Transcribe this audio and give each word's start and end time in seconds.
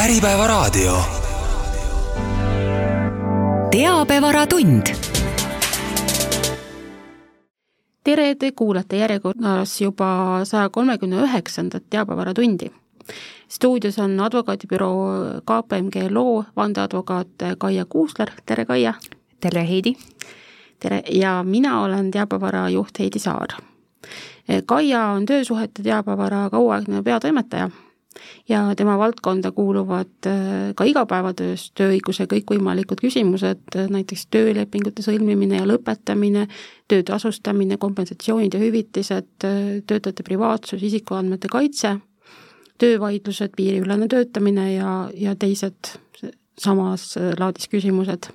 Äripäevaraadio. 0.00 0.96
teabevaratund. 3.70 4.82
tere, 8.04 8.34
te 8.34 8.52
kuulate 8.52 8.96
järjekorras 8.96 9.80
juba 9.80 10.40
saja 10.44 10.68
kolmekümne 10.68 11.16
üheksandat 11.16 11.82
teabevaratundi. 11.90 12.70
stuudios 13.48 13.98
on 13.98 14.20
advokaadibüroo 14.20 15.08
KPMG 15.40 16.10
loo 16.10 16.44
vandeadvokaat 16.56 17.28
Kaia 17.58 17.84
Kuusler, 17.84 18.30
tere 18.46 18.64
Kaia! 18.64 18.94
tere 19.40 19.68
Heidi! 19.68 19.96
tere, 20.78 21.02
ja 21.10 21.42
mina 21.42 21.82
olen 21.82 22.10
teabevara 22.10 22.68
juht 22.68 22.98
Heidi 22.98 23.18
Saar. 23.18 23.48
Kaia 24.66 25.06
on 25.06 25.26
töösuhete 25.26 25.82
teabevara 25.82 26.50
kauaaegne 26.50 27.02
peatoimetaja 27.02 27.70
ja 28.48 28.74
tema 28.76 28.98
valdkonda 28.98 29.50
kuuluvad 29.50 30.26
äh, 30.26 30.32
ka 30.74 30.84
igapäevatöös 30.84 31.70
tööõiguse 31.78 32.26
kõikvõimalikud 32.30 33.00
küsimused, 33.02 33.62
äh, 33.76 33.88
näiteks 33.90 34.26
töölepingute 34.34 35.04
sõlmimine 35.06 35.60
ja 35.60 35.68
lõpetamine, 35.68 36.46
töö 36.90 37.04
tasustamine, 37.06 37.78
kompensatsioonid 37.78 38.54
ja 38.54 38.62
hüvitised, 38.62 39.30
äh, 39.46 39.80
töötajate 39.86 40.26
privaatsus, 40.26 40.82
isikuandmete 40.82 41.50
kaitse, 41.52 41.96
töövaidlused, 42.82 43.54
piiriülene 43.56 44.08
töötamine 44.10 44.72
ja, 44.74 44.94
ja 45.14 45.36
teised 45.38 45.94
samas 46.58 47.14
laadis 47.38 47.68
küsimused. 47.72 48.30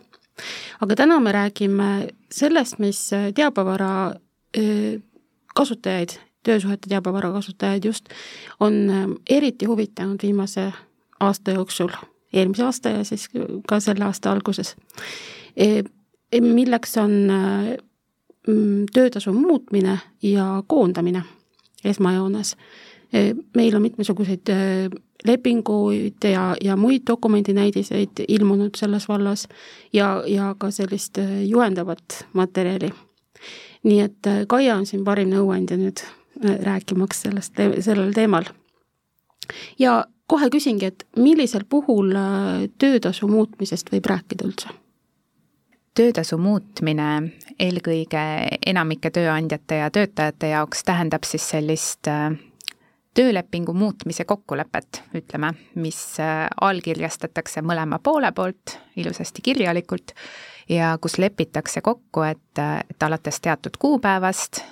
aga 0.82 0.96
täna 0.96 1.20
me 1.20 1.32
räägime 1.32 2.08
sellest, 2.32 2.80
mis 2.80 3.10
teabevara 3.36 4.16
kasutajaid 5.56 6.18
töösuhete 6.46 6.90
teabevara 6.90 7.32
kasutajaid 7.34 7.86
just, 7.86 8.10
on 8.60 8.78
ähm, 8.90 9.18
eriti 9.30 9.66
huvitanud 9.66 10.22
viimase 10.24 10.70
aasta 11.20 11.52
jooksul, 11.52 11.90
eelmise 12.34 12.64
aasta 12.64 12.90
ja 12.90 13.04
siis 13.04 13.30
ka 13.68 13.80
selle 13.80 14.06
aasta 14.06 14.32
alguses. 14.32 14.76
E, 15.58 15.84
e, 16.32 16.42
milleks 16.42 16.98
on 16.98 17.16
äh, 17.30 17.78
mm, 18.48 18.86
töötasu 18.94 19.34
muutmine 19.34 20.00
ja 20.22 20.64
koondamine 20.68 21.24
esmajoones. 21.86 22.56
E, 23.14 23.34
meil 23.56 23.76
on 23.76 23.82
mitmesuguseid 23.82 24.50
äh, 24.50 24.90
lepinguid 25.26 26.24
ja, 26.24 26.56
ja 26.62 26.76
muid 26.76 27.06
dokumendinäidiseid 27.08 28.26
ilmunud 28.28 28.76
selles 28.78 29.08
vallas 29.10 29.48
ja, 29.94 30.24
ja 30.28 30.56
ka 30.58 30.72
sellist 30.72 31.18
äh, 31.18 31.42
juhendavat 31.44 32.26
materjali. 32.34 32.92
nii 33.86 34.00
et 34.02 34.28
Kaia 34.48 34.76
on 34.76 34.86
siin 34.90 35.04
parim 35.06 35.30
nõuandja 35.30 35.78
nüüd 35.78 36.02
rääkimaks 36.42 37.22
sellest, 37.22 37.62
sellel 37.80 38.14
teemal. 38.14 38.50
ja 39.80 40.06
kohe 40.28 40.50
küsingi, 40.50 40.86
et 40.86 41.06
millisel 41.18 41.66
puhul 41.70 42.16
äh, 42.16 42.66
töötasu 42.78 43.28
muutmisest 43.28 43.92
võib 43.94 44.10
rääkida 44.10 44.48
üldse? 44.48 44.74
töötasu 45.96 46.36
muutmine 46.38 47.06
eelkõige 47.60 48.24
enamike 48.68 49.14
tööandjate 49.16 49.78
ja 49.80 49.88
töötajate 49.92 50.50
jaoks 50.52 50.84
tähendab 50.84 51.24
siis 51.24 51.46
sellist 51.54 52.10
äh, 52.12 52.34
töölepingu 53.16 53.74
muutmise 53.74 54.26
kokkulepet, 54.28 55.04
ütleme, 55.16 55.54
mis 55.80 56.02
äh, 56.20 56.48
allkirjastatakse 56.62 57.64
mõlema 57.64 58.02
poole 58.04 58.32
poolt 58.36 58.76
ilusasti 59.00 59.46
kirjalikult 59.46 60.12
ja 60.70 60.98
kus 61.02 61.20
lepitakse 61.22 61.82
kokku, 61.82 62.26
et, 62.28 62.64
et 62.90 63.04
alates 63.08 63.40
teatud 63.40 63.78
kuupäevast 63.80 64.66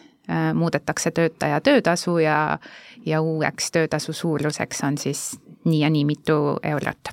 muudetakse 0.54 1.12
töötaja 1.12 1.62
töötasu 1.62 2.18
ja, 2.24 2.60
ja 3.06 3.22
uueks 3.22 3.72
töötasu 3.72 4.14
suuruseks 4.14 4.84
on 4.88 4.98
siis 4.98 5.40
nii 5.66 5.80
ja 5.80 5.90
nii 5.90 6.06
mitu 6.06 6.38
eurot. 6.64 7.10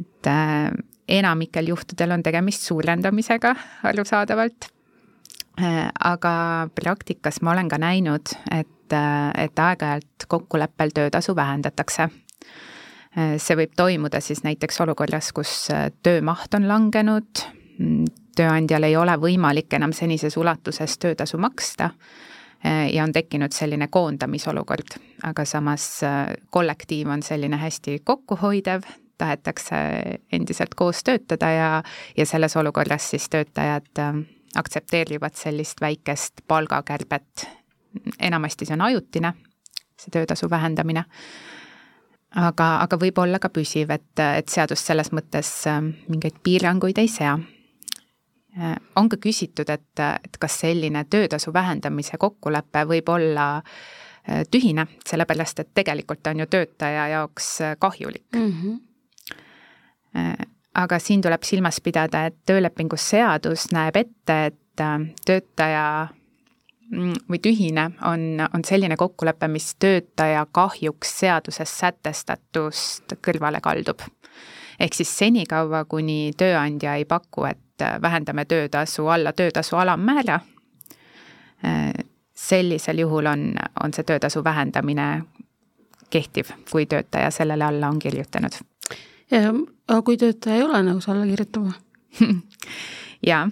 et 0.00 0.26
äh, 0.26 0.70
enamikel 1.08 1.68
juhtudel 1.68 2.10
on 2.10 2.22
tegemist 2.22 2.62
suurendamisega, 2.62 3.54
arusaadavalt 3.82 4.68
äh,, 5.60 5.88
aga 6.04 6.34
praktikas 6.74 7.42
ma 7.42 7.52
olen 7.52 7.68
ka 7.68 7.78
näinud, 7.78 8.34
et, 8.50 8.92
äh, 8.92 9.30
et 9.44 9.58
aeg-ajalt 9.58 10.28
kokkuleppel 10.28 10.94
töötasu 10.94 11.36
vähendatakse 11.36 12.02
äh, 12.02 13.36
see 13.36 13.56
võib 13.56 13.74
toimuda 13.76 14.20
siis 14.20 14.44
näiteks 14.44 14.80
olukorras, 14.84 15.32
kus 15.32 15.70
äh, 15.70 15.90
töömaht 16.02 16.54
on 16.54 16.68
langenud, 16.68 17.44
tööandjal 18.36 18.86
ei 18.86 18.96
ole 18.96 19.16
võimalik 19.20 19.74
enam 19.76 19.92
senises 19.96 20.36
ulatuses 20.36 20.96
töötasu 20.98 21.38
maksta 21.38 21.90
eh, 22.64 22.88
ja 22.94 23.04
on 23.04 23.12
tekkinud 23.12 23.52
selline 23.52 23.88
koondamisolukord, 23.92 24.96
aga 25.28 25.44
samas 25.44 25.86
eh, 26.06 26.34
kollektiiv 26.50 27.10
on 27.12 27.22
selline 27.22 27.60
hästi 27.60 28.00
kokkuhoidev, 28.04 28.86
tahetakse 29.18 29.76
endiselt 30.32 30.74
koos 30.74 31.04
töötada 31.04 31.50
ja, 31.50 31.70
ja 32.16 32.26
selles 32.26 32.56
olukorras 32.56 33.10
siis 33.10 33.28
töötajad 33.32 33.90
eh, 33.98 34.22
aktsepteerivad 34.56 35.36
sellist 35.36 35.80
väikest 35.80 36.44
palgakärbet. 36.48 37.48
enamasti 38.20 38.64
see 38.64 38.74
on 38.74 38.80
ajutine, 38.80 39.32
see 40.00 40.12
töötasu 40.12 40.50
vähendamine. 40.50 41.04
Aga, 42.32 42.66
aga 42.80 42.96
võib 42.96 43.18
olla 43.20 43.36
ka 43.38 43.50
püsiv, 43.52 43.90
et, 43.92 44.16
et 44.16 44.48
seadus 44.48 44.80
selles 44.86 45.10
mõttes 45.12 45.50
mingeid 46.08 46.38
piiranguid 46.42 46.96
ei 46.98 47.08
sea 47.12 47.34
on 48.96 49.08
ka 49.08 49.16
küsitud, 49.16 49.68
et, 49.72 50.00
et 50.24 50.36
kas 50.40 50.60
selline 50.60 51.04
töötasu 51.10 51.52
vähendamise 51.52 52.18
kokkulepe 52.20 52.84
võib 52.88 53.08
olla 53.08 53.46
äh, 53.56 54.42
tühine, 54.50 54.86
sellepärast 55.08 55.62
et 55.64 55.70
tegelikult 55.74 56.26
on 56.26 56.44
ju 56.44 56.46
töötaja 56.46 57.08
jaoks 57.08 57.60
äh, 57.60 57.76
kahjulik 57.78 58.24
mm. 58.36 58.52
-hmm. 58.52 60.46
aga 60.74 60.98
siin 60.98 61.22
tuleb 61.22 61.42
silmas 61.42 61.80
pidada, 61.80 62.26
et 62.26 62.36
töölepingu 62.46 62.96
seadus 62.96 63.70
näeb 63.72 63.96
ette, 63.96 64.44
et 64.46 64.58
töötaja 65.26 66.08
mm, 66.90 67.12
või 67.30 67.38
tühine 67.38 67.90
on, 68.08 68.48
on 68.54 68.64
selline 68.64 68.96
kokkulepe, 68.96 69.48
mis 69.48 69.74
töötaja 69.74 70.46
kahjuks 70.52 71.18
seaduses 71.18 71.78
sätestatust 71.78 73.16
kõrvale 73.26 73.60
kaldub. 73.60 74.00
ehk 74.80 74.94
siis 74.94 75.18
senikaua, 75.18 75.84
kuni 75.84 76.32
tööandja 76.36 76.94
ei 76.94 77.04
paku, 77.04 77.44
et 77.44 77.61
et 77.72 78.02
vähendame 78.02 78.44
töötasu 78.44 79.06
alla 79.06 79.32
töötasu 79.32 79.76
alammäära, 79.76 80.40
sellisel 82.34 82.98
juhul 82.98 83.26
on, 83.26 83.54
on 83.84 83.94
see 83.94 84.04
töötasu 84.04 84.44
vähendamine 84.44 85.22
kehtiv, 86.10 86.50
kui 86.70 86.86
töötaja 86.86 87.30
sellele 87.30 87.64
alla 87.64 87.88
on 87.88 87.98
kirjutanud. 87.98 88.52
aga 89.88 90.02
kui 90.02 90.16
töötaja 90.16 90.56
ei 90.56 90.62
ole 90.62 90.82
nõus 90.82 91.08
alla 91.08 91.26
kirjutama 91.26 91.72
ja, 93.30 93.48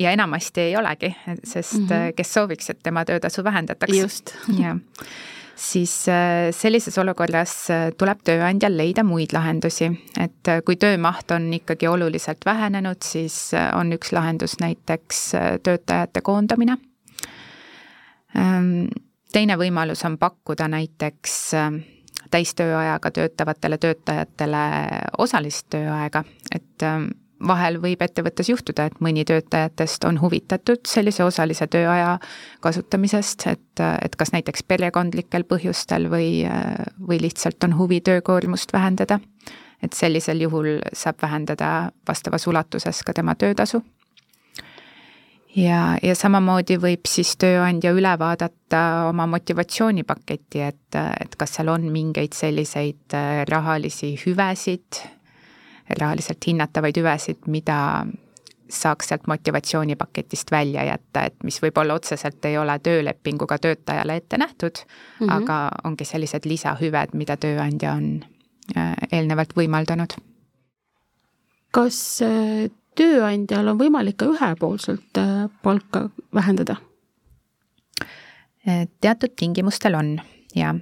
ja 0.00 0.10
enamasti 0.10 0.60
ei 0.60 0.76
olegi, 0.76 1.16
sest 1.44 1.74
mm 1.74 1.86
-hmm. 1.86 2.12
kes 2.16 2.34
sooviks, 2.34 2.70
et 2.70 2.78
tema 2.82 3.04
töötasu 3.04 3.44
vähendatakse. 3.44 3.96
just. 3.96 4.34
jah 4.62 4.76
siis 5.60 6.08
äh, 6.08 6.50
sellises 6.56 6.96
olukorras 6.98 7.52
äh, 7.70 7.90
tuleb 7.98 8.22
tööandjal 8.24 8.76
leida 8.76 9.04
muid 9.04 9.34
lahendusi, 9.36 9.90
et 10.20 10.48
äh, 10.48 10.62
kui 10.64 10.78
töömaht 10.80 11.30
on 11.36 11.50
ikkagi 11.54 11.88
oluliselt 11.90 12.46
vähenenud, 12.46 13.02
siis 13.04 13.52
on 13.76 13.92
üks 13.96 14.14
lahendus 14.16 14.56
näiteks 14.62 15.22
töötajate 15.66 16.22
koondamine. 16.24 16.78
Ähm, 18.36 18.88
teine 19.32 19.56
võimalus 19.60 20.04
on 20.06 20.16
pakkuda 20.18 20.68
näiteks 20.70 21.38
täistööajaga 22.30 23.10
töötavatele 23.10 23.78
töötajatele 23.82 24.64
osalist 25.18 25.66
tööaega, 25.74 26.24
et 26.54 26.86
ähm, 26.86 27.10
vahel 27.46 27.78
võib 27.80 28.02
ettevõttes 28.04 28.50
juhtuda, 28.50 28.86
et 28.88 29.00
mõni 29.00 29.24
töötajatest 29.28 30.04
on 30.08 30.20
huvitatud 30.20 30.84
sellise 30.88 31.24
osalise 31.24 31.66
tööaja 31.70 32.18
kasutamisest, 32.64 33.46
et, 33.50 33.82
et 34.04 34.16
kas 34.16 34.34
näiteks 34.34 34.64
perekondlikel 34.68 35.46
põhjustel 35.48 36.10
või, 36.12 36.44
või 37.00 37.20
lihtsalt 37.22 37.64
on 37.64 37.76
huvi 37.78 38.00
töökoormust 38.00 38.72
vähendada. 38.72 39.20
et 39.82 39.92
sellisel 39.96 40.40
juhul 40.40 40.66
saab 40.92 41.22
vähendada 41.22 41.90
vastavas 42.08 42.46
ulatuses 42.46 43.02
ka 43.02 43.12
tema 43.12 43.34
töötasu. 43.34 43.82
ja, 45.56 45.96
ja 46.02 46.14
samamoodi 46.14 46.76
võib 46.76 47.08
siis 47.08 47.36
tööandja 47.36 47.92
üle 47.92 48.18
vaadata 48.18 49.08
oma 49.08 49.26
motivatsioonipaketi, 49.26 50.60
et, 50.60 50.94
et 51.20 51.36
kas 51.36 51.54
seal 51.56 51.68
on 51.68 51.88
mingeid 51.92 52.36
selliseid 52.36 53.16
rahalisi 53.48 54.18
hüvesid 54.26 55.00
rahaliselt 55.98 56.46
hinnatavaid 56.46 56.96
hüvesid, 56.96 57.46
mida 57.46 58.06
saaks 58.72 59.08
sealt 59.08 59.26
motivatsioonipaketist 59.26 60.50
välja 60.50 60.84
jätta, 60.84 61.24
et 61.24 61.34
mis 61.44 61.60
võib-olla 61.62 61.94
otseselt 61.98 62.44
ei 62.44 62.58
ole 62.58 62.78
töölepinguga 62.78 63.58
töötajale 63.58 64.16
ette 64.16 64.38
nähtud 64.38 64.82
mm, 64.84 65.26
-hmm. 65.26 65.32
aga 65.36 65.70
ongi 65.84 66.04
sellised 66.04 66.46
lisahüved, 66.46 67.14
mida 67.14 67.36
tööandja 67.36 67.92
on 67.92 68.24
äh, 68.76 68.94
eelnevalt 69.12 69.56
võimaldanud. 69.56 70.14
kas 71.70 72.22
äh, 72.22 72.70
tööandjal 72.94 73.68
on 73.68 73.78
võimalik 73.78 74.16
ka 74.16 74.26
ühepoolselt 74.26 75.18
äh, 75.18 75.48
palka 75.62 76.10
vähendada? 76.34 76.76
teatud 79.00 79.32
tingimustel 79.36 79.94
on 79.94 80.20
jah, 80.54 80.76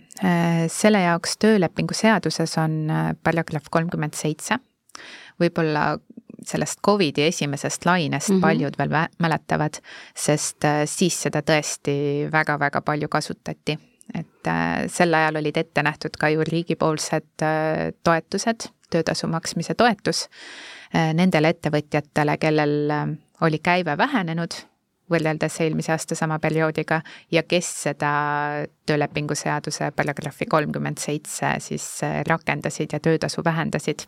selle 0.68 1.00
jaoks 1.00 1.36
töölepingu 1.38 1.94
seaduses 1.94 2.58
on 2.58 2.90
paragrahv 3.22 3.70
kolmkümmend 3.70 4.14
seitse, 4.18 4.58
võib-olla 5.40 5.98
sellest 6.46 6.80
Covidi 6.86 7.26
esimesest 7.26 7.84
lainest 7.86 8.28
mm 8.28 8.36
-hmm. 8.36 8.40
paljud 8.40 8.78
veel 8.78 8.94
mäletavad, 9.18 9.80
sest 10.14 10.64
siis 10.86 11.22
seda 11.22 11.42
tõesti 11.42 12.30
väga-väga 12.32 12.80
palju 12.80 13.08
kasutati 13.08 13.78
et 14.14 14.46
äh, 14.46 14.86
sel 14.88 15.14
ajal 15.14 15.40
olid 15.40 15.56
ette 15.60 15.82
nähtud 15.84 16.16
ka 16.18 16.30
ju 16.32 16.44
riigipoolsed 16.46 17.44
äh, 17.44 17.90
toetused, 18.04 18.70
töötasu 18.90 19.28
maksmise 19.28 19.76
toetus 19.78 20.26
äh, 20.94 21.12
nendele 21.16 21.52
ettevõtjatele, 21.54 22.38
kellel 22.40 22.74
oli 23.44 23.60
käive 23.62 23.96
vähenenud 23.98 24.56
võrreldes 25.08 25.54
eelmise 25.64 25.94
aasta 25.94 26.16
sama 26.18 26.36
perioodiga 26.38 27.00
ja 27.32 27.42
kes 27.48 27.68
seda 27.86 28.10
töölepingu 28.86 29.36
seaduse 29.38 29.90
paragrahvi 29.96 30.48
kolmkümmend 30.50 31.00
seitse 31.00 31.54
siis 31.64 31.86
rakendasid 32.28 32.92
ja 32.92 33.00
töötasu 33.00 33.44
vähendasid. 33.44 34.04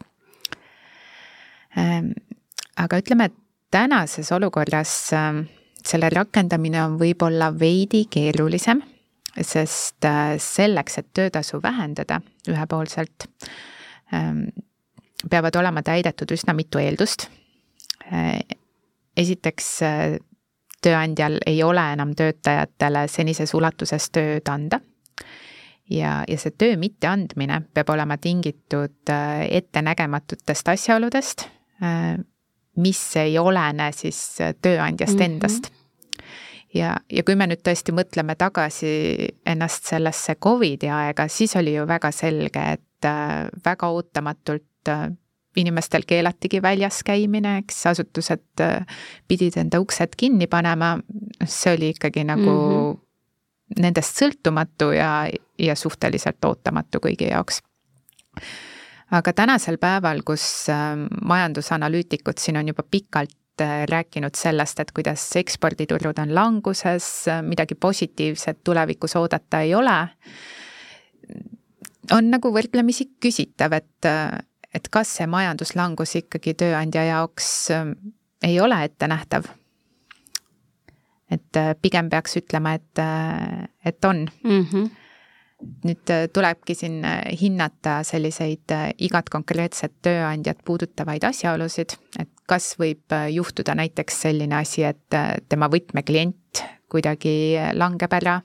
Ähm, 1.79 2.13
aga 2.77 2.99
ütleme, 2.99 3.31
et 3.31 3.37
tänases 3.71 4.33
olukorras 4.33 4.95
selle 5.87 6.09
rakendamine 6.11 6.81
on 6.83 6.97
võib-olla 6.99 7.53
veidi 7.55 8.07
keerulisem 8.11 8.83
sest 9.41 10.05
äh, 10.05 10.39
selleks, 10.39 10.99
et 10.99 11.07
töötasu 11.15 11.63
vähendada 11.63 12.21
ühepoolselt, 12.49 13.29
ähm, 14.15 14.49
peavad 15.31 15.57
olema 15.57 15.83
täidetud 15.83 16.33
üsna 16.35 16.55
mitu 16.57 16.81
eeldust. 16.83 17.29
Äh, 18.13 18.41
esiteks, 19.17 19.71
äh, 19.87 20.19
tööandjal 20.83 21.39
ei 21.47 21.63
ole 21.63 21.83
enam 21.93 22.15
töötajatele 22.17 23.05
senises 23.09 23.53
ulatuses 23.55 24.09
tööd 24.11 24.49
anda 24.49 24.81
ja, 25.93 26.23
ja 26.25 26.39
see 26.41 26.55
töö 26.57 26.79
mitteandmine 26.81 27.59
peab 27.75 27.91
olema 27.93 28.17
tingitud 28.17 29.13
ettenägematutest 29.13 30.71
asjaoludest, 30.73 31.45
mis 32.77 33.17
ei 33.17 33.39
olene 33.39 33.93
siis 33.93 34.39
tööandjast 34.63 35.15
mm 35.15 35.21
-hmm. 35.21 35.25
endast 35.25 35.71
ja, 36.75 36.95
ja 37.11 37.25
kui 37.27 37.37
me 37.39 37.47
nüüd 37.51 37.63
tõesti 37.67 37.95
mõtleme 37.95 38.37
tagasi 38.39 38.93
ennast 39.49 39.91
sellesse 39.91 40.37
Covidi 40.43 40.91
aega, 40.93 41.27
siis 41.29 41.57
oli 41.59 41.75
ju 41.75 41.87
väga 41.89 42.13
selge, 42.15 42.65
et 42.77 43.09
äh, 43.09 43.49
väga 43.65 43.91
ootamatult 43.91 44.91
äh, 44.93 45.09
inimestel 45.57 46.07
keelatigi 46.07 46.63
väljas 46.63 47.03
käimine, 47.07 47.59
eks 47.65 47.85
asutused 47.93 48.65
äh, 48.65 48.99
pidid 49.29 49.59
enda 49.61 49.81
uksed 49.83 50.15
kinni 50.19 50.47
panema, 50.51 50.97
see 51.45 51.75
oli 51.75 51.93
ikkagi 51.97 52.25
nagu 52.25 52.51
mm 52.51 52.91
-hmm. 52.91 53.83
nendest 53.83 54.23
sõltumatu 54.23 54.93
ja, 54.97 55.29
ja 55.59 55.75
suhteliselt 55.75 56.45
ootamatu 56.45 57.03
kõigi 57.03 57.31
jaoks 57.31 57.63
aga 59.11 59.33
tänasel 59.33 59.79
päeval, 59.79 60.23
kus 60.27 60.67
majandusanalüütikud 61.25 62.39
siin 62.39 62.57
on 62.57 62.69
juba 62.69 62.83
pikalt 62.91 63.37
Äh, 63.61 63.85
rääkinud 63.91 64.35
sellest, 64.37 64.81
et 64.81 64.93
kuidas 64.97 65.23
eksporditurud 65.37 66.19
on 66.19 66.35
languses, 66.35 67.27
midagi 67.45 67.75
positiivset 67.75 68.61
tulevikus 68.65 69.17
oodata 69.17 69.61
ei 69.61 69.75
ole, 69.75 69.97
on 72.13 72.31
nagu 72.31 72.53
võrdlemisi 72.55 73.11
küsitav, 73.21 73.75
et, 73.77 74.09
et 74.75 74.89
kas 74.91 75.13
see 75.19 75.29
majanduslangus 75.29 76.17
ikkagi 76.23 76.55
tööandja 76.63 77.05
jaoks 77.11 77.51
äh, 77.77 77.93
ei 78.49 78.57
ole 78.61 78.81
ettenähtav. 78.85 79.51
et 81.31 81.57
äh, 81.57 81.75
pigem 81.83 82.09
peaks 82.11 82.37
ütlema, 82.41 82.75
et, 82.75 83.05
et 83.85 84.05
on 84.05 84.29
mm. 84.45 84.65
-hmm 84.73 84.89
nüüd 85.85 86.11
tulebki 86.33 86.75
siin 86.75 87.03
hinnata 87.41 88.01
selliseid 88.07 88.73
igat 88.99 89.29
konkreetset 89.33 89.93
tööandjat 90.03 90.63
puudutavaid 90.65 91.25
asjaolusid, 91.29 91.97
et 92.19 92.31
kas 92.51 92.75
võib 92.81 93.15
äh, 93.15 93.29
juhtuda 93.35 93.77
näiteks 93.79 94.23
selline 94.27 94.61
asi, 94.61 94.85
et 94.89 95.17
äh, 95.17 95.37
tema 95.49 95.71
võtmeklient 95.71 96.65
kuidagi 96.91 97.55
langeb 97.79 98.13
ära 98.17 98.41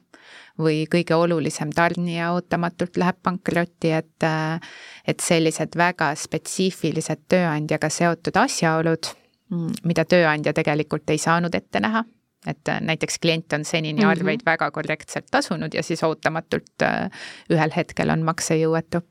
või 0.61 0.83
kõige 0.91 1.17
olulisem 1.17 1.71
tarnija 1.75 2.29
ootamatult 2.35 2.99
läheb 3.01 3.17
pankrotti, 3.25 3.91
et, 3.97 4.23
äh, 4.23 4.59
et 5.07 5.23
sellised 5.23 5.77
väga 5.77 6.11
spetsiifilised 6.19 7.25
tööandjaga 7.31 7.89
seotud 7.89 8.37
asjaolud, 8.45 9.09
mm, 9.51 9.81
mida 9.89 10.05
tööandja 10.05 10.53
tegelikult 10.53 11.09
ei 11.09 11.21
saanud 11.21 11.57
ette 11.57 11.81
näha, 11.81 12.05
et 12.47 12.69
näiteks 12.81 13.19
klient 13.21 13.53
on 13.53 13.65
senini 13.65 13.99
mm 13.99 14.05
-hmm. 14.05 14.11
arveid 14.11 14.45
väga 14.45 14.71
korrektselt 14.71 15.25
tasunud 15.31 15.73
ja 15.73 15.83
siis 15.83 16.03
ootamatult 16.03 16.85
ühel 17.49 17.71
hetkel 17.75 18.09
on 18.09 18.23
maksejõuetu 18.23 19.01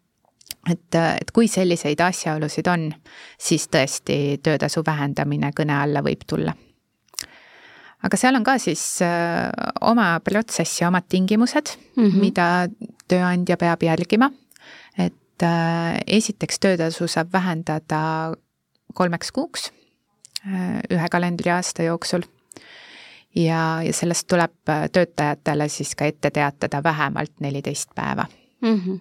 et, 0.70 0.98
et 1.20 1.32
kui 1.34 1.48
selliseid 1.50 2.00
asjaolusid 2.04 2.68
on, 2.72 2.88
siis 3.40 3.66
tõesti 3.72 4.38
töötasu 4.44 4.84
vähendamine 4.86 5.52
kõne 5.56 5.76
alla 5.80 6.02
võib 6.04 6.24
tulla. 6.28 6.54
aga 8.04 8.20
seal 8.20 8.36
on 8.36 8.44
ka 8.44 8.58
siis 8.60 8.82
äh, 9.04 9.48
oma 9.80 10.18
protsess 10.24 10.80
ja 10.82 10.88
omad 10.88 11.08
tingimused 11.08 11.76
mm, 11.96 12.04
-hmm. 12.04 12.20
mida 12.20 12.68
tööandja 13.08 13.56
peab 13.56 13.82
järgima. 13.82 14.30
et 14.98 15.42
äh, 15.42 16.00
esiteks 16.06 16.58
töötasu 16.58 17.08
saab 17.08 17.32
vähendada 17.32 18.34
kolmeks 18.94 19.32
kuuks 19.32 19.72
äh, 20.46 20.80
ühe 20.90 21.08
kalendriaasta 21.10 21.82
jooksul 21.82 22.22
ja, 23.34 23.82
ja 23.82 23.92
sellest 23.92 24.28
tuleb 24.28 24.72
töötajatele 24.92 25.68
siis 25.68 25.94
ka 25.94 26.04
ette 26.04 26.30
teatada 26.30 26.82
vähemalt 26.82 27.40
neliteist 27.40 27.90
päeva 27.94 28.26
mm. 28.60 28.80
-hmm 28.80 29.00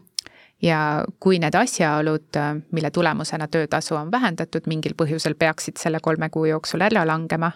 ja 0.63 1.03
kui 1.19 1.39
need 1.39 1.55
asjaolud, 1.55 2.39
mille 2.71 2.91
tulemusena 2.91 3.47
töötasu 3.47 3.95
on 3.95 4.11
vähendatud, 4.11 4.67
mingil 4.67 4.95
põhjusel 4.97 5.35
peaksid 5.39 5.79
selle 5.79 5.99
kolme 6.01 6.29
kuu 6.29 6.45
jooksul 6.45 6.85
ära 6.85 7.05
langema, 7.07 7.51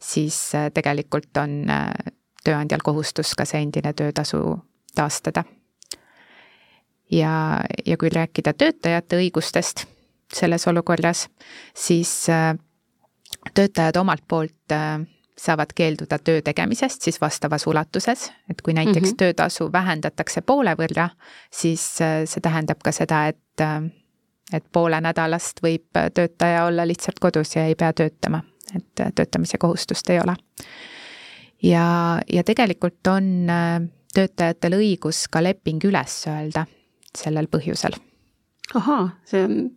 siis 0.00 0.54
äh, 0.54 0.68
tegelikult 0.74 1.36
on 1.42 1.70
äh, 1.70 1.88
tööandjal 2.44 2.84
kohustus 2.84 3.34
ka 3.38 3.46
see 3.48 3.62
endine 3.62 3.92
töötasu 3.92 4.42
taastada. 4.94 5.44
ja, 7.10 7.60
ja 7.86 7.96
kui 7.96 8.08
rääkida 8.08 8.52
töötajate 8.52 9.16
õigustest 9.16 9.86
selles 10.32 10.66
olukorras, 10.68 11.28
siis 11.74 12.28
äh, 12.30 12.54
töötajad 13.54 13.96
omalt 13.96 14.22
poolt 14.28 14.72
saavad 15.42 15.72
keelduda 15.74 16.18
töö 16.18 16.42
tegemisest 16.44 17.02
siis 17.02 17.20
vastavas 17.20 17.66
ulatuses, 17.66 18.28
et 18.50 18.62
kui 18.62 18.74
näiteks 18.74 19.00
mm 19.00 19.12
-hmm. 19.12 19.16
töötasu 19.16 19.72
vähendatakse 19.72 20.40
poole 20.40 20.74
võrra, 20.78 21.08
siis 21.50 22.00
äh, 22.00 22.22
see 22.24 22.40
tähendab 22.40 22.78
ka 22.84 22.92
seda, 22.92 23.26
et, 23.26 23.60
äh, 23.60 23.82
et 24.52 24.64
poole 24.72 25.00
nädalast 25.00 25.62
võib 25.62 25.98
töötaja 26.14 26.64
olla 26.64 26.86
lihtsalt 26.86 27.18
kodus 27.20 27.56
ja 27.56 27.66
ei 27.66 27.74
pea 27.74 27.92
töötama, 27.92 28.42
et 28.76 29.00
äh, 29.00 29.12
töötamise 29.14 29.58
kohustust 29.58 30.10
ei 30.10 30.20
ole. 30.20 30.36
ja, 31.62 32.20
ja 32.32 32.44
tegelikult 32.44 33.06
on 33.06 33.46
töötajatel 34.14 34.72
õigus 34.72 35.26
ka 35.30 35.42
leping 35.42 35.84
üles 35.84 36.26
öelda 36.26 36.66
sellel 37.18 37.46
põhjusel. 37.46 37.92
ahaa, 38.74 39.08
see 39.24 39.44
on 39.44 39.70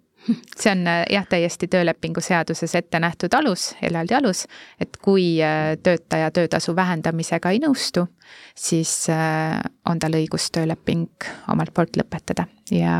see 0.58 0.72
on 0.72 0.88
äh, 0.88 1.04
jah, 1.12 1.26
täiesti 1.30 1.68
töölepingu 1.72 2.22
seaduses 2.24 2.76
ette 2.76 3.00
nähtud 3.00 3.34
alus, 3.38 3.70
eraldi 3.86 4.16
alus, 4.18 4.46
et 4.82 4.98
kui 5.02 5.36
äh, 5.44 5.76
töötaja 5.84 6.32
töötasu 6.36 6.76
vähendamisega 6.76 7.52
ei 7.54 7.62
nõustu, 7.64 8.08
siis 8.56 8.94
äh, 9.14 9.60
on 9.90 10.02
tal 10.02 10.18
õigus 10.18 10.50
tööleping 10.56 11.30
omalt 11.52 11.74
poolt 11.76 11.98
lõpetada 12.00 12.48
ja, 12.74 12.96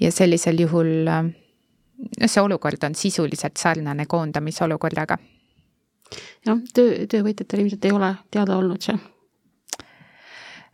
ja 0.00 0.12
sellisel 0.12 0.60
juhul 0.60 0.92
noh, 1.08 1.32
see 2.26 2.42
olukord 2.42 2.84
on 2.88 2.98
sisuliselt 2.98 3.56
sarnane 3.60 4.06
koondamisolukorraga. 4.06 5.18
jah, 6.46 6.62
töö, 6.74 7.06
töövõtjatel 7.06 7.64
ilmselt 7.64 7.88
ei 7.88 7.96
ole 7.96 8.14
teada 8.30 8.60
olnud 8.60 8.82
see 8.82 8.98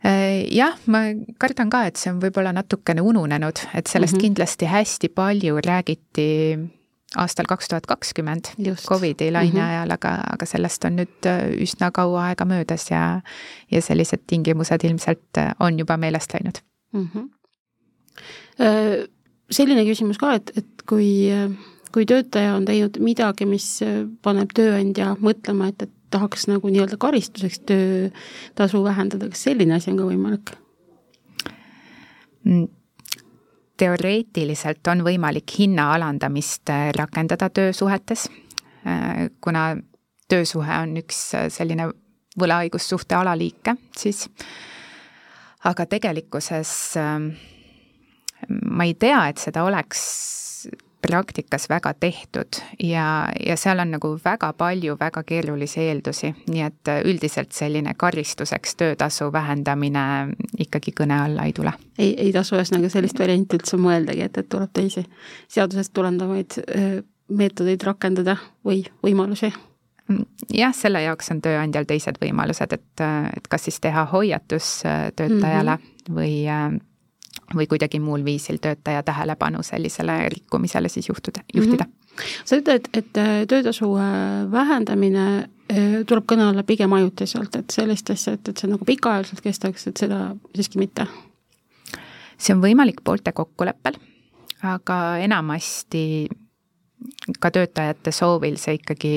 jah, 0.03 0.77
ma 0.87 0.99
kardan 1.39 1.69
ka, 1.69 1.85
et 1.89 1.97
see 1.99 2.11
on 2.13 2.21
võib-olla 2.21 2.53
natukene 2.55 3.01
ununenud, 3.01 3.59
et 3.75 3.87
sellest 3.87 4.13
mm 4.13 4.17
-hmm. 4.17 4.21
kindlasti 4.21 4.65
hästi 4.65 5.09
palju 5.09 5.59
räägiti 5.65 6.27
aastal 7.17 7.47
kaks 7.49 7.67
tuhat 7.67 7.87
kakskümmend 7.89 8.51
Covidi 8.87 9.31
laine 9.31 9.51
mm 9.51 9.57
-hmm. 9.57 9.69
ajal, 9.69 9.91
aga, 9.91 10.09
aga 10.33 10.45
sellest 10.45 10.85
on 10.85 10.95
nüüd 10.95 11.25
äh, 11.25 11.61
üsna 11.61 11.91
kaua 11.91 12.25
aega 12.29 12.45
möödas 12.45 12.91
ja, 12.91 13.21
ja 13.71 13.81
sellised 13.81 14.19
tingimused 14.27 14.83
ilmselt 14.83 15.37
äh, 15.37 15.53
on 15.59 15.79
juba 15.79 15.97
meelest 15.97 16.33
läinud 16.33 16.61
mm. 16.93 17.07
-hmm. 17.13 17.29
selline 19.51 19.85
küsimus 19.85 20.17
ka, 20.17 20.33
et, 20.33 20.51
et 20.57 20.81
kui, 20.89 21.29
kui 21.91 22.05
töötaja 22.05 22.55
on 22.55 22.65
teinud 22.65 22.99
midagi, 22.99 23.45
mis 23.45 23.79
paneb 24.21 24.49
tööandja 24.53 25.15
mõtlema, 25.19 25.67
et, 25.67 25.81
et 25.81 25.91
tahaks 26.09 26.47
nagu 26.49 26.71
nii-öelda 26.71 26.97
karistuseks 27.01 27.61
töötasu 27.69 28.83
vähendada, 28.83 29.29
kas 29.29 29.43
selline 29.49 29.77
asi 29.77 29.91
on 29.91 29.99
ka 29.99 30.09
võimalik? 30.09 30.53
Mm, 32.47 32.67
teoreetiliselt 33.79 34.87
on 34.91 35.03
võimalik 35.05 35.55
hinna 35.59 35.91
alandamist 35.95 36.69
äh, 36.73 36.89
rakendada 36.95 37.49
töösuhetes, 37.49 38.27
äh, 38.87 39.29
kuna 39.41 39.71
töösuhe 40.29 40.81
on 40.83 40.97
üks 41.01 41.21
äh, 41.37 41.47
selline 41.53 41.89
võlaõigussuhte 42.39 43.17
alaliike, 43.19 43.75
siis 43.97 44.27
aga 45.67 45.85
tegelikkuses 45.89 46.71
ähm, 46.99 47.31
ma 48.47 48.87
ei 48.87 48.93
tea, 48.95 49.25
et 49.31 49.41
seda 49.41 49.65
oleks 49.67 50.03
praktikas 51.01 51.69
väga 51.69 51.93
tehtud 51.93 52.59
ja, 52.83 53.29
ja 53.45 53.55
seal 53.57 53.79
on 53.79 53.91
nagu 53.95 54.11
väga 54.25 54.53
palju 54.53 54.97
väga 54.99 55.23
keerulisi 55.23 55.79
eeldusi, 55.87 56.33
nii 56.47 56.65
et 56.65 56.91
üldiselt 57.05 57.51
selline 57.55 57.93
karistuseks 57.97 58.75
töötasu 58.75 59.31
vähendamine 59.33 60.03
ikkagi 60.59 60.93
kõne 61.01 61.21
alla 61.23 61.47
ei 61.47 61.53
tule. 61.53 61.73
ei, 61.97 62.13
ei 62.17 62.33
tasu 62.35 62.57
ühesõnaga 62.57 62.89
sellist 62.89 63.19
varianti 63.19 63.59
üldse 63.59 63.79
mõeldagi, 63.79 64.27
et, 64.27 64.37
et 64.37 64.49
tuleb 64.49 64.73
teisi 64.73 65.05
seadusest 65.47 65.93
tulenevamaid 65.93 66.59
meetodeid 67.29 67.83
rakendada 67.83 68.37
või 68.65 68.83
võimalusi? 69.03 69.53
jah, 70.53 70.73
selle 70.73 71.03
jaoks 71.03 71.31
on 71.31 71.41
tööandjal 71.45 71.85
teised 71.85 72.17
võimalused, 72.21 72.73
et, 72.73 73.07
et 73.37 73.49
kas 73.49 73.67
siis 73.69 73.79
teha 73.79 74.07
hoiatus 74.11 74.81
töötajale 75.15 75.75
mm 75.75 75.83
-hmm. 75.83 76.15
või 76.15 76.79
või 77.55 77.67
kuidagi 77.67 77.99
muul 77.99 78.23
viisil 78.25 78.59
töötaja 78.61 79.03
tähelepanu 79.03 79.63
sellisele 79.63 80.29
rikkumisele 80.29 80.89
siis 80.89 81.09
juhtuda, 81.09 81.43
juhtida 81.53 81.83
mm. 81.83 81.91
-hmm. 81.91 82.45
sa 82.45 82.55
ütled, 82.55 82.89
et 82.93 83.17
äh, 83.17 83.45
töötasu 83.47 83.95
äh, 83.95 84.51
vähendamine 84.51 85.25
äh, 85.39 86.05
tuleb 86.05 86.25
kõne 86.31 86.49
alla 86.49 86.63
pigem 86.63 86.93
ajutiselt, 86.93 87.55
et 87.55 87.69
sellist 87.71 88.09
asja, 88.09 88.33
et, 88.33 88.47
et 88.47 88.57
see 88.57 88.69
nagu 88.69 88.85
pikaajaliselt 88.85 89.41
kestaks, 89.41 89.87
et 89.87 89.97
seda 89.97 90.35
siiski 90.55 90.79
mitte? 90.79 91.07
see 92.37 92.55
on 92.55 92.61
võimalik 92.61 93.01
poolte 93.03 93.31
kokkuleppel, 93.31 93.97
aga 94.63 95.17
enamasti 95.17 96.29
ka 97.39 97.51
töötajate 97.51 98.11
soovil 98.11 98.57
see 98.57 98.79
ikkagi 98.79 99.13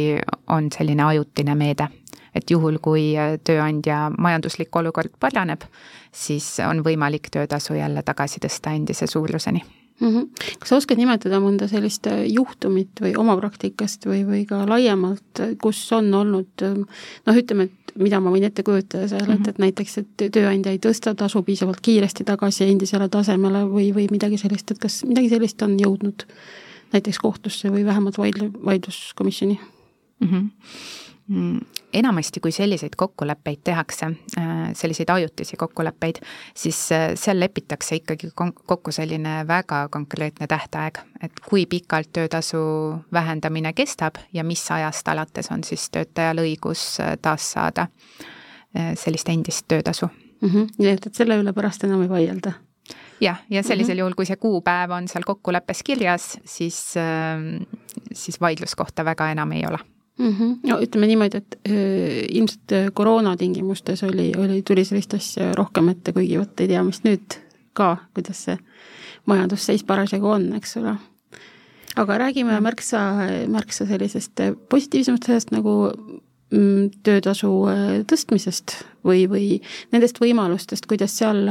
on 0.47 0.71
selline 0.75 1.03
ajutine 1.03 1.55
meede 1.55 1.89
et 2.35 2.51
juhul, 2.51 2.79
kui 2.83 3.13
äh, 3.19 3.37
tööandja 3.45 4.07
majanduslik 4.19 4.77
olukord 4.77 5.13
paraneb, 5.21 5.65
siis 6.13 6.55
on 6.65 6.83
võimalik 6.85 7.31
töötasu 7.33 7.77
jälle 7.79 8.03
tagasi 8.03 8.41
tõsta 8.43 8.75
endise 8.77 9.07
suuruseni 9.07 9.63
mm. 10.01 10.09
-hmm. 10.09 10.29
kas 10.59 10.69
sa 10.69 10.77
oskad 10.77 10.99
nimetada 10.99 11.41
mõnda 11.41 11.69
sellist 11.69 12.07
äh, 12.07 12.25
juhtumit 12.33 13.01
või 13.01 13.15
oma 13.19 13.37
praktikast 13.37 14.07
või, 14.07 14.25
või 14.27 14.47
ka 14.49 14.65
laiemalt, 14.69 15.41
äh, 15.41 15.55
kus 15.63 15.85
on 15.93 16.15
olnud 16.15 16.65
noh, 17.27 17.37
ütleme, 17.37 17.69
et 17.69 17.95
mida 17.97 18.21
ma 18.21 18.33
võin 18.33 18.49
ette 18.49 18.63
kujutada 18.63 19.09
seal 19.09 19.27
mm, 19.27 19.33
-hmm. 19.33 19.41
et, 19.41 19.49
et 19.49 19.59
näiteks, 19.59 19.99
et 19.99 20.27
tööandja 20.33 20.73
ei 20.73 20.79
tõsta 20.79 21.15
tasu 21.15 21.43
piisavalt 21.43 21.81
kiiresti 21.81 22.25
tagasi 22.25 22.65
endisele 22.65 23.09
tasemele 23.09 23.67
või, 23.69 23.93
või 23.95 24.09
midagi 24.11 24.39
sellist, 24.39 24.71
et 24.71 24.79
kas 24.79 25.05
midagi 25.05 25.29
sellist 25.29 25.63
on 25.63 25.77
jõudnud 25.81 26.27
näiteks 26.93 27.19
kohtusse 27.19 27.71
või 27.73 27.85
vähemalt 27.85 28.19
vaidle, 28.19 28.51
vaidluskomisjoni 28.65 29.61
mhm. 29.61 30.35
mm? 30.35 30.39
-hmm 30.39 31.01
enamasti, 31.93 32.41
kui 32.41 32.53
selliseid 32.53 32.97
kokkuleppeid 32.97 33.59
tehakse, 33.65 34.07
äh, 34.39 34.71
selliseid 34.75 35.09
ajutisi 35.09 35.57
kokkuleppeid, 35.57 36.17
siis 36.57 36.93
äh, 36.93 37.11
seal 37.15 37.41
lepitakse 37.41 37.97
ikkagi 37.97 38.31
kokku 38.67 38.93
selline 38.93 39.43
väga 39.49 39.89
konkreetne 39.91 40.47
tähtaeg, 40.47 40.99
et 41.23 41.41
kui 41.49 41.67
pikalt 41.67 42.13
töötasu 42.13 42.59
vähendamine 43.13 43.73
kestab 43.73 44.21
ja 44.33 44.45
mis 44.45 44.71
ajast 44.71 45.09
alates 45.09 45.51
on 45.53 45.65
siis 45.65 45.91
töötajal 45.91 46.45
õigus 46.45 46.87
äh, 47.01 47.17
taas 47.23 47.53
saada 47.53 47.87
sellist 48.97 49.29
endist 49.29 49.67
töötasu 49.69 50.07
mm. 50.07 50.49
-hmm. 50.49 50.69
nii 50.79 50.89
et, 50.89 51.07
et 51.07 51.15
selle 51.15 51.37
üle 51.37 51.53
pärast 51.53 51.85
enam 51.85 52.03
ei 52.03 52.09
vaielda? 52.09 52.53
jah, 53.21 53.43
ja 53.51 53.63
sellisel 53.63 53.95
mm 53.95 53.97
-hmm. 53.97 53.99
juhul, 53.99 54.15
kui 54.15 54.27
see 54.27 54.37
kuupäev 54.37 54.91
on 54.91 55.09
seal 55.09 55.23
kokkuleppes 55.27 55.83
kirjas, 55.83 56.39
siis, 56.45 56.95
siis 58.13 58.41
vaidluskohta 58.41 59.05
väga 59.05 59.31
enam 59.31 59.53
ei 59.53 59.67
ole 59.69 59.79
mm. 60.23 60.35
-hmm. 60.39 60.59
no 60.71 60.79
ütleme 60.81 61.07
niimoodi, 61.07 61.37
et 61.37 61.59
ilmselt 62.31 62.95
koroona 62.95 63.37
tingimustes 63.37 64.03
oli, 64.03 64.33
oli, 64.39 64.63
tuli 64.63 64.85
sellist 64.85 65.15
asja 65.15 65.53
rohkem 65.59 65.89
ette, 65.89 66.13
kuigi 66.13 66.39
vot 66.39 66.61
ei 66.61 66.69
tea, 66.69 66.83
mis 66.87 67.03
nüüd 67.05 67.39
ka, 67.73 67.97
kuidas 68.15 68.45
see 68.47 68.59
majandusseis 69.27 69.85
parasjagu 69.85 70.29
on, 70.29 70.53
eks 70.59 70.77
ole. 70.77 70.97
aga 71.97 72.19
räägime 72.19 72.61
märksa, 72.61 73.01
märksa 73.49 73.87
sellisest 73.87 74.41
positiivsemast 74.69 75.27
sellest 75.29 75.51
nagu 75.53 75.75
mm, 76.51 76.89
töötasu 77.03 77.51
tõstmisest 78.09 78.79
või, 79.05 79.27
või 79.29 79.61
nendest 79.93 80.21
võimalustest, 80.21 80.87
kuidas 80.89 81.19
seal, 81.19 81.45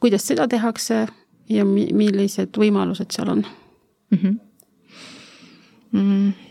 kuidas 0.00 0.26
seda 0.26 0.48
tehakse 0.48 1.06
ja 1.48 1.64
mi-, 1.64 1.90
millised 1.92 2.60
võimalused 2.60 3.16
seal 3.16 3.32
on 3.38 3.44
mm? 4.10 4.18
-hmm. 4.18 4.38
Mm 5.92 6.49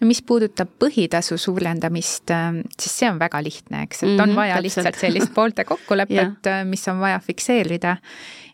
no 0.00 0.08
mis 0.08 0.22
puudutab 0.26 0.72
põhitasu 0.80 1.38
suurendamist, 1.40 2.30
ähm, 2.34 2.62
siis 2.78 2.96
see 3.02 3.10
on 3.10 3.20
väga 3.20 3.42
lihtne, 3.44 3.84
eks, 3.86 4.02
et 4.02 4.08
on 4.08 4.16
mm 4.16 4.24
-hmm, 4.24 4.36
vaja 4.36 4.54
täpselt. 4.54 4.64
lihtsalt 4.64 5.00
sellist 5.00 5.34
poolte 5.34 5.64
kokkulepet 5.64 6.46
äh, 6.52 6.64
mis 6.64 6.88
on 6.88 7.00
vaja 7.00 7.18
fikseerida 7.18 7.96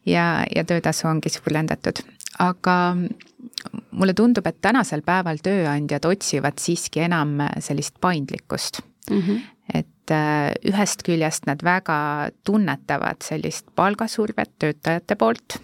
ja, 0.07 0.45
ja 0.57 0.65
töötasu 0.65 1.09
ongi 1.09 1.29
suurendatud. 1.29 2.03
aga 2.39 2.97
mulle 3.91 4.15
tundub, 4.15 4.47
et 4.47 4.61
tänasel 4.61 5.03
päeval 5.03 5.39
tööandjad 5.43 6.05
otsivad 6.05 6.59
siiski 6.61 7.01
enam 7.01 7.39
sellist 7.59 7.95
paindlikkust 8.01 8.81
mm. 9.11 9.21
-hmm. 9.21 9.41
et 9.75 10.11
äh, 10.11 10.53
ühest 10.65 11.03
küljest 11.03 11.47
nad 11.47 11.63
väga 11.65 12.31
tunnetavad 12.45 13.23
sellist 13.23 13.67
palgasurvet 13.75 14.51
töötajate 14.59 15.17
poolt 15.17 15.61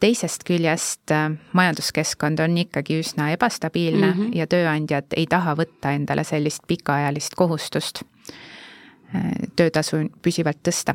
teisest 0.00 0.44
küljest 0.46 1.10
äh, 1.10 1.32
majanduskeskkond 1.52 2.40
on 2.40 2.58
ikkagi 2.58 3.00
üsna 3.02 3.30
ebastabiilne 3.34 4.06
mm 4.06 4.20
-hmm. 4.20 4.36
ja 4.38 4.46
tööandjad 4.46 5.16
ei 5.16 5.26
taha 5.26 5.54
võtta 5.58 5.92
endale 5.92 6.24
sellist 6.24 6.62
pikaajalist 6.66 7.34
kohustust 7.34 8.02
äh, 9.14 9.22
töötasu 9.56 9.96
püsivalt 10.22 10.62
tõsta. 10.68 10.94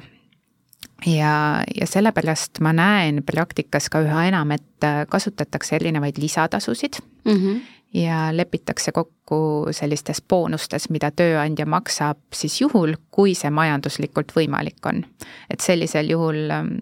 ja, 1.05 1.63
ja 1.79 1.87
sellepärast 1.87 2.59
ma 2.59 2.73
näen 2.73 3.23
praktikas 3.23 3.89
ka 3.89 4.01
üha 4.01 4.27
enam, 4.27 4.51
et 4.51 4.83
äh, 4.83 5.05
kasutatakse 5.09 5.75
erinevaid 5.75 6.17
lisatasusid 6.17 6.93
mm 7.25 7.31
-hmm. 7.33 7.59
ja 7.93 8.37
lepitakse 8.37 8.91
kokku 8.91 9.67
sellistes 9.71 10.21
boonustes, 10.21 10.89
mida 10.89 11.11
tööandja 11.11 11.65
maksab 11.65 12.17
siis 12.33 12.61
juhul, 12.61 12.95
kui 13.11 13.35
see 13.35 13.49
majanduslikult 13.49 14.31
võimalik 14.35 14.85
on. 14.85 15.05
et 15.49 15.59
sellisel 15.59 16.09
juhul 16.09 16.49
ähm, 16.49 16.77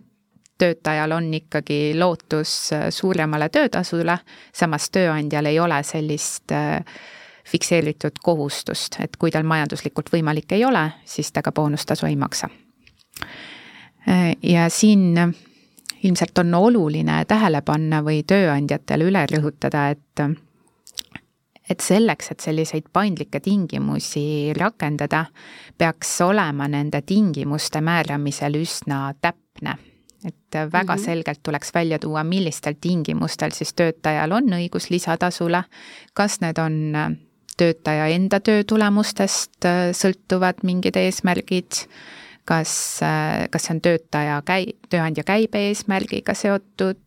töötajal 0.62 1.12
on 1.12 1.34
ikkagi 1.34 1.94
lootus 2.00 2.74
äh, 2.74 2.90
suuremale 2.90 3.50
töötasule, 3.50 4.18
samas 4.54 4.90
tööandjal 4.94 5.50
ei 5.50 5.60
ole 5.60 5.82
sellist 5.84 6.54
äh, 6.54 6.84
fikseeritud 7.52 8.22
kohustust, 8.24 9.00
et 9.02 9.18
kui 9.18 9.34
tal 9.34 9.48
majanduslikult 9.48 10.12
võimalik 10.14 10.54
ei 10.54 10.66
ole, 10.66 10.84
siis 11.06 11.32
ta 11.34 11.42
ka 11.42 11.52
boonustasu 11.52 12.06
ei 12.06 12.16
maksa. 12.16 12.50
Äh, 14.10 14.32
ja 14.44 14.70
siin 14.70 15.18
ilmselt 16.04 16.38
on 16.44 16.54
oluline 16.54 17.24
tähele 17.26 17.62
panna 17.66 18.06
või 18.06 18.22
tööandjatele 18.28 19.10
üle 19.10 19.26
rõhutada, 19.34 19.90
et 19.96 20.26
et 21.70 21.80
selleks, 21.80 22.34
et 22.34 22.44
selliseid 22.44 22.90
paindlikke 22.92 23.40
tingimusi 23.40 24.52
rakendada, 24.58 25.26
peaks 25.78 26.18
olema 26.26 26.68
nende 26.68 27.00
tingimuste 27.08 27.80
määramisel 27.82 28.58
üsna 28.60 29.06
täpne 29.22 29.78
et 30.26 30.36
väga 30.72 30.96
mm 30.96 31.00
-hmm. 31.00 31.06
selgelt 31.06 31.40
tuleks 31.44 31.74
välja 31.74 32.00
tuua, 32.00 32.24
millistel 32.24 32.76
tingimustel 32.82 33.52
siis 33.52 33.74
töötajal 33.74 34.32
on 34.32 34.54
õigus 34.54 34.90
lisatasule, 34.90 35.64
kas 36.14 36.42
need 36.42 36.58
on 36.58 36.96
äh, 36.96 37.12
töötaja 37.58 38.08
enda 38.08 38.40
töö 38.40 38.64
tulemustest 38.64 39.66
äh, 39.66 39.92
sõltuvad 39.92 40.64
mingid 40.64 40.96
eesmärgid, 40.96 41.72
kas, 42.46 43.00
äh, 43.04 43.48
kas 43.50 43.64
see 43.64 43.76
on 43.76 43.82
töötaja 43.82 44.42
käi-, 44.46 44.74
tööandja 44.90 45.24
käibe 45.24 45.68
eesmärgiga 45.70 46.34
seotud, 46.34 46.98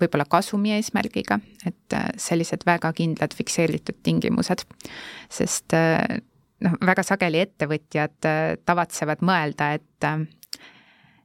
võib-olla 0.00 0.24
kasumi 0.28 0.72
eesmärgiga, 0.72 1.40
et 1.66 1.94
sellised 2.16 2.62
väga 2.66 2.92
kindlad 2.92 3.34
fikseeritud 3.34 3.96
tingimused. 4.02 4.64
sest 5.30 5.72
noh, 6.60 6.72
väga 6.86 7.02
sageli 7.02 7.40
ettevõtjad 7.40 8.28
tavatsevad 8.64 9.18
mõelda, 9.20 9.72
et 9.74 10.37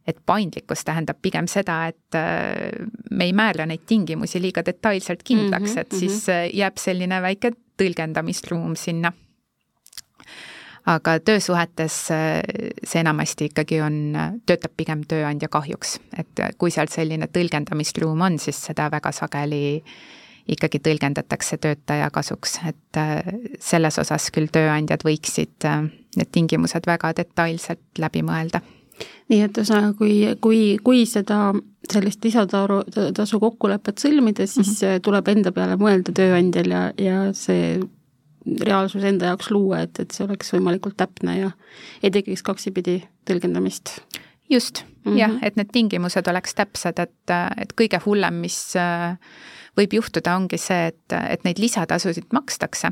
et 0.08 0.20
paindlikkus 0.26 0.84
tähendab 0.86 1.20
pigem 1.24 1.48
seda, 1.48 1.88
et 1.92 2.18
äh, 2.18 2.88
me 3.12 3.28
ei 3.30 3.34
määra 3.36 3.68
neid 3.70 3.86
tingimusi 3.88 4.42
liiga 4.44 4.64
detailselt 4.66 5.24
kindlaks 5.24 5.70
mm, 5.70 5.76
-hmm, 5.76 5.82
et 5.82 5.92
mm 5.92 5.98
-hmm. 5.98 6.00
siis 6.00 6.30
äh, 6.30 6.50
jääb 6.54 6.78
selline 6.78 7.22
väike 7.22 7.52
tõlgendamisruum 7.82 8.76
sinna. 8.76 9.14
aga 10.86 11.20
töösuhetes 11.20 12.12
äh, 12.12 12.42
see 12.84 13.00
enamasti 13.00 13.46
ikkagi 13.46 13.82
on, 13.82 14.18
töötab 14.46 14.72
pigem 14.78 15.04
tööandja 15.08 15.48
kahjuks, 15.48 16.00
et 16.18 16.58
kui 16.58 16.72
seal 16.72 16.88
selline 16.92 17.28
tõlgendamisruum 17.28 18.22
on, 18.22 18.40
siis 18.40 18.66
seda 18.66 18.92
väga 18.92 19.12
sageli 19.12 19.84
ikkagi 20.48 20.80
tõlgendatakse 20.80 21.58
töötaja 21.58 22.10
kasuks, 22.10 22.60
et 22.68 23.00
selles 23.60 24.00
osas 24.00 24.32
küll 24.32 24.48
tööandjad 24.52 25.04
võiksid 25.04 25.64
need 26.18 26.32
tingimused 26.32 26.84
väga 26.88 27.14
detailselt 27.16 27.80
läbi 27.98 28.22
mõelda 28.22 28.60
nii 29.32 29.42
et 29.46 29.58
ühesõnaga, 29.58 29.94
kui, 29.98 30.16
kui, 30.42 30.62
kui 30.84 31.06
seda 31.10 31.54
sellist 31.92 32.24
lisatasu, 32.24 32.80
tasu 33.16 33.40
kokkulepet 33.44 34.00
sõlmida, 34.00 34.48
siis 34.48 34.82
mm 34.82 34.88
-hmm. 34.88 35.04
tuleb 35.04 35.28
enda 35.28 35.52
peale 35.52 35.76
mõelda 35.80 36.14
tööandjal 36.16 36.72
ja, 36.72 36.84
ja 36.98 37.18
see 37.34 37.80
reaalsus 38.62 39.04
enda 39.04 39.32
jaoks 39.32 39.52
luua, 39.52 39.84
et, 39.86 40.00
et 40.00 40.12
see 40.12 40.26
oleks 40.26 40.54
võimalikult 40.54 40.98
täpne 40.98 41.38
ja 41.40 41.52
ei 42.04 42.12
tekiks 42.12 42.44
kaksipidi 42.44 43.04
tõlgendamist. 43.30 44.00
just 44.50 44.84
mm, 44.84 45.12
-hmm. 45.12 45.18
jah, 45.18 45.32
et 45.42 45.56
need 45.56 45.72
tingimused 45.72 46.28
oleks 46.28 46.54
täpsed, 46.56 47.00
et, 47.00 47.36
et 47.58 47.74
kõige 47.82 48.00
hullem, 48.06 48.34
mis 48.34 48.76
äh, 48.76 49.18
võib 49.78 49.94
juhtuda, 49.94 50.36
ongi 50.36 50.58
see, 50.58 50.88
et, 50.88 51.14
et 51.30 51.44
neid 51.44 51.60
lisatasusid 51.60 52.26
makstakse 52.32 52.92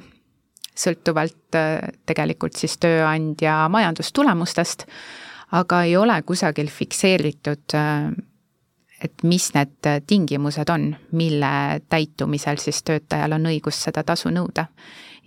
sõltuvalt 0.78 1.56
äh, 1.56 1.92
tegelikult 2.06 2.56
siis 2.56 2.78
tööandja 2.82 3.68
majandustulemustest, 3.70 4.86
aga 5.52 5.84
ei 5.84 5.96
ole 5.98 6.22
kusagil 6.24 6.70
fikseeritud 6.72 7.76
äh, 7.76 8.12
et 9.02 9.24
mis 9.24 9.48
need 9.56 9.88
tingimused 10.08 10.70
on, 10.70 10.92
mille 11.18 11.82
täitumisel 11.90 12.60
siis 12.62 12.84
töötajal 12.86 13.34
on 13.38 13.50
õigus 13.50 13.80
seda 13.88 14.04
tasu 14.06 14.30
nõuda. 14.30 14.68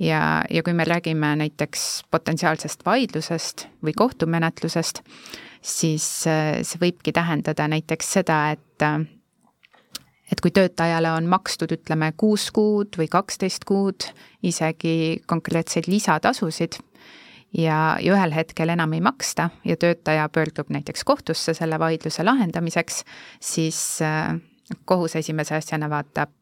ja, 0.01 0.45
ja 0.51 0.63
kui 0.63 0.73
me 0.73 0.85
räägime 0.85 1.37
näiteks 1.37 2.05
potentsiaalsest 2.11 2.87
vaidlusest 2.87 3.67
või 3.85 3.93
kohtumenetlusest, 3.95 5.03
siis 5.63 6.27
äh, 6.27 6.63
see 6.63 6.81
võibki 6.81 7.13
tähendada 7.13 7.69
näiteks 7.69 8.13
seda, 8.19 8.41
et 8.51 9.11
et 10.33 10.41
kui 10.41 10.51
töötajale 10.51 11.13
on 11.13 11.29
makstud, 11.31 11.73
ütleme, 11.77 12.13
kuus 12.17 12.49
kuud 12.51 12.97
või 12.99 13.07
kaksteist 13.13 13.65
kuud 13.69 14.09
isegi 14.43 15.23
konkreetseid 15.31 15.87
lisatasusid, 15.87 16.79
ja, 17.59 17.97
ja 18.01 18.15
ühel 18.15 18.35
hetkel 18.35 18.69
enam 18.75 18.93
ei 18.93 19.01
maksta 19.01 19.51
ja 19.65 19.77
töötaja 19.77 20.29
pöördub 20.29 20.71
näiteks 20.75 21.05
kohtusse 21.05 21.55
selle 21.55 21.79
vaidluse 21.79 22.25
lahendamiseks, 22.25 23.05
siis 23.41 24.03
äh, 24.03 24.35
kohus 24.85 25.17
esimese 25.17 25.55
asjana 25.55 25.91
vaatab 25.91 26.33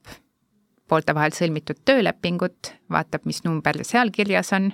poolte 0.88 1.14
vahel 1.14 1.32
sõlmitud 1.32 1.80
töölepingut, 1.84 2.74
vaatab, 2.90 3.24
mis 3.24 3.44
number 3.44 3.80
seal 3.86 4.10
kirjas 4.12 4.52
on. 4.52 4.72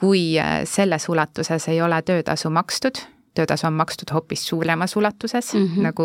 kui 0.00 0.38
äh, 0.38 0.62
selles 0.64 1.08
ulatuses 1.08 1.68
ei 1.68 1.82
ole 1.82 2.02
töötasu 2.02 2.50
makstud, 2.50 3.02
töötasu 3.34 3.66
on 3.66 3.72
makstud 3.72 4.12
hoopis 4.12 4.46
suuremas 4.48 4.96
ulatuses 4.96 5.54
mm, 5.54 5.66
-hmm. 5.66 5.82
nagu 5.82 6.04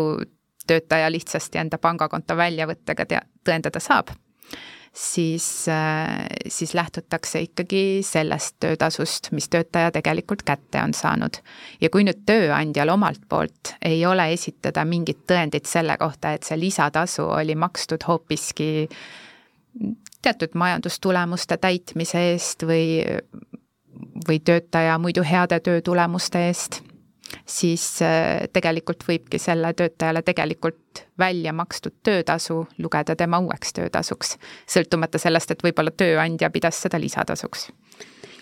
töötaja 0.66 1.10
lihtsasti 1.10 1.58
enda 1.58 1.78
pangakonto 1.78 2.36
väljavõttega 2.36 3.06
tea-, 3.06 3.26
tõendada 3.48 3.80
saab 3.80 4.08
siis, 4.96 5.68
äh, 5.68 6.26
siis 6.48 6.74
lähtutakse 6.74 7.40
ikkagi 7.40 8.00
sellest 8.02 8.56
töötasust, 8.60 9.28
mis 9.32 9.48
töötaja 9.48 9.90
tegelikult 9.90 10.42
kätte 10.42 10.82
on 10.82 10.94
saanud. 10.94 11.36
ja 11.80 11.90
kui 11.90 12.04
nüüd 12.04 12.24
tööandjal 12.26 12.88
omalt 12.88 13.20
poolt 13.28 13.74
ei 13.84 14.06
ole 14.06 14.30
esitada 14.32 14.84
mingit 14.84 15.26
tõendit 15.28 15.68
selle 15.68 15.98
kohta, 16.00 16.32
et 16.32 16.48
see 16.48 16.56
lisatasu 16.60 17.28
oli 17.28 17.54
makstud 17.54 18.08
hoopiski 18.08 18.88
teatud 20.22 20.54
majandustulemuste 20.54 21.56
täitmise 21.56 22.22
eest 22.32 22.64
või, 22.64 23.04
või 24.28 24.40
töötaja 24.40 24.98
muidu 24.98 25.22
heade 25.22 25.60
töötulemuste 25.60 26.46
eest 26.48 26.80
siis 27.46 27.84
äh, 28.02 28.46
tegelikult 28.52 29.04
võibki 29.08 29.38
selle 29.42 29.72
töötajale 29.76 30.22
tegelikult 30.26 31.04
välja 31.18 31.52
makstud 31.56 31.98
töötasu 32.06 32.62
lugeda 32.82 33.16
tema 33.16 33.40
uueks 33.44 33.72
töötasuks, 33.76 34.36
sõltumata 34.70 35.20
sellest, 35.20 35.50
et 35.50 35.64
võib-olla 35.64 35.92
tööandja 35.92 36.50
pidas 36.50 36.80
seda 36.82 37.00
lisatasuks. 37.00 37.70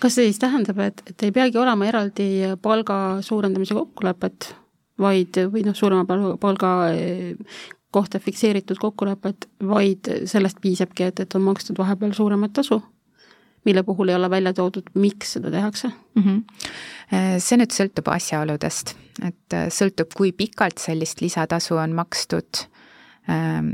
kas 0.01 0.19
see 0.19 0.29
siis 0.29 0.43
tähendab, 0.43 0.79
et, 0.85 1.03
et 1.11 1.23
ei 1.23 1.33
peagi 1.33 1.59
olema 1.59 1.87
eraldi 1.89 2.29
palga 2.63 3.23
suurendamise 3.25 3.75
kokkulepet, 3.75 4.51
vaid, 5.01 5.41
või 5.51 5.65
noh, 5.67 5.77
suurema 5.77 6.05
palga, 6.07 6.37
palga 6.41 6.75
eh, 6.93 7.35
kohta 7.95 8.19
fikseeritud 8.19 8.79
kokkulepet, 8.83 9.49
vaid 9.71 10.11
sellest 10.31 10.61
piisabki, 10.63 11.09
et, 11.11 11.25
et 11.25 11.35
on 11.39 11.47
makstud 11.47 11.79
vahepeal 11.79 12.15
suuremat 12.17 12.53
tasu? 12.53 12.83
Mille 13.65 13.83
puhul 13.83 14.09
ei 14.09 14.15
ole 14.15 14.31
välja 14.31 14.53
toodud, 14.53 14.91
miks 14.95 15.33
seda 15.37 15.51
tehakse 15.51 15.89
mm? 15.89 16.23
-hmm. 16.23 17.39
see 17.39 17.59
nüüd 17.61 17.73
sõltub 17.73 18.09
asjaoludest, 18.13 18.95
et 19.23 19.57
äh, 19.57 19.67
sõltub, 19.69 20.15
kui 20.17 20.33
pikalt 20.33 20.79
sellist 20.79 21.21
lisatasu 21.21 21.77
on 21.77 21.97
makstud, 21.97 22.65
ähm, 23.31 23.73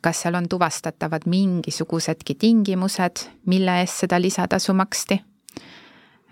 kas 0.00 0.22
seal 0.22 0.34
on 0.34 0.48
tuvastatavad 0.48 1.26
mingisugusedki 1.26 2.34
tingimused, 2.34 3.26
mille 3.46 3.80
eest 3.80 4.04
seda 4.06 4.20
lisatasu 4.20 4.74
maksti 4.74 5.20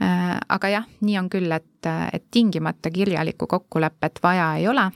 äh, 0.02 0.40
aga 0.48 0.68
jah, 0.68 0.88
nii 1.00 1.18
on 1.18 1.30
küll, 1.30 1.52
et, 1.52 1.86
et 2.12 2.24
tingimata 2.30 2.90
kirjalikku 2.90 3.46
kokkulepet 3.46 4.22
vaja 4.22 4.54
ei 4.56 4.68
ole 4.68 4.90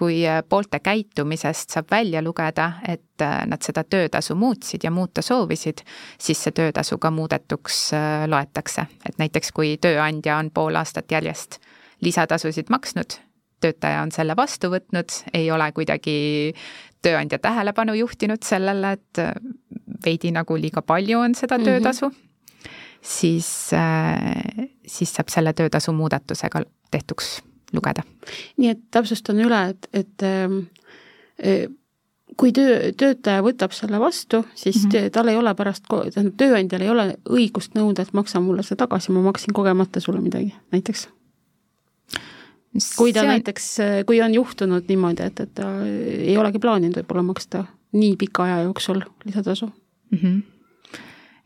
kui 0.00 0.22
äh, 0.24 0.40
poolte 0.48 0.80
käitumisest 0.80 1.74
saab 1.74 1.90
välja 1.92 2.22
lugeda, 2.24 2.70
et 2.88 3.22
äh, 3.22 3.42
nad 3.46 3.60
seda 3.64 3.84
töötasu 3.84 4.34
muutsid 4.38 4.84
ja 4.84 4.90
muuta 4.90 5.22
soovisid, 5.22 5.82
siis 6.18 6.40
see 6.40 6.54
töötasu 6.56 6.96
ka 6.98 7.10
muudetuks 7.12 7.80
äh, 7.96 8.24
loetakse. 8.30 8.86
et 9.08 9.18
näiteks 9.20 9.52
kui 9.52 9.74
tööandja 9.80 10.38
on 10.40 10.48
pool 10.54 10.78
aastat 10.80 11.12
järjest 11.12 11.58
lisatasusid 12.00 12.72
maksnud, 12.72 13.18
töötaja 13.60 14.00
on 14.02 14.12
selle 14.12 14.36
vastu 14.36 14.70
võtnud, 14.72 15.18
ei 15.36 15.50
ole 15.52 15.68
kuidagi 15.76 16.16
tööandja 17.04 17.38
tähelepanu 17.38 17.92
juhtinud 17.98 18.42
sellele, 18.44 18.94
et 18.96 19.20
veidi 20.04 20.32
nagu 20.32 20.56
liiga 20.56 20.80
palju 20.82 21.20
on 21.20 21.36
seda 21.36 21.58
mhm. 21.58 21.68
töötasu 21.68 22.08
mm, 22.08 22.16
-hmm. 22.16 22.72
siis, 23.02 23.52
siis 24.86 25.14
saab 25.14 25.28
selle 25.28 25.52
töötasu 25.52 25.92
muudatusega 25.92 26.64
tehtuks 26.90 27.40
lugeda. 27.76 28.02
nii 28.56 28.72
et 28.74 28.80
täpsustan 28.90 29.40
üle, 29.42 29.60
et, 29.74 29.88
et 29.92 30.26
äh, 30.26 31.68
kui 32.40 32.52
töö, 32.56 32.90
töötaja 32.96 33.42
võtab 33.44 33.74
selle 33.76 34.00
vastu, 34.00 34.44
siis 34.54 34.84
mm 34.84 34.90
-hmm. 34.90 35.10
tal 35.14 35.28
ei 35.28 35.36
ole 35.36 35.54
pärast, 35.54 35.84
tähendab, 35.88 36.36
tööandjal 36.36 36.82
ei 36.82 36.90
ole 36.90 37.06
õigust 37.28 37.74
nõuda, 37.78 38.02
et 38.02 38.12
maksa 38.12 38.40
mulle 38.40 38.62
see 38.62 38.76
tagasi, 38.76 39.12
ma 39.12 39.22
maksin 39.22 39.54
kogemata 39.54 40.00
sulle 40.00 40.20
midagi, 40.20 40.54
näiteks. 40.72 41.08
kui 42.96 43.12
ta 43.12 43.20
on... 43.20 43.26
näiteks, 43.26 43.76
kui 44.06 44.22
on 44.22 44.34
juhtunud 44.34 44.84
niimoodi, 44.88 45.22
et, 45.22 45.40
et 45.40 45.54
ta 45.54 45.72
ei 45.84 46.36
olegi 46.38 46.58
plaaninud 46.58 46.96
võib-olla 46.96 47.22
maksta 47.22 47.64
nii 47.92 48.16
pika 48.16 48.44
aja 48.44 48.62
jooksul 48.62 49.02
lisatasu 49.24 49.66
mm. 49.66 50.18
-hmm 50.18 50.59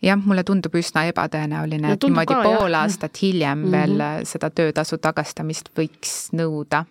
jah, 0.04 0.20
mulle 0.20 0.44
tundub 0.44 0.74
üsna 0.78 1.06
ebatõenäoline, 1.10 1.94
et 1.94 2.06
niimoodi 2.06 2.36
pool 2.36 2.70
jah. 2.70 2.82
aastat 2.82 3.22
hiljem 3.22 3.58
mm 3.58 3.64
-hmm. 3.64 3.72
veel 3.72 4.26
seda 4.28 4.50
töötasu 4.50 4.98
tagastamist 4.98 5.70
võiks 5.78 6.14
nõuda. 6.32 6.84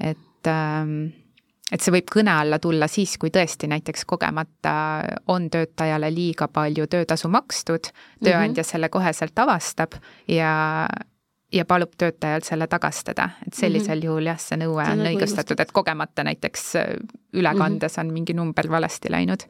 et 0.00 0.46
ähm, 0.46 1.12
et 1.72 1.80
see 1.80 1.92
võib 1.94 2.08
kõne 2.10 2.32
alla 2.34 2.58
tulla 2.58 2.88
siis, 2.90 3.16
kui 3.18 3.30
tõesti 3.30 3.68
näiteks 3.70 4.04
kogemata 4.04 4.72
on 5.28 5.50
töötajale 5.50 6.10
liiga 6.14 6.48
palju 6.48 6.86
töötasu 6.86 7.28
makstud, 7.28 7.92
tööandja 8.24 8.62
mm 8.62 8.64
-hmm. 8.64 8.70
selle 8.70 8.88
koheselt 8.88 9.38
avastab 9.38 9.92
ja 10.28 10.88
ja 11.52 11.64
palub 11.64 11.90
töötajal 11.98 12.40
selle 12.46 12.66
tagastada, 12.66 13.30
et 13.46 13.54
sellisel 13.54 13.96
mm 13.96 14.00
-hmm. 14.00 14.04
juhul 14.04 14.26
jah, 14.26 14.38
see 14.38 14.56
nõue 14.56 14.84
on 14.92 14.98
nagu 14.98 15.16
õigustatud, 15.16 15.60
et 15.60 15.72
kogemata 15.72 16.24
näiteks 16.24 16.72
ülekandes 17.32 17.96
mm 17.96 18.00
-hmm. 18.00 18.06
on 18.06 18.12
mingi 18.12 18.34
number 18.34 18.70
valesti 18.70 19.10
läinud 19.10 19.42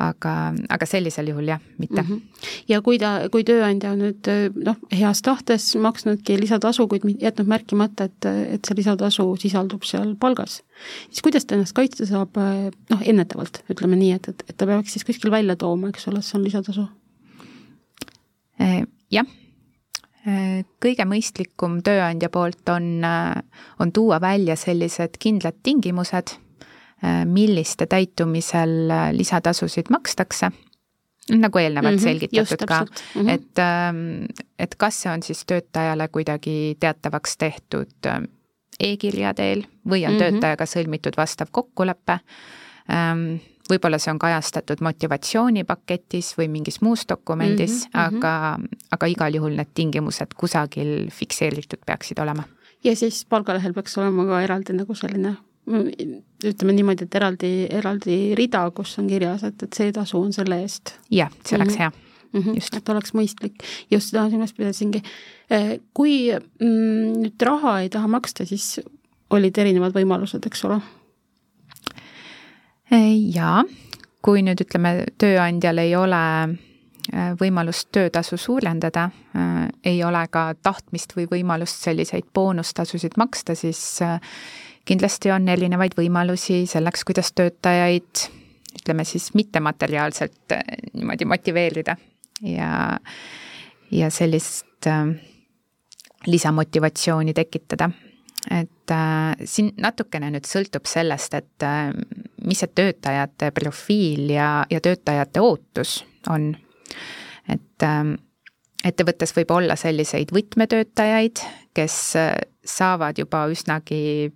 aga, 0.00 0.32
aga 0.74 0.86
sellisel 0.88 1.28
juhul 1.30 1.48
jah, 1.52 1.60
mitte 1.78 2.02
mm. 2.02 2.08
-hmm. 2.08 2.48
ja 2.68 2.80
kui 2.82 2.98
ta, 2.98 3.28
kui 3.30 3.44
tööandja 3.46 3.92
on 3.94 4.02
nüüd 4.02 4.30
noh, 4.66 4.80
heas 4.92 5.22
tahtes 5.22 5.68
maksnudki 5.76 6.38
lisatasu, 6.40 6.88
kuid 6.88 7.06
jätnud 7.22 7.48
märkimata, 7.50 8.08
et, 8.10 8.26
et 8.26 8.64
see 8.64 8.78
lisatasu 8.80 9.28
sisaldub 9.40 9.86
seal 9.86 10.16
palgas, 10.20 10.62
siis 11.10 11.22
kuidas 11.22 11.46
ta 11.46 11.54
ennast 11.54 11.76
kaitsta 11.76 12.06
saab 12.06 12.34
noh, 12.90 13.00
ennetavalt, 13.04 13.62
ütleme 13.70 13.96
nii, 13.96 14.12
et, 14.18 14.28
et, 14.28 14.44
et 14.48 14.56
ta 14.56 14.66
peaks 14.66 14.92
siis 14.92 15.06
kuskil 15.06 15.30
välja 15.30 15.56
tooma, 15.56 15.88
eks 15.88 16.08
ole, 16.08 16.18
et 16.18 16.24
see 16.24 16.38
on 16.38 16.44
lisatasu? 16.44 16.88
Äh, 18.60 18.82
jah 19.10 19.26
äh, 20.26 20.64
kõige 20.82 21.06
mõistlikum 21.06 21.82
tööandja 21.86 22.30
poolt 22.34 22.68
on, 22.68 23.04
on 23.78 23.92
tuua 23.92 24.20
välja 24.20 24.56
sellised 24.56 25.18
kindlad 25.22 25.62
tingimused 25.62 26.38
milliste 27.24 27.86
täitumisel 27.86 28.90
äh, 28.90 29.10
lisatasusid 29.12 29.90
makstakse 29.90 30.50
nagu 31.30 31.58
eelnevalt 31.58 31.94
mm 31.94 31.98
-hmm, 31.98 32.02
selgitatud 32.02 32.66
ka, 32.66 32.80
mm 32.80 33.20
-hmm. 33.20 33.30
et, 33.30 33.58
ähm, 33.58 34.24
et 34.58 34.74
kas 34.74 35.02
see 35.02 35.12
on 35.12 35.22
siis 35.22 35.44
töötajale 35.46 36.08
kuidagi 36.08 36.76
teatavaks 36.80 37.36
tehtud 37.36 38.06
ähm, 38.06 38.24
e-kirja 38.80 39.34
teel 39.34 39.64
või 39.88 40.06
on 40.06 40.12
mm 40.12 40.18
-hmm. 40.18 40.18
töötajaga 40.18 40.64
sõlmitud 40.64 41.16
vastav 41.16 41.48
kokkulepe. 41.50 42.18
Ähm, 42.92 43.40
võib-olla 43.70 43.98
see 43.98 44.12
on 44.12 44.18
kajastatud 44.18 44.80
motivatsioonipaketis 44.80 46.34
või 46.38 46.48
mingis 46.48 46.80
muus 46.80 47.04
dokumendis 47.08 47.86
mm, 47.86 48.00
-hmm, 48.00 48.16
aga, 48.16 48.58
aga 48.90 49.06
igal 49.06 49.34
juhul 49.34 49.56
need 49.56 49.72
tingimused 49.74 50.34
kusagil 50.36 51.08
fikseeritud 51.10 51.78
peaksid 51.86 52.18
olema. 52.18 52.44
ja 52.84 52.96
siis 52.96 53.24
palgalehel 53.24 53.72
peaks 53.72 53.98
olema 53.98 54.26
ka 54.26 54.42
eraldi 54.42 54.72
nagu 54.72 54.94
selline 54.94 55.36
ütleme 55.64 56.74
niimoodi, 56.76 57.06
et 57.06 57.14
eraldi, 57.16 57.52
eraldi 57.72 58.16
rida, 58.36 58.66
kus 58.76 58.98
on 59.00 59.08
kirjas, 59.08 59.46
et, 59.48 59.62
et 59.64 59.76
see 59.76 59.92
tasu 59.96 60.18
on 60.20 60.32
selle 60.36 60.60
eest. 60.64 60.98
jah, 61.10 61.30
see 61.44 61.56
oleks 61.56 61.78
mm 61.78 61.80
-hmm. 61.80 61.94
hea 61.94 62.04
mm. 62.32 62.40
-hmm. 62.40 62.54
just. 62.54 62.76
et 62.76 62.88
oleks 62.88 63.14
mõistlik, 63.14 63.64
just 63.90 64.10
seda 64.10 64.28
silmas 64.30 64.52
pidasingi. 64.52 65.02
Eh, 65.50 65.78
kui 65.94 66.32
mm, 66.32 67.14
nüüd 67.22 67.42
raha 67.42 67.80
ei 67.80 67.88
taha 67.88 68.08
maksta, 68.08 68.44
siis 68.44 68.80
olid 69.30 69.58
erinevad 69.58 69.94
võimalused, 69.94 70.46
eks 70.46 70.64
ole? 70.64 70.80
Eh, 72.92 73.16
jaa, 73.34 73.64
kui 74.22 74.42
nüüd 74.42 74.60
ütleme, 74.60 75.04
tööandjal 75.18 75.78
ei 75.78 75.96
ole 75.96 76.22
võimalust 77.40 77.88
töötasu 77.92 78.36
suurendada, 78.40 79.10
ei 79.84 79.98
ole 80.04 80.22
ka 80.30 80.54
tahtmist 80.62 81.12
või 81.16 81.26
võimalust 81.28 81.82
selliseid 81.84 82.24
boonustasusid 82.34 83.18
maksta, 83.20 83.54
siis 83.54 83.98
kindlasti 84.84 85.30
on 85.32 85.48
erinevaid 85.48 85.96
võimalusi 85.96 86.64
selleks, 86.70 87.04
kuidas 87.04 87.32
töötajaid 87.32 88.26
ütleme 88.74 89.04
siis 89.06 89.30
mittemateriaalselt 89.34 90.56
niimoodi 90.94 91.28
motiveerida 91.30 91.96
ja, 92.42 92.98
ja 93.90 94.10
sellist 94.10 94.90
äh, 94.90 95.14
lisamotivatsiooni 96.26 97.34
tekitada 97.34 97.90
et 98.50 98.90
äh, 98.90 99.46
siin 99.48 99.72
natukene 99.80 100.28
nüüd 100.34 100.46
sõltub 100.48 100.88
sellest, 100.88 101.34
et 101.38 101.64
äh, 101.64 101.90
mis 102.44 102.60
see 102.60 102.72
töötajate 102.76 103.50
profiil 103.56 104.28
ja, 104.34 104.48
ja 104.70 104.80
töötajate 104.84 105.42
ootus 105.44 106.02
on. 106.30 106.52
et 107.48 107.86
äh, 107.86 108.14
ettevõttes 108.84 109.32
võib 109.36 109.54
olla 109.54 109.76
selliseid 109.80 110.32
võtmetöötajaid, 110.34 111.40
kes 111.74 111.98
äh, 112.20 112.34
saavad 112.64 113.18
juba 113.18 113.46
üsnagi 113.52 114.32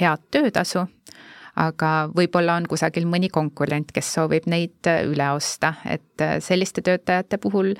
head 0.00 0.22
töötasu, 0.30 0.84
aga 1.60 1.90
võib-olla 2.14 2.56
on 2.60 2.68
kusagil 2.70 3.06
mõni 3.10 3.28
konkurent, 3.32 3.92
kes 3.92 4.14
soovib 4.16 4.48
neid 4.50 4.90
äh, 4.90 5.04
üle 5.08 5.30
osta, 5.34 5.74
et 5.84 6.24
äh, 6.24 6.38
selliste 6.44 6.84
töötajate 6.86 7.38
puhul 7.42 7.74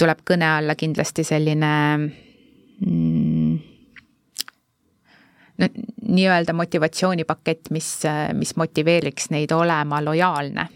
tuleb 0.00 0.22
kõne 0.24 0.48
alla 0.56 0.74
kindlasti 0.80 1.24
selline 1.28 1.72
mm, 2.80 3.56
no 5.60 5.68
nii-öelda 6.10 6.52
motivatsioonipakett, 6.56 7.68
mis, 7.70 7.92
mis 8.32 8.54
motiveeriks 8.56 9.28
neid 9.34 9.52
olema 9.52 10.00
lojaalne 10.04 10.68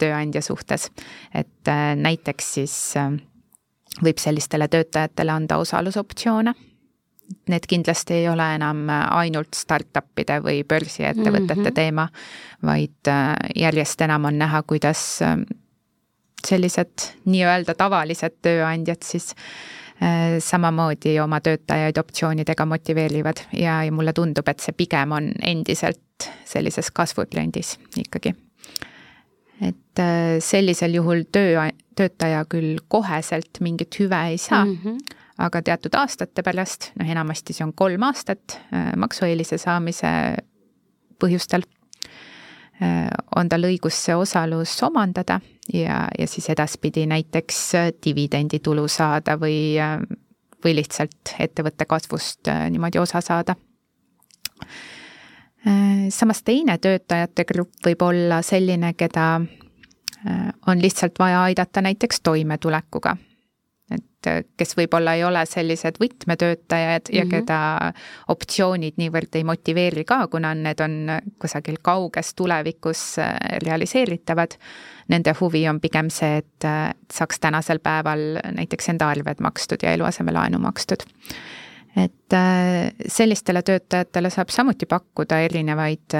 tööandja 0.00 0.42
suhtes. 0.42 0.90
et 1.34 1.68
äh, 1.68 1.94
näiteks 1.96 2.54
siis 2.54 2.76
äh, 2.96 3.12
võib 4.02 4.18
sellistele 4.18 4.68
töötajatele 4.68 5.32
anda 5.32 5.58
osalusoptsioone. 5.60 6.54
Need 7.48 7.66
kindlasti 7.68 8.14
ei 8.14 8.28
ole 8.28 8.46
enam 8.54 8.88
ainult 8.90 9.54
startup'ide 9.54 10.40
või 10.42 10.64
börsiettevõtete 10.64 11.54
mm 11.54 11.66
-hmm. 11.66 11.74
teema, 11.74 12.08
vaid 12.62 13.08
äh, 13.08 13.34
järjest 13.56 14.00
enam 14.00 14.24
on 14.24 14.38
näha, 14.38 14.62
kuidas 14.62 15.20
sellised 16.46 17.10
nii-öelda 17.24 17.74
tavalised 17.74 18.40
tööandjad 18.42 19.02
siis 19.04 19.34
Äh, 20.00 20.38
samamoodi 20.40 21.18
oma 21.20 21.42
töötajaid 21.44 21.98
optsioonidega 22.00 22.64
motiveerivad 22.64 23.42
ja, 23.52 23.82
ja 23.84 23.92
mulle 23.92 24.14
tundub, 24.16 24.46
et 24.48 24.62
see 24.64 24.72
pigem 24.72 25.12
on 25.12 25.26
endiselt 25.44 26.24
sellises 26.48 26.88
kasvutrendis 26.96 27.74
ikkagi. 28.00 28.32
et 29.60 30.00
äh, 30.00 30.38
sellisel 30.40 30.96
juhul 30.96 31.26
töö, 31.28 31.66
töötaja 32.00 32.46
küll 32.48 32.80
koheselt 32.88 33.60
mingit 33.60 34.00
hüve 34.00 34.22
ei 34.30 34.38
saa 34.38 34.64
mm, 34.64 34.78
-hmm. 34.84 35.19
Aga 35.40 35.62
teatud 35.62 35.94
aastate 35.96 36.42
pärast, 36.46 36.92
noh 37.00 37.08
enamasti 37.08 37.56
see 37.56 37.64
on 37.64 37.72
kolm 37.76 38.02
aastat 38.08 38.58
äh, 38.70 38.92
maksueelise 38.96 39.58
saamise 39.58 40.10
põhjustel 41.20 41.64
Äh, 42.82 43.10
on 43.36 43.48
tal 43.48 43.66
õigus 43.68 43.98
see 44.06 44.14
osalus 44.16 44.72
omandada 44.86 45.36
ja, 45.68 46.06
ja 46.18 46.26
siis 46.28 46.46
edaspidi 46.48 47.04
näiteks 47.10 47.58
äh, 47.76 47.90
dividenditulu 48.06 48.86
saada 48.88 49.34
või, 49.36 49.76
või 50.64 50.72
lihtsalt 50.78 51.34
ettevõtte 51.38 51.84
kasvust 51.84 52.48
niimoodi 52.70 52.98
osa 53.02 53.20
saada. 53.20 53.54
samas 56.08 56.42
teine 56.42 56.78
töötajate 56.78 57.44
grupp 57.44 57.84
võib 57.84 58.02
olla 58.02 58.40
selline, 58.42 58.94
keda 58.94 59.40
on 60.66 60.80
lihtsalt 60.80 61.18
vaja 61.18 61.42
aidata 61.42 61.82
näiteks 61.84 62.20
toimetulekuga 62.20 63.16
et 63.90 64.28
äh, 64.28 64.42
kes 64.56 64.76
võib-olla 64.78 65.14
ei 65.18 65.24
ole 65.24 65.42
sellised 65.48 65.98
võtmetöötajad 66.00 67.08
mm 67.08 67.12
-hmm. 67.12 67.16
ja 67.16 67.24
mhm. 67.24 67.30
keda 67.30 67.92
optsioonid 68.28 68.98
niivõrd 69.00 69.34
ei 69.34 69.44
motiveeri 69.44 70.04
ka, 70.04 70.26
kuna 70.28 70.54
need 70.54 70.80
on 70.80 70.96
kusagil 71.38 71.80
kauges 71.82 72.34
tulevikus 72.34 73.18
äh, 73.18 73.36
realiseeritavad. 73.66 74.56
Nende 75.08 75.34
huvi 75.40 75.68
on 75.68 75.80
pigem 75.80 76.10
see, 76.10 76.36
et 76.36 76.64
äh, 76.64 76.94
saaks 77.12 77.40
tänasel 77.40 77.78
päeval 77.78 78.40
näiteks 78.56 78.88
enda 78.88 79.08
arved 79.08 79.40
makstud 79.40 79.82
ja 79.82 79.92
eluasemelaenu 79.92 80.58
makstud. 80.58 81.02
et 81.96 82.34
sellistele 83.06 83.62
töötajatele 83.62 84.30
saab 84.30 84.48
samuti 84.48 84.86
pakkuda 84.86 85.40
erinevaid 85.40 86.14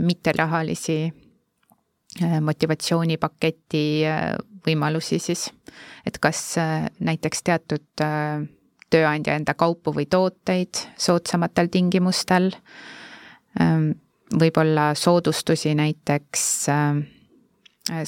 mitterahalisi 0.00 1.12
motivatsioonipaketi 2.20 3.84
võimalusi 4.64 5.18
siis, 5.22 5.48
et 6.06 6.18
kas 6.22 6.40
äh, 6.60 6.86
näiteks 7.04 7.44
teatud 7.46 8.04
äh, 8.04 8.44
tööandja 8.92 9.36
enda 9.38 9.54
kaupu 9.58 9.94
või 9.94 10.06
tooteid 10.10 10.80
soodsamatel 11.00 11.70
tingimustel, 11.72 12.52
ähm, 13.60 13.92
võib-olla 14.34 14.92
soodustusi 14.98 15.74
näiteks 15.78 16.46
äh, 16.72 17.02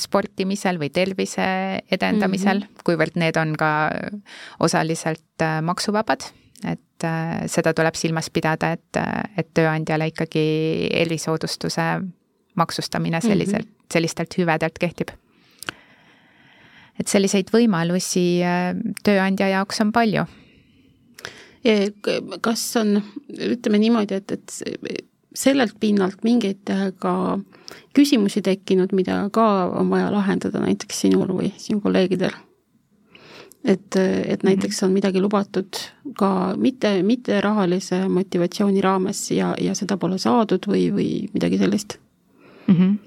sportimisel 0.01 0.81
või 0.81 0.89
tervise 0.91 1.47
edendamisel 1.93 2.63
mm, 2.63 2.67
-hmm. 2.67 2.85
kuivõrd 2.87 3.19
need 3.21 3.37
on 3.37 3.53
ka 3.61 3.71
osaliselt 4.65 5.45
maksuvabad, 5.63 6.25
et 6.65 7.05
seda 7.53 7.75
tuleb 7.77 7.95
silmas 7.95 8.31
pidada, 8.33 8.71
et, 8.73 9.01
et 9.37 9.51
tööandjale 9.53 10.07
ikkagi 10.09 10.47
erisoodustuse 10.97 11.85
maksustamine 12.57 13.21
selliselt 13.21 13.67
mm, 13.67 13.73
-hmm. 13.73 13.93
sellistelt 13.93 14.39
hüvedelt 14.39 14.79
kehtib 14.79 15.15
et 17.01 17.11
selliseid 17.11 17.51
võimalusi 17.55 18.27
äh, 18.45 18.73
tööandja 19.05 19.51
jaoks 19.53 19.83
on 19.85 19.93
palju. 19.95 20.27
kas 22.41 22.63
on, 22.79 23.01
ütleme 23.33 23.81
niimoodi, 23.83 24.21
et, 24.21 24.33
et 24.37 25.07
sellelt 25.35 25.75
pinnalt 25.83 26.23
mingeid 26.25 26.71
äh, 26.71 26.89
ka 26.99 27.39
küsimusi 27.97 28.43
tekkinud, 28.47 28.95
mida 28.95 29.25
ka 29.35 29.47
on 29.75 29.91
vaja 29.91 30.13
lahendada 30.15 30.63
näiteks 30.63 31.01
sinul 31.07 31.33
või 31.35 31.53
sinu 31.59 31.83
kolleegidel? 31.85 32.35
et, 33.67 33.97
et 33.97 34.43
mhm. 34.43 34.47
näiteks 34.47 34.85
on 34.87 34.93
midagi 34.95 35.21
lubatud 35.21 35.81
ka 36.17 36.55
mitte, 36.57 37.01
mitte 37.03 37.41
rahalise 37.43 38.05
motivatsiooni 38.09 38.81
raames 38.81 39.25
ja, 39.35 39.55
ja 39.59 39.75
seda 39.75 39.97
pole 39.99 40.21
saadud 40.23 40.69
või, 40.71 40.87
või 40.95 41.09
midagi 41.35 41.59
sellist 41.59 41.99
mm? 42.69 42.75
-hmm. 42.75 42.99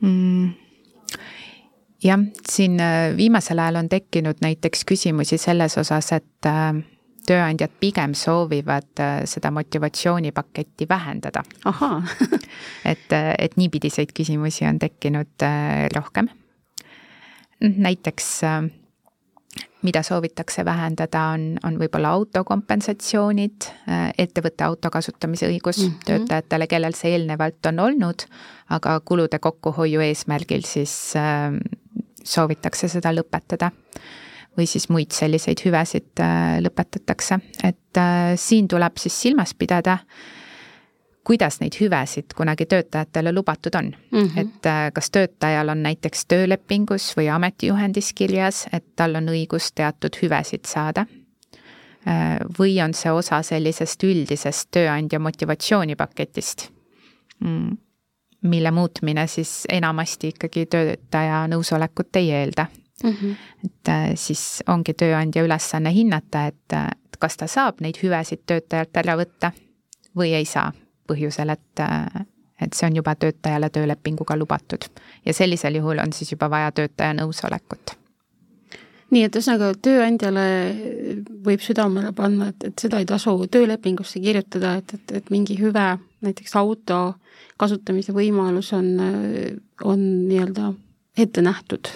Mm 0.00 0.50
jah, 2.04 2.20
siin 2.50 2.80
äh, 2.80 3.16
viimasel 3.16 3.58
ajal 3.58 3.80
on 3.82 3.88
tekkinud 3.88 4.40
näiteks 4.42 4.84
küsimusi 4.88 5.38
selles 5.38 5.76
osas, 5.78 6.12
et 6.16 6.48
äh, 6.48 6.72
tööandjad 7.26 7.72
pigem 7.80 8.14
soovivad 8.16 9.02
äh, 9.02 9.22
seda 9.28 9.50
motivatsioonipaketti 9.54 10.88
vähendada. 10.88 11.44
et, 12.92 13.08
et 13.38 13.56
niipidiseid 13.56 14.14
küsimusi 14.16 14.66
on 14.68 14.78
tekkinud 14.78 15.48
rohkem. 15.94 16.28
näiteks 17.60 18.40
mida 19.82 20.02
soovitakse 20.02 20.64
vähendada, 20.64 21.22
on, 21.34 21.58
on 21.64 21.78
võib-olla 21.80 22.10
autokompensatsioonid, 22.18 23.68
ettevõtte 24.18 24.64
auto 24.64 24.90
kasutamise 24.90 25.48
õigus 25.48 25.78
mm 25.78 25.86
-hmm. 25.86 26.04
töötajatele, 26.06 26.66
kellel 26.66 26.94
see 26.94 27.14
eelnevalt 27.14 27.66
on 27.66 27.78
olnud, 27.78 28.26
aga 28.70 29.00
kulude 29.00 29.38
kokkuhoiu 29.38 30.00
eesmärgil 30.00 30.66
siis 30.68 31.14
soovitakse 32.24 32.88
seda 32.88 33.12
lõpetada. 33.14 33.70
või 34.58 34.66
siis 34.66 34.88
muid 34.90 35.14
selliseid 35.14 35.60
hüvesid 35.62 36.20
äh, 36.20 36.56
lõpetatakse, 36.58 37.36
et 37.64 37.96
äh, 37.96 38.32
siin 38.36 38.66
tuleb 38.68 38.98
siis 38.98 39.14
silmas 39.22 39.54
pidada, 39.54 40.00
kuidas 41.30 41.60
neid 41.60 41.76
hüvesid 41.78 42.34
kunagi 42.36 42.66
töötajatele 42.66 43.32
lubatud 43.32 43.74
on 43.78 43.92
mm. 44.10 44.18
-hmm. 44.18 44.40
et 44.40 44.66
äh, 44.66 44.90
kas 44.92 45.10
töötajal 45.10 45.68
on 45.68 45.82
näiteks 45.82 46.26
töölepingus 46.26 47.12
või 47.16 47.30
ametijuhendis 47.34 48.12
kirjas, 48.14 48.66
et 48.72 48.84
tal 48.96 49.14
on 49.14 49.28
õigus 49.28 49.72
teatud 49.74 50.18
hüvesid 50.22 50.66
saada 50.66 51.06
või 52.58 52.78
on 52.84 52.94
see 52.96 53.12
osa 53.12 53.42
sellisest 53.42 54.02
üldisest 54.08 54.70
tööandja 54.72 55.18
motivatsioonipaketist 55.20 56.70
mm 57.44 57.76
mille 58.42 58.70
muutmine 58.70 59.26
siis 59.26 59.64
enamasti 59.68 60.28
ikkagi 60.28 60.66
töötaja 60.66 61.46
nõusolekut 61.48 62.16
ei 62.16 62.30
eelda 62.30 62.66
mm. 63.04 63.10
-hmm. 63.10 63.36
et 63.64 63.88
äh, 63.88 64.10
siis 64.14 64.62
ongi 64.68 64.94
tööandja 64.94 65.42
ülesanne 65.42 65.92
hinnata, 65.92 66.46
et, 66.46 66.72
et 66.72 67.16
kas 67.18 67.36
ta 67.36 67.46
saab 67.46 67.80
neid 67.80 68.00
hüvesid 68.02 68.46
töötajalt 68.46 68.96
ära 68.96 69.16
võtta 69.16 69.52
või 70.16 70.32
ei 70.34 70.44
saa, 70.44 70.72
põhjusel, 71.10 71.54
et, 71.56 71.84
äh, 71.84 72.26
et 72.60 72.76
see 72.76 72.88
on 72.88 73.00
juba 73.00 73.14
töötajale 73.14 73.70
töölepinguga 73.70 74.36
lubatud. 74.36 74.90
ja 75.26 75.34
sellisel 75.34 75.80
juhul 75.80 75.98
on 75.98 76.12
siis 76.12 76.32
juba 76.32 76.50
vaja 76.50 76.72
töötaja 76.72 77.14
nõusolekut 77.22 78.00
nii 79.10 79.24
et 79.26 79.36
ühesõnaga 79.36 79.72
tööandjale 79.82 80.44
võib 81.44 81.62
südamele 81.64 82.12
panna, 82.16 82.50
et, 82.52 82.68
et 82.70 82.84
seda 82.84 83.00
ei 83.02 83.08
tasu 83.08 83.34
töölepingusse 83.50 84.22
kirjutada, 84.22 84.76
et, 84.80 84.94
et, 84.94 85.16
et 85.18 85.32
mingi 85.34 85.56
hüve, 85.58 85.86
näiteks 86.24 86.54
auto 86.60 87.00
kasutamise 87.60 88.14
võimalus 88.16 88.70
on, 88.76 88.92
on 89.84 90.06
nii-öelda 90.28 90.70
ette 91.18 91.42
nähtud, 91.44 91.90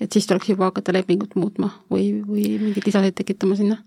et 0.00 0.12
siis 0.12 0.28
tuleks 0.28 0.52
juba 0.52 0.68
hakata 0.70 0.94
lepingut 0.94 1.34
muutma 1.40 1.72
või, 1.90 2.10
või 2.26 2.46
mingeid 2.60 2.86
lisasid 2.90 3.16
tekitama 3.22 3.58
sinna? 3.58 3.80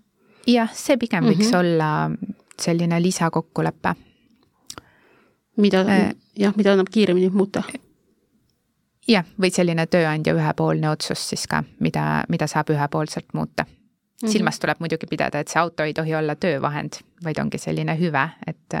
jah, 0.48 0.70
see 0.74 0.96
pigem 0.98 1.28
võiks 1.28 1.46
mm 1.46 1.52
-hmm. 1.52 1.58
olla 1.60 2.58
selline 2.58 3.02
lisakokkulepe. 3.02 3.94
Mida 5.58 5.84
äh,, 5.84 6.10
jah, 6.38 6.56
mida 6.56 6.72
annab 6.72 6.90
kiiremini 6.90 7.30
muuta? 7.34 7.62
jah, 9.08 9.26
või 9.40 9.50
selline 9.54 9.86
tööandja 9.86 10.34
ühepoolne 10.36 10.90
otsus 10.90 11.28
siis 11.32 11.46
ka, 11.50 11.64
mida, 11.80 12.24
mida 12.28 12.46
saab 12.50 12.70
ühepoolselt 12.74 13.34
muuta 13.34 13.66
Mm 14.22 14.26
-hmm. 14.26 14.32
silmas 14.32 14.58
tuleb 14.58 14.76
muidugi 14.78 15.06
pidada, 15.06 15.38
et 15.38 15.48
see 15.48 15.60
auto 15.60 15.82
ei 15.82 15.94
tohi 15.94 16.14
olla 16.14 16.34
töövahend, 16.34 16.92
vaid 17.24 17.38
ongi 17.38 17.58
selline 17.58 17.94
hüve, 18.00 18.28
et, 18.46 18.74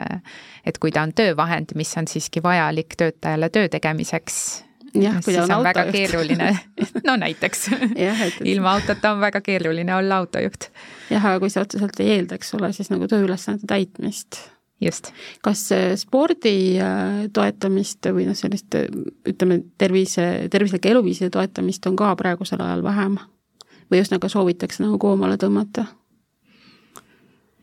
et 0.66 0.78
kui 0.78 0.90
ta 0.90 1.02
on 1.02 1.12
töövahend, 1.14 1.74
mis 1.74 1.96
on 1.96 2.08
siiski 2.08 2.42
vajalik 2.42 2.96
töötajale 2.96 3.48
töö 3.48 3.68
tegemiseks, 3.68 4.64
siis 4.92 5.38
on, 5.38 5.52
on 5.52 5.64
väga 5.64 5.84
juht. 5.84 5.92
keeruline 5.92 6.58
no 7.06 7.16
näiteks 7.16 7.70
et... 7.96 8.34
ilma 8.44 8.72
autota 8.72 9.12
on 9.12 9.20
väga 9.20 9.40
keeruline 9.40 9.94
olla 9.94 10.16
autojuht. 10.16 10.70
jah, 11.10 11.26
aga 11.26 11.40
kui 11.40 11.50
see 11.50 11.62
otseselt 11.62 12.00
ei 12.00 12.10
eelda, 12.10 12.34
eks 12.34 12.54
ole, 12.54 12.72
siis 12.72 12.90
nagu 12.90 13.06
tööülesannete 13.08 13.66
täitmist. 13.66 14.40
Just. 14.84 15.12
kas 15.42 15.64
spordi 16.00 16.78
äh, 16.82 17.24
toetamist 17.34 18.06
või 18.14 18.28
noh, 18.28 18.36
sellist 18.38 18.76
ütleme, 19.28 19.62
tervise, 19.78 20.48
tervislike 20.52 20.92
eluviiside 20.92 21.32
toetamist 21.34 21.86
on 21.90 21.98
ka 21.98 22.14
praegusel 22.18 22.62
ajal 22.62 22.84
vähem? 22.86 23.18
või 23.88 24.02
ühesõnaga 24.02 24.28
soovitakse 24.28 24.82
nagu 24.84 24.98
koomale 25.00 25.38
tõmmata? 25.40 25.86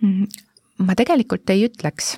Mm, 0.01 0.25
ma 0.85 0.95
tegelikult 0.97 1.49
ei 1.53 1.67
ütleks. 1.67 2.15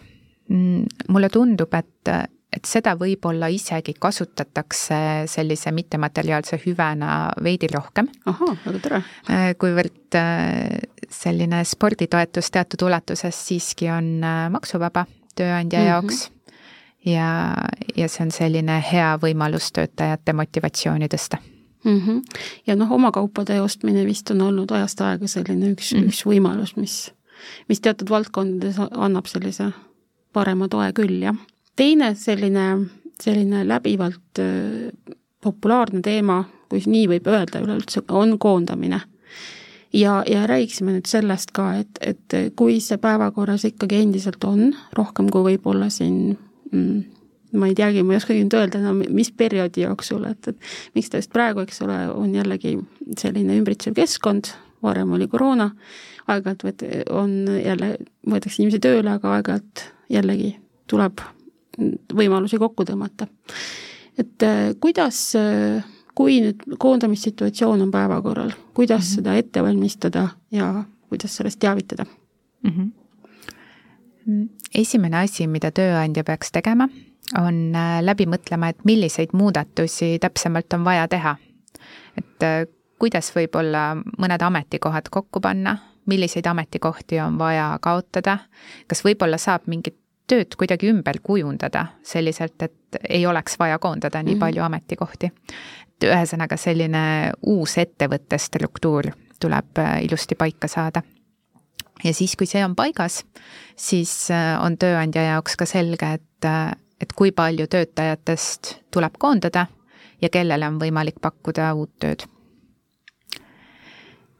Mm, 0.47 0.87
mulle 1.11 1.29
tundub, 1.33 1.73
et, 1.75 2.11
et 2.57 2.65
seda 2.69 2.95
võib-olla 2.97 3.49
isegi 3.53 3.93
kasutatakse 3.99 4.99
sellise 5.29 5.71
mittemateriaalse 5.75 6.59
hüvena 6.65 7.17
veidi 7.43 7.69
rohkem. 7.73 8.09
ahhaa, 8.25 8.55
väga 8.65 8.79
tore. 8.85 9.03
Äh, 9.29 9.51
kuivõrd 9.61 10.17
äh, 10.17 10.79
selline 11.09 11.63
sporditoetus 11.65 12.51
teatud 12.51 12.87
ulatuses 12.87 13.43
siiski 13.47 13.91
on 13.93 14.17
äh, 14.23 14.47
maksuvaba 14.53 15.05
tööandja 15.37 15.79
mm 15.79 15.85
-hmm. 15.85 15.89
jaoks 15.89 16.31
ja, 17.05 17.55
ja 17.97 18.09
see 18.09 18.25
on 18.25 18.31
selline 18.31 18.79
hea 18.91 19.11
võimalus 19.21 19.71
töötajate 19.73 20.33
motivatsiooni 20.33 21.09
tõsta 21.13 21.39
mm. 21.83 21.99
-hmm. 21.99 22.21
ja 22.67 22.75
noh, 22.75 22.91
oma 22.91 23.11
kaupade 23.11 23.61
ostmine 23.61 24.05
vist 24.05 24.31
on 24.31 24.41
olnud 24.41 24.71
ajast 24.71 25.01
aega 25.01 25.27
selline 25.27 25.71
üks 25.71 25.93
mm, 25.93 25.99
-hmm. 25.99 26.07
üks 26.07 26.25
võimalus, 26.25 26.75
mis, 26.75 26.97
mis 27.69 27.81
teatud 27.81 28.09
valdkondades 28.09 28.79
annab 28.91 29.25
sellise 29.25 29.71
parema 30.33 30.67
toe 30.67 30.91
küll, 30.93 31.21
jah. 31.21 31.37
Teine 31.77 32.13
selline, 32.17 32.67
selline 33.21 33.63
läbivalt 33.67 34.41
äh, 34.41 35.15
populaarne 35.43 36.01
teema, 36.05 36.41
kui 36.69 36.81
nii 36.83 37.05
võib 37.13 37.29
öelda 37.31 37.61
üleüldse, 37.63 38.03
on 38.09 38.35
koondamine. 38.39 39.01
Ja, 39.95 40.19
ja 40.27 40.43
räägiksime 40.49 40.91
nüüd 40.97 41.07
sellest 41.07 41.53
ka, 41.55 41.69
et, 41.79 41.99
et 42.03 42.55
kui 42.59 42.81
see 42.83 42.99
päevakorras 42.99 43.63
ikkagi 43.69 44.01
endiselt 44.03 44.43
on, 44.43 44.73
rohkem 44.97 45.29
kui 45.31 45.45
võib-olla 45.45 45.87
siin 45.93 46.35
mm, 46.73 46.97
ma 47.55 47.69
ei 47.69 47.75
teagi, 47.77 48.03
ma 48.03 48.13
ei 48.13 48.19
oskagi 48.19 48.43
nüüd 48.43 48.57
öelda 48.57 48.81
enam, 48.81 48.99
mis 49.15 49.31
perioodi 49.31 49.85
jooksul, 49.85 50.27
et, 50.27 50.51
et 50.51 50.97
miks 50.97 51.11
ta 51.11 51.21
just 51.21 51.31
praegu, 51.33 51.63
eks 51.63 51.79
ole, 51.85 52.01
on 52.11 52.35
jällegi 52.35 52.75
selline 53.19 53.55
ümbritsev 53.61 53.95
keskkond, 53.97 54.51
varem 54.83 55.15
oli 55.15 55.29
koroona, 55.31 55.71
aeg-ajalt 56.27 56.83
on 57.15 57.39
jälle, 57.55 57.95
võetakse 58.27 58.61
inimesi 58.61 58.83
tööle, 58.83 59.15
aga 59.15 59.37
aeg-ajalt 59.37 59.87
jällegi 60.11 60.53
tuleb 60.91 61.23
võimalusi 62.13 62.59
kokku 62.59 62.85
tõmmata. 62.85 63.27
et 64.17 64.43
äh, 64.43 64.75
kuidas, 64.79 65.33
kui 66.15 66.39
nüüd 66.41 66.63
koondamissituatsioon 66.77 67.81
on 67.81 67.91
päevakorral, 67.91 68.51
kuidas 68.73 69.03
mm 69.03 69.09
-hmm. 69.09 69.15
seda 69.15 69.35
ette 69.35 69.63
valmistada 69.63 70.29
ja 70.51 70.83
kuidas 71.09 71.35
sellest 71.35 71.59
teavitada 71.59 72.05
mm? 72.63 72.71
-hmm 72.71 72.91
esimene 74.75 75.17
asi, 75.23 75.47
mida 75.47 75.71
tööandja 75.71 76.23
peaks 76.27 76.51
tegema, 76.51 76.87
on 77.39 77.75
äh, 77.75 77.99
läbi 78.03 78.27
mõtlema, 78.29 78.71
et 78.71 78.83
milliseid 78.87 79.35
muudatusi 79.37 80.17
täpsemalt 80.23 80.73
on 80.73 80.85
vaja 80.87 81.07
teha. 81.07 81.35
et 82.17 82.43
äh, 82.43 82.65
kuidas 82.99 83.29
võib-olla 83.35 83.95
mõned 84.17 84.41
ametikohad 84.41 85.09
kokku 85.11 85.39
panna, 85.39 85.77
milliseid 86.05 86.45
ametikohti 86.47 87.19
on 87.19 87.37
vaja 87.37 87.77
kaotada, 87.81 88.37
kas 88.87 89.03
võib-olla 89.05 89.37
saab 89.37 89.67
mingit 89.67 89.97
tööd 90.27 90.55
kuidagi 90.59 90.89
ümber 90.91 91.19
kujundada 91.23 91.85
selliselt, 92.03 92.61
et 92.61 92.99
ei 93.09 93.25
oleks 93.25 93.59
vaja 93.59 93.79
koondada 93.79 94.23
nii 94.23 94.33
mm 94.33 94.35
-hmm. 94.35 94.39
palju 94.39 94.63
ametikohti. 94.63 95.31
et 95.87 96.03
ühesõnaga, 96.03 96.57
selline 96.57 97.31
uus 97.41 97.77
ettevõtte 97.77 98.37
struktuur 98.37 99.11
tuleb 99.39 99.77
äh, 99.77 100.03
ilusti 100.03 100.35
paika 100.35 100.67
saada 100.67 101.01
ja 102.03 102.13
siis, 102.13 102.35
kui 102.35 102.45
see 102.45 102.65
on 102.65 102.75
paigas, 102.75 103.25
siis 103.75 104.29
on 104.61 104.77
tööandja 104.77 105.21
jaoks 105.21 105.55
ka 105.55 105.65
selge, 105.65 106.13
et 106.13 106.45
et 107.01 107.13
kui 107.13 107.31
palju 107.31 107.67
töötajatest 107.67 108.75
tuleb 108.93 109.17
koondada 109.19 109.67
ja 110.21 110.29
kellele 110.29 110.67
on 110.67 110.79
võimalik 110.81 111.21
pakkuda 111.21 111.73
uut 111.77 111.93
tööd. 111.99 112.25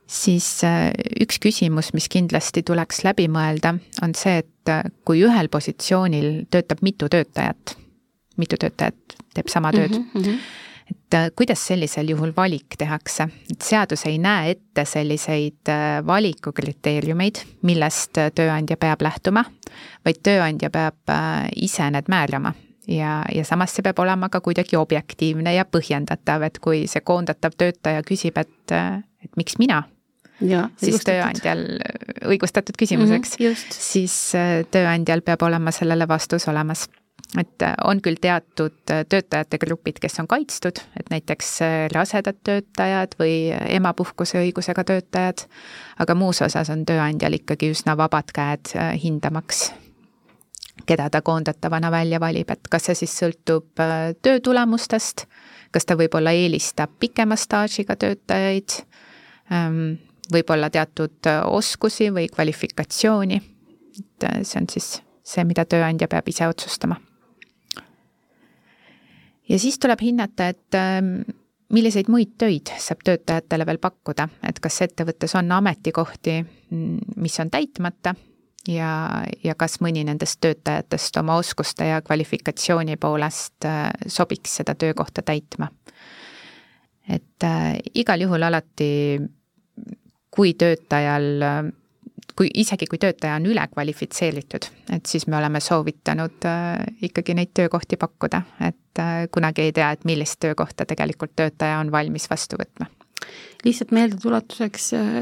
Siis 0.08 0.48
äh, 0.64 0.92
üks 1.22 1.40
küsimus, 1.44 1.92
mis 1.96 2.08
kindlasti 2.12 2.64
tuleks 2.66 3.04
läbi 3.06 3.28
mõelda, 3.32 3.76
on 4.04 4.16
see, 4.18 4.42
et 4.44 4.72
äh, 4.72 4.86
kui 5.06 5.22
ühel 5.28 5.52
positsioonil 5.52 6.48
töötab 6.52 6.84
mitu 6.86 7.10
töötajat, 7.12 7.76
mitu 8.40 8.60
töötajat 8.60 9.18
teeb 9.36 9.52
sama 9.52 9.74
tööd 9.76 10.00
mm, 10.00 10.08
-hmm 10.16 10.64
et 10.88 11.14
äh, 11.14 11.26
kuidas 11.36 11.60
sellisel 11.68 12.08
juhul 12.08 12.32
valik 12.36 12.78
tehakse, 12.80 13.26
et 13.52 13.62
seadus 13.62 14.06
ei 14.08 14.18
näe 14.24 14.54
ette 14.54 14.86
selliseid 14.88 15.68
valikukriteeriumeid, 16.08 17.42
millest 17.68 18.16
tööandja 18.36 18.78
peab 18.80 19.04
lähtuma, 19.04 19.44
vaid 20.06 20.22
tööandja 20.24 20.70
peab 20.70 21.12
ise 21.56 21.90
need 21.92 22.08
määrama. 22.08 22.54
Ja, 22.88 23.26
ja 23.36 23.44
samas 23.44 23.76
see 23.76 23.84
peab 23.84 24.00
olema 24.00 24.30
ka 24.30 24.40
kuidagi 24.40 24.80
objektiivne 24.80 25.54
ja 25.54 25.66
põhjendatav, 25.66 26.48
et 26.48 26.60
kui 26.64 26.88
see 26.88 27.04
koondatav 27.04 27.60
töötaja 27.60 28.00
küsib, 28.08 28.40
et, 28.40 28.72
et 28.72 29.36
miks 29.36 29.60
mina, 29.60 29.84
siis 30.40 31.02
tööandjal, 31.08 31.66
õigustatud 32.30 32.78
küsimuseks. 32.78 33.38
Mm, 33.40 33.52
-hmm, 33.58 33.82
siis 33.90 34.16
tööandjal 34.72 35.22
peab 35.26 35.42
olema 35.48 35.72
sellele 35.72 36.08
vastus 36.08 36.48
olemas. 36.48 36.88
Et 37.36 37.62
äh, 37.62 37.74
on 37.84 38.00
küll 38.02 38.16
teatud 38.22 38.92
äh, 38.92 39.04
töötajate 39.10 39.58
grupid, 39.60 39.98
kes 40.00 40.16
on 40.22 40.30
kaitstud, 40.32 40.80
et 41.00 41.10
näiteks 41.12 41.50
äh, 41.66 41.74
rasedad 41.92 42.38
töötajad 42.48 43.18
või 43.20 43.52
emapuhkuse 43.52 44.40
õigusega 44.46 44.86
töötajad, 44.88 45.44
aga 46.00 46.16
muus 46.16 46.40
osas 46.46 46.72
on 46.72 46.86
tööandjal 46.88 47.36
ikkagi 47.36 47.74
üsna 47.76 47.98
vabad 48.00 48.32
käed 48.32 48.72
hindamaks, 49.04 49.66
keda 50.88 51.10
ta 51.12 51.22
koondatavana 51.22 51.92
välja 51.92 52.22
valib, 52.24 52.56
et 52.56 52.72
kas 52.72 52.88
see 52.88 53.02
siis 53.04 53.18
sõltub 53.20 53.84
töö 54.24 54.40
tulemustest, 54.40 55.26
kas 55.76 55.84
ta 55.84 56.00
võib-olla 56.00 56.32
eelistab 56.32 56.96
pikema 57.00 57.36
staažiga 57.36 58.00
töötajaid, 58.00 58.80
ähm, 59.52 59.98
võib-olla 60.34 60.70
teatud 60.74 61.30
oskusi 61.46 62.10
või 62.14 62.28
kvalifikatsiooni, 62.32 63.42
et 64.00 64.30
see 64.44 64.62
on 64.62 64.70
siis 64.72 64.90
see, 65.28 65.44
mida 65.48 65.66
tööandja 65.66 66.08
peab 66.12 66.28
ise 66.32 66.48
otsustama. 66.48 67.00
Ja 69.48 69.60
siis 69.60 69.80
tuleb 69.80 70.02
hinnata, 70.04 70.50
et 70.52 70.76
ähm, 70.76 71.22
milliseid 71.74 72.10
muid 72.12 72.36
töid 72.40 72.72
saab 72.84 73.04
töötajatele 73.08 73.68
veel 73.68 73.80
pakkuda, 73.84 74.28
et 74.48 74.60
kas 74.64 74.82
ettevõttes 74.84 75.36
on 75.40 75.52
ametikohti, 75.56 76.42
mm, 76.44 77.14
mis 77.24 77.40
on 77.40 77.52
täitmata 77.52 78.16
ja, 78.68 78.92
ja 79.44 79.56
kas 79.60 79.80
mõni 79.84 80.04
nendest 80.08 80.42
töötajatest 80.44 81.20
oma 81.22 81.38
oskuste 81.40 81.88
ja 81.88 82.02
kvalifikatsiooni 82.04 83.00
poolest 83.00 83.68
äh, 83.68 83.90
sobiks 84.08 84.60
seda 84.62 84.76
töökohta 84.76 85.24
täitma. 85.24 85.72
et 87.08 87.44
äh, 87.44 87.78
igal 87.96 88.22
juhul 88.22 88.44
alati, 88.44 89.22
kui 90.38 90.54
töötajal 90.54 91.42
kui 92.38 92.50
isegi, 92.54 92.86
kui 92.86 93.00
töötaja 93.02 93.36
on 93.40 93.46
ülekvalifitseeritud, 93.50 94.68
et 94.94 95.10
siis 95.10 95.26
me 95.28 95.38
oleme 95.38 95.60
soovitanud 95.64 96.46
äh, 96.46 96.84
ikkagi 97.10 97.34
neid 97.38 97.54
töökohti 97.58 97.98
pakkuda, 97.98 98.42
et 98.62 99.02
äh, 99.02 99.26
kunagi 99.34 99.66
ei 99.66 99.74
tea, 99.74 99.90
et 99.96 100.06
millist 100.06 100.40
töökohta 100.44 100.86
tegelikult 100.86 101.34
töötaja 101.36 101.80
on 101.82 101.92
valmis 101.92 102.30
vastu 102.30 102.60
võtma. 102.62 102.92
lihtsalt 103.66 103.92
meeldetuletuseks 103.92 104.94
äh, 104.94 105.18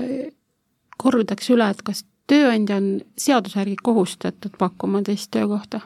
kordaks 0.98 1.50
üle, 1.56 1.70
et 1.72 1.82
kas 1.88 2.04
tööandja 2.28 2.82
on 2.82 3.02
seaduse 3.18 3.60
järgi 3.60 3.80
kohustatud 3.84 4.58
pakkuma 4.60 5.02
teist 5.02 5.32
töökohta, 5.32 5.82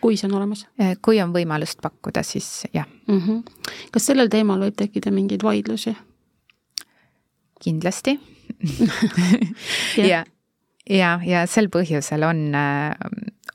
kui 0.00 0.16
see 0.16 0.30
on 0.30 0.38
olemas? 0.38 0.66
kui 1.02 1.18
on 1.22 1.34
võimalust 1.34 1.82
pakkuda, 1.82 2.22
siis 2.22 2.66
jah 2.72 2.86
mm. 3.08 3.20
-hmm. 3.20 3.70
kas 3.90 4.06
sellel 4.06 4.30
teemal 4.30 4.60
võib 4.60 4.78
tekkida 4.78 5.10
mingeid 5.10 5.42
vaidlusi? 5.42 5.96
kindlasti 7.58 8.20
ja, 10.10 10.24
ja 10.90 11.20
ja, 11.26 11.46
sel 11.46 11.68
põhjusel 11.72 12.24
on, 12.26 12.44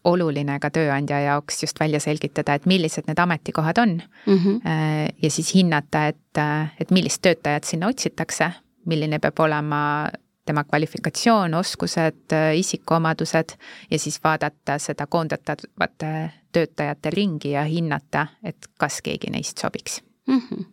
oluline 0.04 0.58
ka 0.60 0.70
tööandja 0.74 1.20
jaoks 1.24 1.64
just 1.64 1.80
välja 1.80 2.00
selgitada, 2.04 2.58
et 2.58 2.66
millised 2.68 3.08
need 3.08 3.20
ametikohad 3.20 3.78
on 3.80 3.94
mm. 4.26 4.38
-hmm. 4.38 4.60
ja 5.22 5.32
siis 5.32 5.54
hinnata, 5.56 6.08
et, 6.08 6.42
et 6.80 6.92
millist 6.92 7.22
töötajat 7.22 7.64
sinna 7.64 7.88
otsitakse, 7.88 8.52
milline 8.86 9.20
peab 9.20 9.40
olema 9.40 10.10
tema 10.46 10.64
kvalifikatsioon, 10.64 11.54
oskused, 11.54 12.36
isikuomadused 12.56 13.56
ja 13.92 14.00
siis 14.00 14.20
vaadata 14.24 14.80
seda 14.80 15.08
koondatavate 15.08 16.32
töötajate 16.52 17.10
ringi 17.10 17.52
ja 17.52 17.64
hinnata, 17.64 18.28
et 18.44 18.68
kas 18.78 19.02
keegi 19.02 19.32
neist 19.32 19.58
sobiks 19.58 20.04
mm. 20.28 20.42
-hmm 20.50 20.73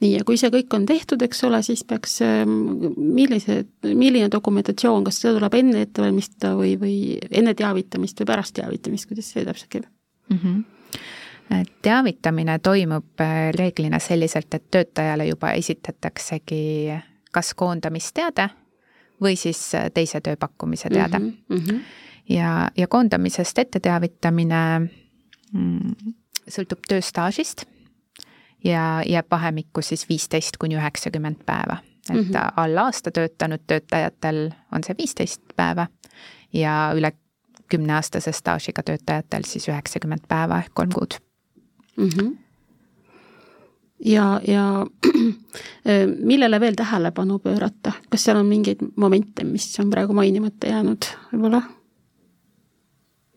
nii, 0.00 0.12
ja 0.16 0.24
kui 0.26 0.38
see 0.40 0.50
kõik 0.52 0.74
on 0.76 0.86
tehtud, 0.88 1.22
eks 1.22 1.44
ole, 1.48 1.62
siis 1.66 1.82
peaks, 1.88 2.18
ähm, 2.24 2.52
millise, 2.96 3.62
milline 3.84 4.30
dokumentatsioon, 4.32 5.04
kas 5.06 5.20
seda 5.22 5.36
tuleb 5.38 5.56
enne 5.60 5.84
ette 5.86 6.02
valmistada 6.02 6.54
või, 6.58 6.74
või 6.80 6.96
enne 7.30 7.54
teavitamist 7.58 8.22
või 8.22 8.30
pärast 8.32 8.56
teavitamist, 8.58 9.08
kuidas 9.10 9.32
see 9.34 9.44
täpselt 9.46 9.72
käib 9.72 9.88
mm? 10.30 10.38
-hmm. 10.42 11.66
teavitamine 11.82 12.58
toimub 12.58 13.20
äh, 13.20 13.50
reeglina 13.56 13.98
selliselt, 13.98 14.54
et 14.54 14.70
töötajale 14.70 15.26
juba 15.26 15.52
esitataksegi 15.52 16.62
kas 17.30 17.54
koondamisteade 17.54 18.48
või 19.22 19.36
siis 19.36 19.74
äh, 19.74 19.90
teise 19.94 20.20
tööpakkumise 20.20 20.88
teade 20.88 21.18
mm. 21.18 21.34
-hmm. 21.48 21.80
ja, 22.28 22.70
ja 22.76 22.88
koondamisest 22.88 23.58
ette 23.58 23.80
teavitamine 23.80 24.62
mm, 25.52 26.14
sõltub 26.48 26.88
tööstaažist 26.88 27.66
ja 28.64 29.02
jääb 29.06 29.26
vahemikku 29.30 29.82
siis 29.82 30.08
viisteist 30.08 30.56
kuni 30.56 30.76
üheksakümmend 30.76 31.44
päeva. 31.46 31.76
et 32.10 32.16
mm 32.16 32.22
-hmm. 32.22 32.52
alla 32.56 32.82
aasta 32.82 33.10
töötanud 33.10 33.60
töötajatel 33.66 34.50
on 34.72 34.84
see 34.84 34.94
viisteist 34.98 35.42
päeva 35.56 35.86
ja 36.52 36.92
üle 36.96 37.12
kümneaastase 37.68 38.32
staažiga 38.32 38.82
töötajatel 38.82 39.42
siis 39.46 39.68
üheksakümmend 39.68 40.20
päeva 40.28 40.58
ehk 40.58 40.74
kolm 40.74 40.90
kuud 40.94 41.14
mm. 41.96 42.08
-hmm. 42.08 42.36
ja, 44.04 44.40
ja 44.48 44.86
millele 46.30 46.60
veel 46.60 46.74
tähelepanu 46.74 47.38
pöörata, 47.38 47.92
kas 48.10 48.24
seal 48.24 48.36
on 48.36 48.46
mingeid 48.46 48.78
momente, 48.96 49.44
mis 49.44 49.80
on 49.80 49.90
praegu 49.90 50.12
mainimata 50.12 50.66
jäänud 50.66 51.10
võib-olla 51.32 51.62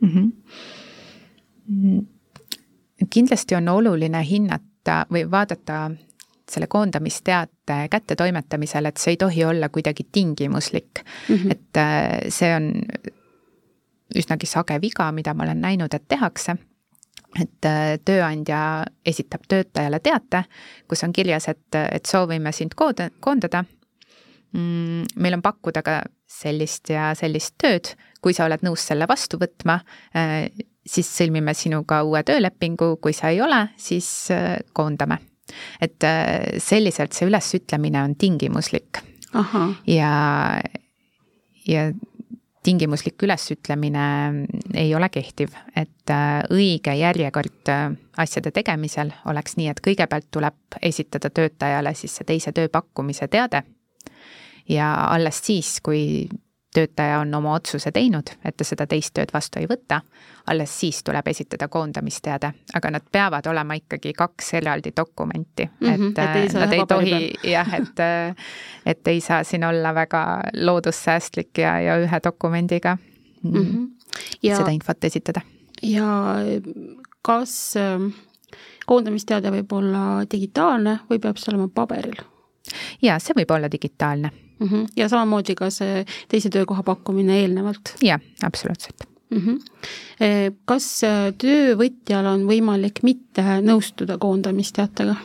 mhm. 0.02 0.20
mm? 0.20 0.32
-hmm. 1.68 2.06
kindlasti 3.10 3.56
on 3.56 3.70
oluline 3.70 4.26
hinnata 4.30 4.73
vaadata 4.84 5.06
või 5.12 5.32
vaadata 5.32 5.92
selle 6.50 6.68
koondamisteate 6.68 7.88
kättetoimetamisel, 7.90 8.86
et 8.86 8.98
see 8.98 9.14
ei 9.14 9.18
tohi 9.18 9.46
olla 9.46 9.70
kuidagi 9.70 10.04
tingimuslik 10.12 11.04
mm. 11.30 11.36
-hmm. 11.36 11.52
et 11.52 11.78
äh, 11.78 12.20
see 12.30 12.56
on 12.56 12.82
üsnagi 14.16 14.46
sage 14.46 14.82
viga, 14.82 15.12
mida 15.12 15.34
ma 15.34 15.44
olen 15.44 15.62
näinud, 15.62 15.94
et 15.94 16.04
tehakse 16.08 16.58
et 17.42 17.66
äh, 17.66 17.98
tööandja 18.06 18.86
esitab 19.06 19.42
töötajale 19.48 20.00
teate, 20.00 20.44
kus 20.88 21.04
on 21.04 21.14
kirjas, 21.14 21.48
et, 21.48 21.76
et 21.76 22.06
soovime 22.06 22.52
sind 22.52 22.76
kood-, 22.76 23.10
koondada. 23.20 23.64
Mm, 24.52 25.06
meil 25.16 25.34
on 25.34 25.42
pakkuda 25.42 25.82
ka 25.82 26.04
sellist 26.30 26.90
ja 26.90 27.16
sellist 27.16 27.56
tööd, 27.58 27.96
kui 28.22 28.34
sa 28.34 28.46
oled 28.46 28.62
nõus 28.62 28.86
selle 28.86 29.08
vastu 29.08 29.38
võtma, 29.38 29.80
äh, 30.16 30.52
siis 30.86 31.10
sõlmime 31.18 31.54
sinuga 31.56 32.02
uue 32.04 32.24
töölepingu, 32.28 32.98
kui 33.02 33.16
sa 33.16 33.32
ei 33.34 33.42
ole, 33.42 33.68
siis 33.78 34.08
äh, 34.32 34.58
koondame. 34.74 35.20
et 35.82 36.04
äh, 36.04 36.58
selliselt 36.58 37.14
see 37.14 37.28
ülesütlemine 37.28 38.04
on 38.04 38.16
tingimuslik. 38.16 39.02
ja, 39.88 40.62
ja 41.68 41.92
tingimuslik 42.64 43.24
ülesütlemine 43.24 44.06
ei 44.74 44.96
ole 44.96 45.10
kehtiv, 45.10 45.54
et 45.76 46.10
äh, 46.10 46.42
õige 46.50 46.96
järjekord 46.96 47.72
asjade 48.18 48.52
tegemisel 48.52 49.12
oleks 49.26 49.58
nii, 49.58 49.68
et 49.68 49.82
kõigepealt 49.84 50.32
tuleb 50.32 50.80
esitada 50.82 51.30
töötajale 51.30 51.94
siis 51.94 52.16
see 52.18 52.26
teise 52.26 52.52
tööpakkumise 52.52 53.28
teade 53.28 53.64
ja 54.70 54.94
alles 55.12 55.42
siis, 55.44 55.80
kui 55.84 56.30
töötaja 56.74 57.20
on 57.20 57.34
oma 57.36 57.54
otsuse 57.54 57.92
teinud, 57.92 58.30
et 58.46 58.58
ta 58.58 58.66
seda 58.68 58.88
teist 58.90 59.14
tööd 59.14 59.32
vastu 59.34 59.62
ei 59.62 59.68
võta, 59.70 60.02
alles 60.50 60.74
siis 60.80 61.04
tuleb 61.04 61.28
esitada 61.28 61.68
koondamisteade, 61.72 62.52
aga 62.76 62.92
nad 62.92 63.06
peavad 63.12 63.48
olema 63.48 63.78
ikkagi 63.80 64.14
kaks 64.18 64.54
eraldi 64.60 64.92
dokumenti 64.98 65.66
mm, 65.66 65.88
-hmm, 65.88 66.12
et, 66.12 66.20
et 66.20 66.36
ei 66.36 66.48
äh, 66.48 66.54
nad 66.60 66.74
ei 66.74 66.86
tohi 66.88 67.32
jah, 67.52 67.74
et, 67.74 68.00
äh, 68.00 68.36
et 68.86 69.08
ei 69.08 69.22
saa 69.22 69.44
siin 69.44 69.64
olla 69.64 69.96
väga 69.96 70.42
loodussäästlik 70.54 71.58
ja, 71.58 71.80
ja 71.80 71.98
ühe 71.98 72.20
dokumendiga 72.24 72.98
mm 73.44 73.52
-hmm. 73.54 73.88
ja, 74.44 74.58
seda 74.58 74.72
infot 74.72 75.04
esitada. 75.04 75.42
ja 75.82 76.36
kas 77.22 77.78
ähm, 77.78 78.08
koondamisteade 78.86 79.52
võib 79.52 79.72
olla 79.72 80.26
digitaalne 80.32 81.00
või 81.10 81.20
peab 81.20 81.38
see 81.38 81.54
olema 81.54 81.68
paberil? 81.68 82.16
jaa, 83.02 83.20
see 83.20 83.34
võib 83.36 83.52
olla 83.52 83.72
digitaalne 83.72 84.43
mm. 84.60 84.68
-hmm. 84.68 84.88
ja 84.96 85.10
samamoodi 85.10 85.56
ka 85.56 85.70
see 85.70 86.06
teise 86.28 86.50
töökoha 86.50 86.84
pakkumine 86.84 87.42
eelnevalt? 87.42 87.96
jah, 88.02 88.22
absoluutselt 88.44 89.08
mm. 89.30 89.40
-hmm. 89.40 90.56
kas 90.66 91.04
äh, 91.04 91.34
töövõtjal 91.38 92.26
on 92.26 92.48
võimalik 92.48 93.04
mitte 93.04 93.44
nõustuda 93.62 94.18
koondamisteatega? 94.18 95.16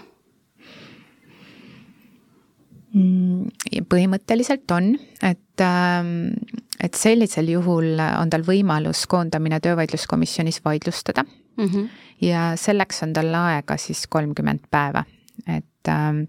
Mm, 2.96 3.50
põhimõtteliselt 3.92 4.70
on, 4.72 4.94
et, 5.22 5.60
ähm, 5.60 6.32
et 6.80 6.94
sellisel 6.96 7.50
juhul 7.52 8.00
on 8.00 8.30
tal 8.32 8.46
võimalus 8.46 9.04
koondamine 9.06 9.60
töövaidluskomisjonis 9.60 10.62
vaidlustada 10.64 11.24
mm. 11.24 11.64
-hmm. 11.66 11.88
ja 12.24 12.52
selleks 12.56 13.02
on 13.02 13.12
tal 13.12 13.34
aega 13.34 13.76
siis 13.76 14.06
kolmkümmend 14.06 14.64
päeva, 14.70 15.04
et 15.46 15.88
ähm, 15.88 16.24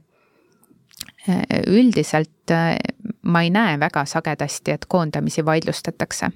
üldiselt 1.67 2.51
äh, 2.51 2.77
ma 3.21 3.43
ei 3.43 3.49
näe 3.53 3.79
väga 3.79 4.05
sagedasti, 4.05 4.71
et 4.71 4.85
koondamisi 4.87 5.45
vaidlustatakse. 5.45 6.31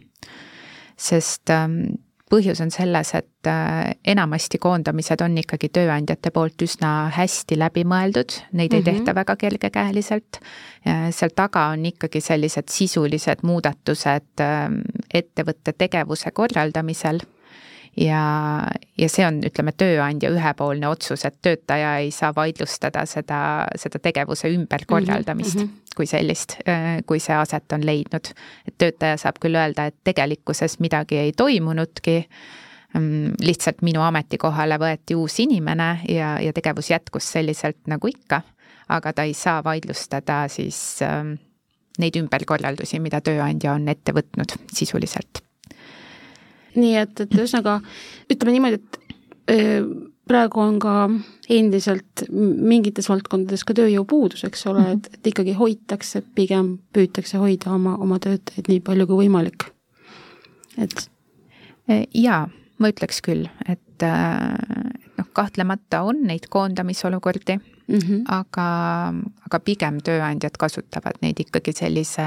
sest 0.97 1.49
ähm, 1.49 1.95
põhjus 2.29 2.61
on 2.61 2.71
selles, 2.71 3.13
et 3.15 3.47
äh, 3.49 3.95
enamasti 4.05 4.57
koondamised 4.57 5.21
on 5.21 5.37
ikkagi 5.37 5.69
tööandjate 5.73 6.31
poolt 6.31 6.61
üsna 6.61 7.09
hästi 7.13 7.57
läbi 7.57 7.83
mõeldud, 7.83 8.35
neid 8.51 8.71
mm 8.71 8.77
-hmm. 8.77 8.77
ei 8.77 8.83
tehta 8.83 9.11
mhm. 9.11 9.15
väga 9.15 9.35
kergekäeliselt. 9.35 10.39
seal 11.11 11.31
taga 11.35 11.67
on 11.67 11.85
ikkagi 11.85 12.21
sellised 12.21 12.69
sisulised 12.69 13.43
muudatused 13.43 14.41
ähm, 14.41 14.81
ettevõtte 15.13 15.73
tegevuse 15.73 16.31
korraldamisel 16.31 17.19
ja, 17.97 18.23
ja 18.97 19.09
see 19.11 19.25
on, 19.27 19.39
ütleme, 19.45 19.73
tööandja 19.77 20.31
ühepoolne 20.33 20.89
otsus, 20.89 21.25
et 21.27 21.37
töötaja 21.45 21.97
ei 22.03 22.11
saa 22.15 22.33
vaidlustada 22.35 23.05
seda, 23.09 23.39
seda 23.79 24.01
tegevuse 24.03 24.49
ümberkorraldamist 24.53 25.59
mm 25.59 25.63
-hmm. 25.63 25.95
kui 25.95 26.07
sellist, 26.09 26.57
äh, 26.67 27.03
kui 27.05 27.19
see 27.19 27.35
aset 27.35 27.71
on 27.71 27.85
leidnud. 27.85 28.33
et 28.67 28.77
töötaja 28.77 29.17
saab 29.17 29.39
küll 29.39 29.55
öelda, 29.55 29.85
et 29.85 29.95
tegelikkuses 30.03 30.79
midagi 30.79 31.17
ei 31.17 31.31
toimunudki, 31.31 32.29
mm, 32.93 33.31
lihtsalt 33.39 33.81
minu 33.81 34.01
ametikohale 34.01 34.77
võeti 34.77 35.15
uus 35.15 35.39
inimene 35.39 35.99
ja, 36.09 36.39
ja 36.39 36.53
tegevus 36.53 36.89
jätkus 36.89 37.31
selliselt 37.31 37.87
nagu 37.87 38.07
ikka, 38.07 38.41
aga 38.89 39.13
ta 39.13 39.23
ei 39.23 39.33
saa 39.33 39.63
vaidlustada 39.63 40.47
siis 40.47 41.01
ähm, 41.01 41.33
neid 41.99 42.15
ümberkorraldusi, 42.15 42.99
mida 42.99 43.21
tööandja 43.21 43.73
on 43.73 43.87
ette 43.87 44.11
võtnud 44.11 44.57
sisuliselt 44.73 45.43
nii 46.79 46.95
et, 47.01 47.23
et 47.25 47.37
ühesõnaga 47.37 47.79
ütleme 48.31 48.55
niimoodi, 48.55 48.79
et 48.81 48.99
praegu 50.29 50.61
on 50.63 50.79
ka 50.81 50.95
endiselt 51.51 52.23
mingites 52.31 53.09
valdkondades 53.11 53.65
ka 53.67 53.75
tööjõupuudus, 53.77 54.45
eks 54.47 54.65
ole, 54.71 54.85
et, 54.95 55.09
et 55.17 55.31
ikkagi 55.33 55.55
hoitakse, 55.57 56.23
pigem 56.35 56.77
püütakse 56.95 57.41
hoida 57.41 57.73
oma, 57.75 57.97
oma 58.01 58.19
töötajaid 58.23 58.71
nii 58.71 58.83
palju 58.85 59.09
kui 59.09 59.25
võimalik. 59.25 59.67
et. 60.77 61.07
jaa, 62.15 62.47
ma 62.79 62.91
ütleks 62.93 63.19
küll, 63.25 63.49
et 63.67 64.07
noh, 64.07 65.29
kahtlemata 65.35 66.05
on 66.07 66.23
neid 66.29 66.47
koondamisolukordi 66.49 67.59
mm, 67.87 67.97
-hmm. 67.97 68.21
aga, 68.27 68.67
aga 69.47 69.59
pigem 69.59 69.99
tööandjad 70.01 70.57
kasutavad 70.59 71.19
neid 71.21 71.39
ikkagi 71.39 71.73
sellise 71.73 72.25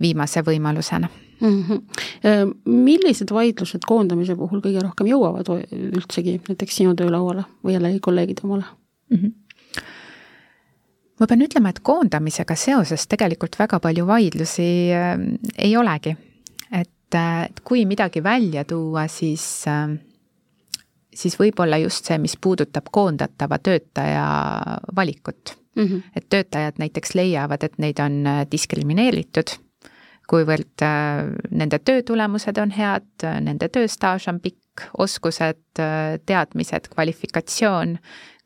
viimase 0.00 0.42
võimalusena 0.42 1.08
mm. 1.40 1.62
-hmm. 1.62 2.54
millised 2.64 3.30
vaidlused 3.30 3.84
koondamise 3.86 4.36
puhul 4.36 4.60
kõige 4.60 4.82
rohkem 4.82 5.06
jõuavad 5.06 5.48
üldsegi 5.72 6.40
näiteks 6.48 6.76
sinu 6.76 6.94
töölauale 6.94 7.44
või 7.64 7.78
jällegi 7.78 8.00
kolleegide 8.00 8.44
omale 8.44 8.64
mm? 9.10 9.16
-hmm 9.16 9.32
ma 11.18 11.26
pean 11.26 11.42
ütlema, 11.42 11.72
et 11.72 11.82
koondamisega 11.82 12.56
seoses 12.58 13.06
tegelikult 13.10 13.58
väga 13.58 13.80
palju 13.82 14.06
vaidlusi 14.06 14.68
äh, 14.94 15.16
ei 15.58 15.76
olegi. 15.76 16.16
et, 16.70 17.14
äh, 17.14 17.44
et 17.44 17.60
kui 17.64 17.86
midagi 17.86 18.22
välja 18.22 18.64
tuua, 18.64 19.06
siis 19.08 19.64
äh, 19.66 19.98
siis 21.18 21.38
võib-olla 21.38 21.80
just 21.82 22.06
see, 22.08 22.18
mis 22.22 22.36
puudutab 22.40 22.90
koondatava 22.94 23.58
töötaja 23.58 24.26
valikut 24.96 25.56
mm. 25.74 25.84
-hmm. 25.84 26.02
et 26.16 26.28
töötajad 26.30 26.78
näiteks 26.78 27.14
leiavad, 27.14 27.62
et 27.62 27.78
neid 27.78 27.98
on 28.04 28.26
äh, 28.26 28.44
diskrimineeritud 28.50 29.58
kuivõrd 30.28 30.84
nende 31.50 31.78
töö 31.78 32.02
tulemused 32.06 32.58
on 32.60 32.72
head, 32.76 33.24
nende 33.40 33.68
tööstaaž 33.72 34.28
on 34.28 34.40
pikk, 34.44 34.84
oskused, 35.00 35.80
teadmised, 36.28 36.90
kvalifikatsioon, 36.92 37.96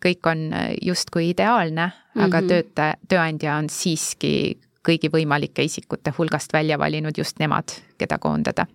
kõik 0.02 0.28
on 0.30 0.44
justkui 0.82 1.30
ideaalne 1.32 1.86
mm, 1.86 1.94
-hmm. 2.14 2.24
aga 2.24 2.42
töötaja, 2.42 2.94
tööandja 3.08 3.56
on 3.56 3.70
siiski 3.70 4.60
kõigi 4.82 5.10
võimalike 5.12 5.62
isikute 5.62 6.12
hulgast 6.18 6.52
välja 6.52 6.78
valinud 6.78 7.18
just 7.18 7.38
nemad, 7.38 7.74
keda 7.98 8.18
koondada. 8.18 8.66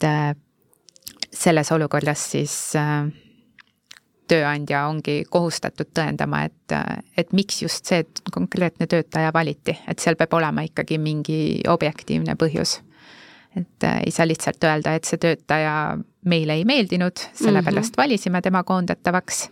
et 0.00 0.40
selles 1.32 1.72
olukorras 1.72 2.30
siis 2.32 2.54
äh, 2.76 3.08
tööandja 4.30 4.84
ongi 4.88 5.22
kohustatud 5.30 5.90
tõendama, 5.96 6.44
et, 6.48 6.74
et 7.18 7.32
miks 7.36 7.62
just 7.64 7.90
see 7.90 8.04
konkreetne 8.32 8.86
töötaja 8.90 9.32
valiti, 9.34 9.74
et 9.90 10.02
seal 10.02 10.18
peab 10.20 10.36
olema 10.38 10.64
ikkagi 10.66 11.00
mingi 11.02 11.40
objektiivne 11.68 12.36
põhjus. 12.40 12.80
et 13.56 13.84
äh, 13.84 14.02
ei 14.06 14.12
saa 14.14 14.28
lihtsalt 14.28 14.64
öelda, 14.64 14.94
et 14.94 15.04
see 15.04 15.18
töötaja 15.18 15.98
meile 16.22 16.54
ei 16.54 16.64
meeldinud, 16.64 17.18
sellepärast 17.34 17.90
mm 17.90 17.92
-hmm. 17.92 18.02
valisime 18.02 18.42
tema 18.42 18.62
koondatavaks. 18.62 19.50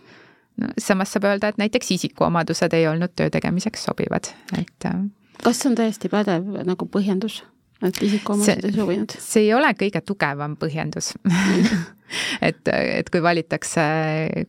no 0.61 0.67
samas 0.77 1.11
saab 1.11 1.23
öelda, 1.23 1.47
et 1.47 1.57
näiteks 1.57 1.91
isikuomadused 1.91 2.73
ei 2.73 2.87
olnud 2.87 3.11
töö 3.15 3.29
tegemiseks 3.29 3.83
sobivad, 3.83 4.31
et. 4.57 4.85
Äh, 4.85 5.09
kas 5.43 5.59
see 5.59 5.69
on 5.69 5.75
täiesti 5.75 6.09
pädev 6.09 6.63
nagu 6.65 6.85
põhjendus? 6.85 7.43
Et 7.83 8.01
isikuomadused 8.03 8.67
ei 8.67 8.75
sobinud? 8.75 9.15
see 9.23 9.47
ei 9.47 9.53
ole 9.55 9.71
kõige 9.79 10.01
tugevam 10.05 10.55
põhjendus 10.59 11.13
et, 12.49 12.61
et 12.73 13.09
kui 13.09 13.23
valitakse 13.23 13.81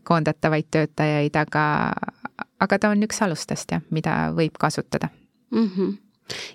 koondatavaid 0.06 0.70
töötajaid, 0.70 1.36
aga, 1.36 1.64
aga 2.60 2.78
ta 2.78 2.92
on 2.94 3.02
üks 3.06 3.22
alustest 3.26 3.76
jah, 3.76 3.82
mida 3.90 4.22
võib 4.36 4.58
kasutada 4.60 5.12
mm. 5.50 5.66
-hmm 5.66 5.98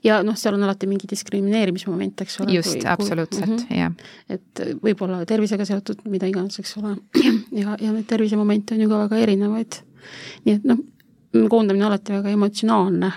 ja 0.03 0.21
noh, 0.23 0.37
seal 0.39 0.55
on 0.55 0.63
alati 0.63 0.87
mingi 0.87 1.07
diskrimineerimismoment, 1.09 2.21
eks 2.23 2.39
ole. 2.39 2.53
just, 2.55 2.85
absoluutselt 2.87 3.65
-hmm. 3.65 3.77
jah. 3.79 3.91
et 4.29 4.61
võib-olla 4.83 5.25
tervisega 5.25 5.65
seotud 5.65 6.05
mida 6.09 6.29
iganes, 6.31 6.59
eks 6.59 6.77
ole, 6.77 6.95
ja, 7.61 7.77
ja 7.81 7.91
neid 7.91 8.07
tervisemomente 8.07 8.75
on 8.75 8.81
ju 8.81 8.89
ka 8.89 9.01
väga 9.05 9.17
erinevaid. 9.17 9.81
nii 10.45 10.55
et 10.55 10.63
noh, 10.63 10.79
koondamine 11.49 11.85
on 11.85 11.91
alati 11.91 12.13
väga 12.13 12.29
emotsionaalne, 12.29 13.11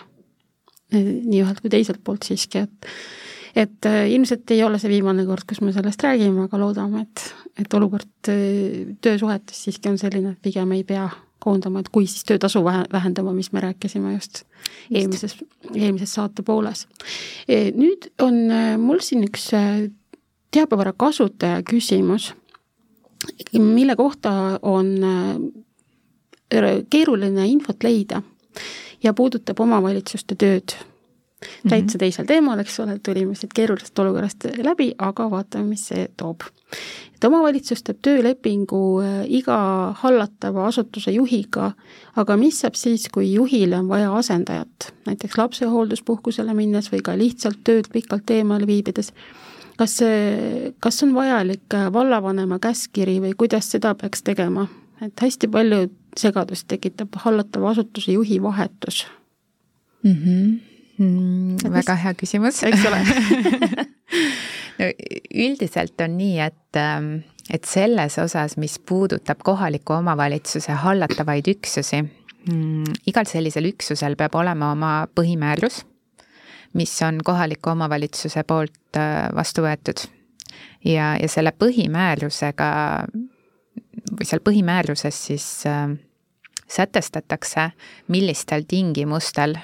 nii 0.92 1.42
ühelt 1.42 1.60
kui 1.60 1.70
teiselt 1.70 2.00
poolt 2.04 2.26
siiski, 2.26 2.64
et 2.64 2.92
et 3.58 3.86
äh, 3.86 4.06
ilmselt 4.10 4.50
ei 4.54 4.62
ole 4.62 4.78
see 4.78 4.90
viimane 4.92 5.24
kord, 5.26 5.46
kus 5.48 5.60
me 5.64 5.72
sellest 5.74 6.02
räägime, 6.04 6.46
aga 6.46 6.60
loodame, 6.60 7.02
et, 7.06 7.24
et 7.64 7.74
olukord 7.74 8.30
äh, 8.30 8.92
töösuhetes 9.04 9.64
siiski 9.66 9.90
on 9.90 9.98
selline, 9.98 10.34
et 10.36 10.42
pigem 10.44 10.74
ei 10.76 10.84
pea 10.86 11.08
koondama, 11.42 11.82
et 11.82 11.90
kui 11.94 12.06
siis 12.10 12.26
töötasu 12.28 12.62
vähe, 12.66 12.84
vähendama, 12.92 13.32
mis 13.34 13.50
me 13.54 13.62
rääkisime 13.62 14.14
just, 14.14 14.42
just. 14.42 14.90
eelmises, 15.00 15.36
eelmises 15.74 16.14
saate 16.14 16.42
pooles. 16.46 16.86
E, 17.48 17.70
nüüd 17.74 18.10
on 18.22 18.38
äh, 18.46 18.74
mul 18.80 19.02
siin 19.04 19.26
üks 19.26 19.50
teabevara 20.54 20.94
kasutaja 20.96 21.62
küsimus, 21.66 22.32
mille 23.58 23.94
kohta 23.98 24.32
on 24.62 24.94
keeruline 26.90 27.46
infot 27.50 27.82
leida 27.84 28.22
ja 29.02 29.12
puudutab 29.12 29.60
omavalitsuste 29.60 30.38
tööd. 30.38 30.74
Täitsa 31.40 31.84
mm 31.84 31.86
-hmm. 31.86 31.98
teisel 31.98 32.26
teemal, 32.26 32.58
eks 32.58 32.80
ole, 32.80 32.98
tulime 32.98 33.34
siit 33.34 33.52
keerulisest 33.54 33.98
olukorrast 33.98 34.44
läbi, 34.64 34.92
aga 34.98 35.30
vaatame, 35.30 35.64
mis 35.64 35.86
see 35.88 36.08
toob. 36.16 36.40
et 37.14 37.24
omavalitsus 37.24 37.82
teeb 37.82 37.98
töölepingu 38.02 39.00
äh, 39.00 39.24
iga 39.28 39.58
hallatava 40.02 40.66
asutuse 40.66 41.10
juhiga, 41.10 41.72
aga 42.16 42.36
mis 42.36 42.60
saab 42.60 42.74
siis, 42.74 43.08
kui 43.08 43.32
juhile 43.32 43.78
on 43.78 43.88
vaja 43.88 44.14
asendajat, 44.14 44.92
näiteks 45.06 45.38
lapsehoolduspuhkusele 45.38 46.54
minnes 46.54 46.92
või 46.92 47.02
ka 47.02 47.18
lihtsalt 47.18 47.58
töölt 47.64 47.88
pikalt 47.92 48.30
eemal 48.30 48.66
viibides 48.66 49.12
kas 49.78 49.96
see, 49.96 50.72
kas 50.80 51.02
on 51.02 51.14
vajalik 51.14 51.74
äh, 51.74 51.92
vallavanema 51.92 52.58
käskkiri 52.58 53.20
või 53.20 53.34
kuidas 53.38 53.70
seda 53.70 53.94
peaks 53.94 54.22
tegema? 54.22 54.66
et 55.02 55.20
hästi 55.20 55.48
palju 55.48 55.84
segadust 56.18 56.66
tekitab 56.68 57.14
hallatava 57.22 57.70
asutuse 57.70 58.12
juhi 58.12 58.42
vahetus 58.42 59.06
mm. 60.02 60.12
-hmm 60.12 60.67
mm,? 60.98 61.72
väga 61.72 61.96
hea 62.02 62.14
küsimus. 62.18 62.62
eks 62.66 62.86
ole 62.88 63.02
no 64.78 64.90
üldiselt 65.46 66.00
on 66.04 66.16
nii, 66.18 66.38
et, 66.44 66.78
ähm, 66.78 67.12
et 67.50 67.66
selles 67.68 68.18
osas, 68.22 68.56
mis 68.60 68.78
puudutab 68.78 69.42
kohaliku 69.44 69.98
omavalitsuse 69.98 70.76
hallatavaid 70.84 71.50
üksusi 71.54 72.02
mm,, 72.02 72.98
igal 73.10 73.28
sellisel 73.30 73.70
üksusel 73.72 74.18
peab 74.18 74.36
olema 74.38 74.72
oma 74.74 74.92
põhimäärus, 75.14 75.82
mis 76.78 76.92
on 77.06 77.22
kohaliku 77.24 77.74
omavalitsuse 77.74 78.44
poolt 78.48 79.00
äh, 79.00 79.28
vastu 79.34 79.64
võetud. 79.66 80.06
ja, 80.84 81.14
ja 81.20 81.28
selle 81.28 81.52
põhimäärusega 81.52 82.68
või 84.18 84.26
seal 84.26 84.40
põhimääruses 84.44 85.24
siis 85.28 85.48
äh, 85.66 85.90
sätestatakse, 86.68 87.70
millistel 88.12 88.64
tingimustel, 88.68 89.56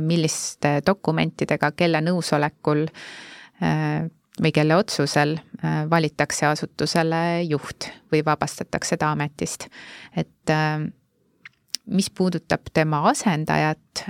milliste 0.00 0.80
dokumentidega, 0.86 1.70
kelle 1.78 2.00
nõusolekul 2.02 2.86
äh, 2.88 4.08
või 4.42 4.52
kelle 4.54 4.76
otsusel 4.76 5.36
äh, 5.38 5.84
valitakse 5.90 6.48
asutusele 6.48 7.42
juht 7.46 7.90
või 8.12 8.24
vabastatakse 8.26 8.98
ta 8.98 9.12
ametist. 9.14 9.68
et 10.16 10.50
äh, 10.50 10.82
mis 11.86 12.10
puudutab 12.10 12.70
tema 12.72 13.00
asendajat, 13.10 14.04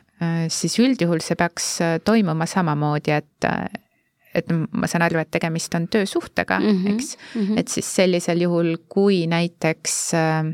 siis 0.53 0.74
üldjuhul 0.78 1.22
see 1.24 1.39
peaks 1.41 1.78
toimuma 2.05 2.45
samamoodi, 2.47 3.14
et 3.16 3.47
et 4.35 4.49
ma 4.53 4.89
saan 4.89 5.05
aru, 5.07 5.20
et 5.22 5.30
tegemist 5.33 5.74
on 5.76 5.87
töösuhtega 5.93 6.59
mm, 6.61 6.66
-hmm, 6.66 6.95
eks 6.95 7.16
mm, 7.16 7.41
-hmm. 7.47 7.59
et 7.61 7.68
siis 7.68 7.95
sellisel 7.95 8.41
juhul, 8.41 8.76
kui 8.89 9.26
näiteks 9.26 10.14
äh, 10.14 10.53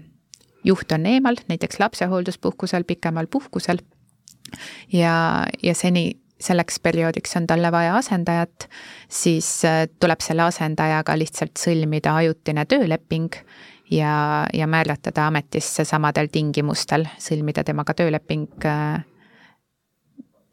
juht 0.69 0.93
on 0.93 1.07
eemal, 1.07 1.41
näiteks 1.49 1.81
lapsehoolduspuhkusel, 1.81 2.85
pikemal 2.85 3.27
puhkusel 3.33 3.81
ja, 4.93 5.47
ja 5.63 5.75
seni 5.75 6.13
selleks 6.41 6.81
perioodiks 6.81 7.37
on 7.37 7.47
talle 7.47 7.73
vaja 7.73 7.97
asendajat, 7.97 8.69
siis 9.09 9.65
äh, 9.65 9.87
tuleb 10.01 10.23
selle 10.23 10.47
asendajaga 10.47 11.17
lihtsalt 11.19 11.59
sõlmida 11.59 12.15
ajutine 12.21 12.65
tööleping 12.71 13.35
ja, 13.91 14.47
ja 14.55 14.67
määrata 14.71 15.13
ta 15.13 15.27
ametisse 15.27 15.85
samadel 15.89 16.31
tingimustel, 16.33 17.09
sõlmida 17.19 17.65
temaga 17.67 17.95
tööleping 17.99 18.47
äh, 18.67 19.03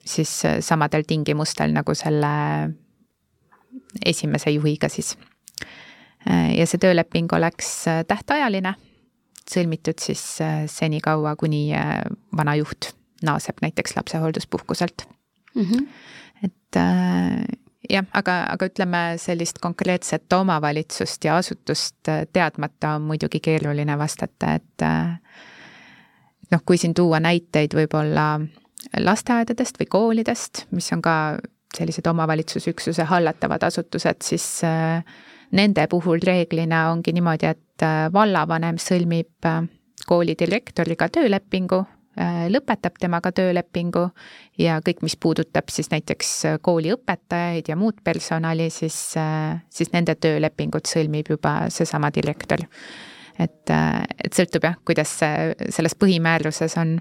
siis 0.06 0.34
äh, 0.46 0.60
samadel 0.66 1.06
tingimustel 1.08 1.76
nagu 1.76 1.96
selle 1.96 2.34
esimese 4.06 4.52
juhiga 4.52 4.90
siis. 4.90 5.16
ja 6.26 6.66
see 6.66 6.80
tööleping 6.82 7.30
oleks 7.38 7.68
tähtajaline 8.08 8.74
sõlmitud 9.50 10.02
siis 10.02 10.24
äh, 10.42 10.64
senikaua, 10.72 11.36
kuni 11.40 11.70
äh, 11.76 12.00
vana 12.38 12.56
juht 12.60 12.92
naaseb 13.26 13.62
näiteks 13.64 13.96
lapsehoolduspuhkuselt 13.96 15.06
mm. 15.56 15.62
-hmm. 15.62 15.88
et 16.44 16.78
äh, 16.78 17.46
jah, 17.90 18.06
aga, 18.14 18.40
aga 18.50 18.66
ütleme, 18.66 19.04
sellist 19.22 19.60
konkreetset 19.62 20.34
omavalitsust 20.34 21.26
ja 21.26 21.38
asutust 21.38 22.10
teadmata 22.34 22.96
on 22.96 23.02
muidugi 23.02 23.40
keeruline 23.40 23.98
vastata, 23.98 24.54
et 24.54 24.86
noh, 26.52 26.62
kui 26.66 26.78
siin 26.78 26.94
tuua 26.94 27.20
näiteid 27.20 27.76
võib-olla 27.78 28.40
lasteaedadest 28.98 29.78
või 29.80 29.86
koolidest, 29.90 30.66
mis 30.72 30.92
on 30.94 31.02
ka 31.02 31.38
sellised 31.78 32.08
omavalitsusüksuse 32.08 33.04
hallatavad 33.04 33.64
asutused, 33.64 34.22
siis 34.24 34.62
nende 35.52 35.88
puhul 35.88 36.20
reeglina 36.26 36.90
ongi 36.92 37.14
niimoodi, 37.14 37.46
et 37.46 37.65
Äh, 37.84 38.08
vallavanem 38.14 38.78
sõlmib 38.80 39.48
äh, 39.50 39.66
kooli 40.08 40.36
direktoriga 40.40 41.10
töölepingu, 41.12 41.82
äh, 42.16 42.46
lõpetab 42.48 42.96
temaga 43.02 43.34
töölepingu 43.36 44.06
ja 44.62 44.78
kõik, 44.86 45.02
mis 45.04 45.18
puudutab 45.20 45.68
siis 45.74 45.92
näiteks 45.92 46.32
kooli 46.64 46.94
õpetajaid 46.96 47.68
ja 47.68 47.76
muud 47.76 48.00
personali, 48.04 48.70
siis, 48.72 48.96
siis 49.68 49.92
nende 49.92 50.16
töölepingud 50.16 50.88
sõlmib 50.88 51.34
juba 51.36 51.66
seesama 51.68 52.14
direktor. 52.16 52.64
et, 53.40 53.68
et 54.24 54.32
sõltub 54.32 54.64
jah, 54.64 54.78
kuidas 54.88 55.12
see 55.20 55.72
selles 55.76 55.98
põhimääruses 56.00 56.78
on 56.80 56.96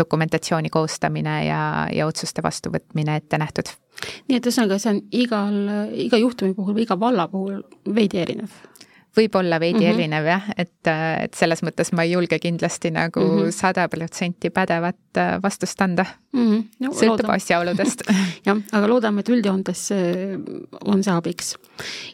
dokumentatsiooni 0.00 0.72
koostamine 0.72 1.36
ja, 1.46 1.60
ja 1.92 2.08
otsuste 2.08 2.42
vastuvõtmine 2.42 3.20
ette 3.20 3.38
nähtud. 3.38 3.70
nii 4.28 4.40
et 4.40 4.48
ühesõnaga, 4.48 4.80
see 4.80 4.96
on 4.96 5.00
igal, 5.12 5.60
iga 6.08 6.20
juhtumi 6.20 6.56
puhul 6.56 6.78
või 6.78 6.88
iga 6.88 6.98
valla 7.00 7.28
puhul 7.28 7.62
veidi 7.94 8.24
erinev? 8.24 8.58
võib 9.16 9.34
olla 9.34 9.58
veidi 9.60 9.80
mm 9.80 9.84
-hmm. 9.84 9.94
erinev 9.94 10.26
jah, 10.26 10.44
et, 10.56 10.90
et 11.24 11.34
selles 11.34 11.62
mõttes 11.66 11.92
ma 11.92 12.04
ei 12.06 12.12
julge 12.12 12.38
kindlasti 12.38 12.90
nagu 12.94 13.20
mhm. 13.20 13.50
sada 13.50 13.80
mm 13.80 13.86
-hmm. 13.86 13.98
protsenti 13.98 14.50
pädevat 14.50 15.16
äh, 15.16 15.42
vastust 15.42 15.80
anda 15.80 16.04
mm. 16.32 16.50
-hmm. 16.50 16.64
No, 16.80 16.90
sõltub 16.90 17.08
loodame. 17.08 17.34
asjaoludest 17.34 18.02
jah, 18.46 18.58
aga 18.72 18.88
loodame, 18.88 19.20
et 19.20 19.28
üldjoontes 19.28 19.90
äh, 19.92 20.38
on 20.84 21.02
see 21.02 21.14
abiks. 21.14 21.56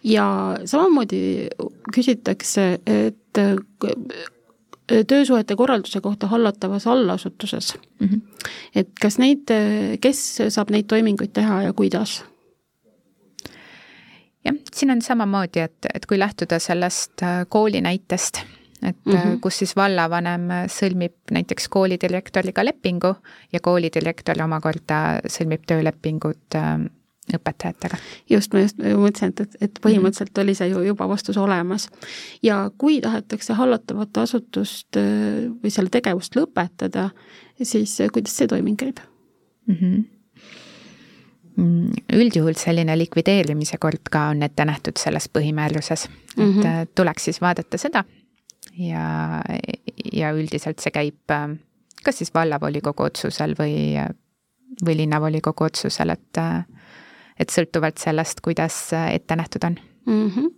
ja 0.05 0.57
samamoodi 0.65 1.49
küsitakse, 1.93 2.79
et 2.87 3.39
äh, 3.39 3.57
töösuhete 4.87 5.57
korralduse 5.57 6.01
kohta 6.01 6.27
hallatavas 6.27 6.87
allasutuses 6.87 7.75
mm. 8.01 8.09
-hmm. 8.09 8.21
et 8.75 8.89
kas 9.01 9.19
neid, 9.19 9.51
kes 10.01 10.23
saab 10.49 10.71
neid 10.71 10.87
toiminguid 10.89 11.33
teha 11.33 11.63
ja 11.63 11.73
kuidas? 11.73 12.25
jah, 14.45 14.55
siin 14.75 14.91
on 14.91 15.03
samamoodi, 15.03 15.61
et, 15.61 15.91
et 15.95 16.07
kui 16.07 16.19
lähtuda 16.19 16.59
sellest 16.59 17.23
kooli 17.49 17.81
näitest, 17.81 18.43
et 18.83 18.97
mm 19.07 19.13
-hmm. 19.13 19.41
kus 19.41 19.59
siis 19.59 19.77
vallavanem 19.77 20.49
sõlmib 20.67 21.17
näiteks 21.31 21.69
koolidirektoriga 21.69 22.65
lepingu 22.65 23.15
ja 23.53 23.61
koolidirektor 23.61 24.43
omakorda 24.43 25.21
sõlmib 25.27 25.67
töölepingut 25.67 26.55
õpetajatega. 27.35 27.99
just, 28.31 28.53
ma 28.55 28.63
just 28.63 28.79
mõtlesin, 28.79 29.33
et, 29.35 29.57
et, 29.61 29.79
põhimõtteliselt 29.83 30.31
-hmm. 30.31 30.43
oli 30.43 30.55
see 30.55 30.69
ju 30.69 30.83
juba 30.87 31.09
vastus 31.09 31.37
olemas. 31.37 31.89
ja 32.43 32.71
kui 32.79 33.01
tahetakse 33.01 33.53
hallatavat 33.53 34.17
asutust 34.17 34.97
äh, 34.97 35.49
või 35.63 35.71
selle 35.71 35.91
tegevust 35.91 36.37
lõpetada, 36.37 37.11
siis 37.63 38.01
äh, 38.01 38.13
kuidas 38.13 38.37
see 38.37 38.47
toiming 38.47 38.77
käib 38.77 39.01
mhm. 39.67 39.85
mm? 39.85 40.05
-hmm. 41.57 42.03
üldjuhul 42.13 42.55
selline 42.55 42.99
likvideerimise 42.99 43.79
kord 43.79 44.11
ka 44.11 44.29
on 44.29 44.43
ette 44.43 44.65
nähtud 44.65 44.97
selles 44.99 45.29
põhimääruses, 45.29 46.05
et 46.05 46.37
mm 46.37 46.53
-hmm. 46.53 46.89
tuleks 46.95 47.25
siis 47.25 47.41
vaadata 47.41 47.79
seda 47.79 48.05
ja, 48.79 49.43
ja 50.13 50.33
üldiselt 50.33 50.79
see 50.79 50.91
käib 50.91 51.37
kas 52.07 52.19
siis 52.19 52.35
vallavolikogu 52.35 53.03
otsusel 53.03 53.57
või, 53.59 53.99
või 54.87 54.97
linnavolikogu 55.03 55.67
otsusel, 55.67 56.15
et 56.15 56.41
et 57.41 57.53
sõltuvalt 57.53 58.01
sellest, 58.03 58.41
kuidas 58.45 58.81
äh, 58.97 59.15
ette 59.19 59.37
nähtud 59.37 59.65
on 59.69 59.79
mm. 60.07 60.31
-hmm. 60.31 60.51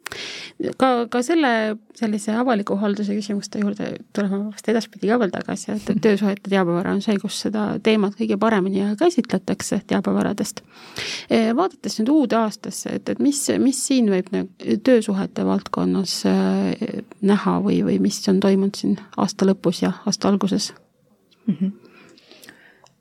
ka, 0.76 1.06
ka 1.10 1.22
selle 1.22 1.76
sellise 1.94 2.34
avaliku 2.36 2.76
halduse 2.76 3.14
küsimuste 3.14 3.60
juurde 3.62 3.90
tuleme 4.16 4.38
vast 4.44 4.68
edaspidi 4.68 5.08
ka 5.08 5.18
veel 5.18 5.30
tagasi, 5.30 5.72
et, 5.72 5.90
et 5.90 6.00
töösuhete 6.02 6.50
teabevara 6.50 6.92
on 6.92 7.02
see, 7.02 7.16
kus 7.18 7.40
seda 7.46 7.64
teemat 7.82 8.14
kõige 8.20 8.36
paremini 8.38 8.84
käsitletakse 8.98 9.80
teabevaradest. 9.86 10.62
E, 11.30 11.54
vaadates 11.56 11.98
nüüd 12.00 12.12
uude 12.12 12.36
aastasse, 12.36 12.94
et, 13.00 13.08
et 13.08 13.18
mis, 13.18 13.40
mis 13.58 13.86
siin 13.86 14.10
võib 14.12 14.30
nagu 14.34 14.78
töösuhete 14.84 15.46
valdkonnas 15.46 16.20
äh, 16.26 17.02
näha 17.20 17.58
või, 17.64 17.82
või 17.84 17.98
mis 18.02 18.22
on 18.28 18.40
toimunud 18.40 18.78
siin 18.78 18.98
aasta 19.16 19.48
lõpus 19.48 19.82
ja 19.82 19.92
aasta 20.06 20.28
alguses 20.28 20.72
mm? 21.46 21.54
-hmm 21.54 21.76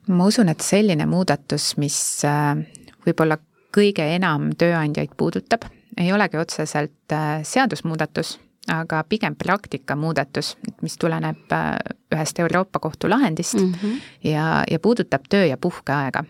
ma 0.08 0.26
usun, 0.26 0.48
et 0.48 0.62
selline 0.64 1.04
muudatus, 1.06 1.74
mis 1.78 1.98
äh, 2.24 2.56
võib-olla 3.04 3.36
kõige 3.78 4.06
enam 4.16 4.52
tööandjaid 4.58 5.14
puudutab, 5.18 5.68
ei 5.98 6.12
olegi 6.14 6.40
otseselt 6.40 7.14
äh, 7.14 7.42
seadusmuudatus, 7.46 8.38
aga 8.74 9.04
pigem 9.10 9.36
praktika 9.40 9.96
muudatus, 9.96 10.56
mis 10.82 10.98
tuleneb 11.00 11.54
äh, 11.56 11.76
ühest 12.14 12.40
Euroopa 12.44 12.80
Kohtu 12.84 13.10
lahendist 13.10 13.60
mm 13.60 13.74
-hmm. 13.74 14.02
ja, 14.24 14.64
ja 14.72 14.80
puudutab 14.80 15.30
töö- 15.30 15.50
ja 15.50 15.58
puhkeaega. 15.58 16.24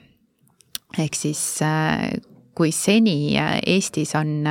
ehk 1.00 1.16
siis 1.16 1.62
äh, 1.62 2.10
kui 2.56 2.72
seni 2.72 3.38
Eestis 3.66 4.16
on, 4.16 4.46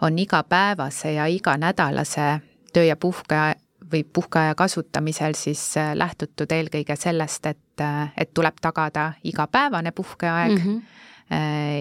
on 0.00 0.18
igapäevase 0.18 1.12
ja 1.12 1.26
iganädalase 1.26 2.40
töö 2.72 2.84
ja 2.84 2.96
puhkeaja 2.96 3.54
või 3.92 4.04
puhkeaja 4.12 4.54
kasutamisel 4.54 5.34
siis 5.34 5.74
lähtutud 5.94 6.52
eelkõige 6.52 6.96
sellest, 6.96 7.46
et, 7.46 7.80
et 8.16 8.34
tuleb 8.34 8.54
tagada 8.60 9.12
igapäevane 9.24 9.92
puhkeaeg 9.92 10.52
mm, 10.52 10.64
-hmm 10.64 10.82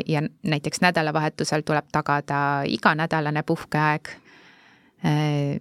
ja 0.08 0.22
näiteks 0.44 0.82
nädalavahetusel 0.82 1.62
tuleb 1.66 1.86
tagada 1.92 2.62
iganädalane 2.68 3.44
puhkeaeg. 3.44 4.08
Äh, 5.06 5.60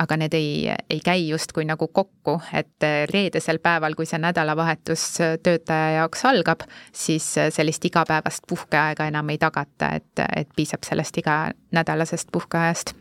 aga 0.00 0.16
need 0.16 0.32
ei, 0.34 0.70
ei 0.90 1.00
käi 1.04 1.28
justkui 1.28 1.66
nagu 1.68 1.88
kokku, 1.92 2.38
et 2.56 2.86
reedesel 3.12 3.58
päeval, 3.60 3.92
kui 3.98 4.06
see 4.08 4.20
nädalavahetus 4.22 5.02
töötaja 5.44 5.90
jaoks 5.98 6.24
algab, 6.24 6.64
siis 6.92 7.26
sellist 7.52 7.84
igapäevast 7.84 8.48
puhkeaega 8.48 9.10
enam 9.10 9.28
ei 9.28 9.38
tagata, 9.38 9.92
et, 10.00 10.24
et 10.36 10.48
piisab 10.56 10.88
sellest 10.88 11.20
iganädalasest 11.20 12.32
puhkeajast 12.32 12.94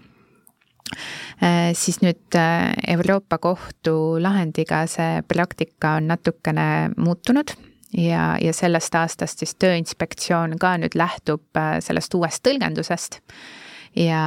äh, 1.40 1.72
siis 1.74 2.02
nüüd 2.04 2.36
Euroopa 2.98 3.38
Kohtu 3.38 3.96
lahendiga 4.20 4.84
see 4.92 5.24
praktika 5.32 5.96
on 6.02 6.12
natukene 6.12 6.68
muutunud 6.98 7.56
ja, 7.98 8.38
ja 8.42 8.54
sellest 8.54 8.96
aastast 8.96 9.40
siis 9.40 9.56
Tööinspektsioon 9.56 10.58
ka 10.60 10.76
nüüd 10.78 10.96
lähtub 10.98 11.58
äh, 11.58 11.78
sellest 11.84 12.14
uuest 12.14 12.44
tõlgendusest. 12.48 13.20
ja, 13.96 14.24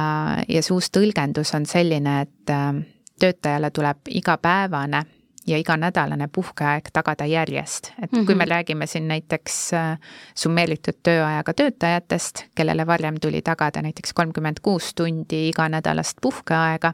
ja 0.47 0.61
see 0.61 0.75
uus 0.75 0.91
tõlgendus 0.91 1.53
on 1.55 1.65
selline, 1.65 2.21
et 2.27 2.53
äh, 2.53 2.71
töötajale 3.19 3.71
tuleb 3.71 4.09
igapäevane 4.09 5.03
ja 5.47 5.57
iganädalane 5.59 6.29
puhkeaeg 6.31 6.87
tagada 6.93 7.25
järjest, 7.25 7.91
et 8.01 8.11
mm 8.11 8.19
-hmm. 8.19 8.25
kui 8.25 8.35
me 8.35 8.45
mhm. 8.45 8.51
räägime 8.51 8.87
siin 8.87 9.07
näiteks 9.07 9.73
äh, 9.73 9.97
summeeritud 10.35 10.99
tööajaga 11.03 11.53
töötajatest, 11.53 12.45
kellele 12.55 12.87
varem 12.87 13.19
tuli 13.19 13.41
tagada 13.41 13.81
näiteks 13.81 14.13
kolmkümmend 14.13 14.59
kuus 14.61 14.93
tundi 14.95 15.49
iganädalast 15.49 16.17
puhkeaega, 16.21 16.93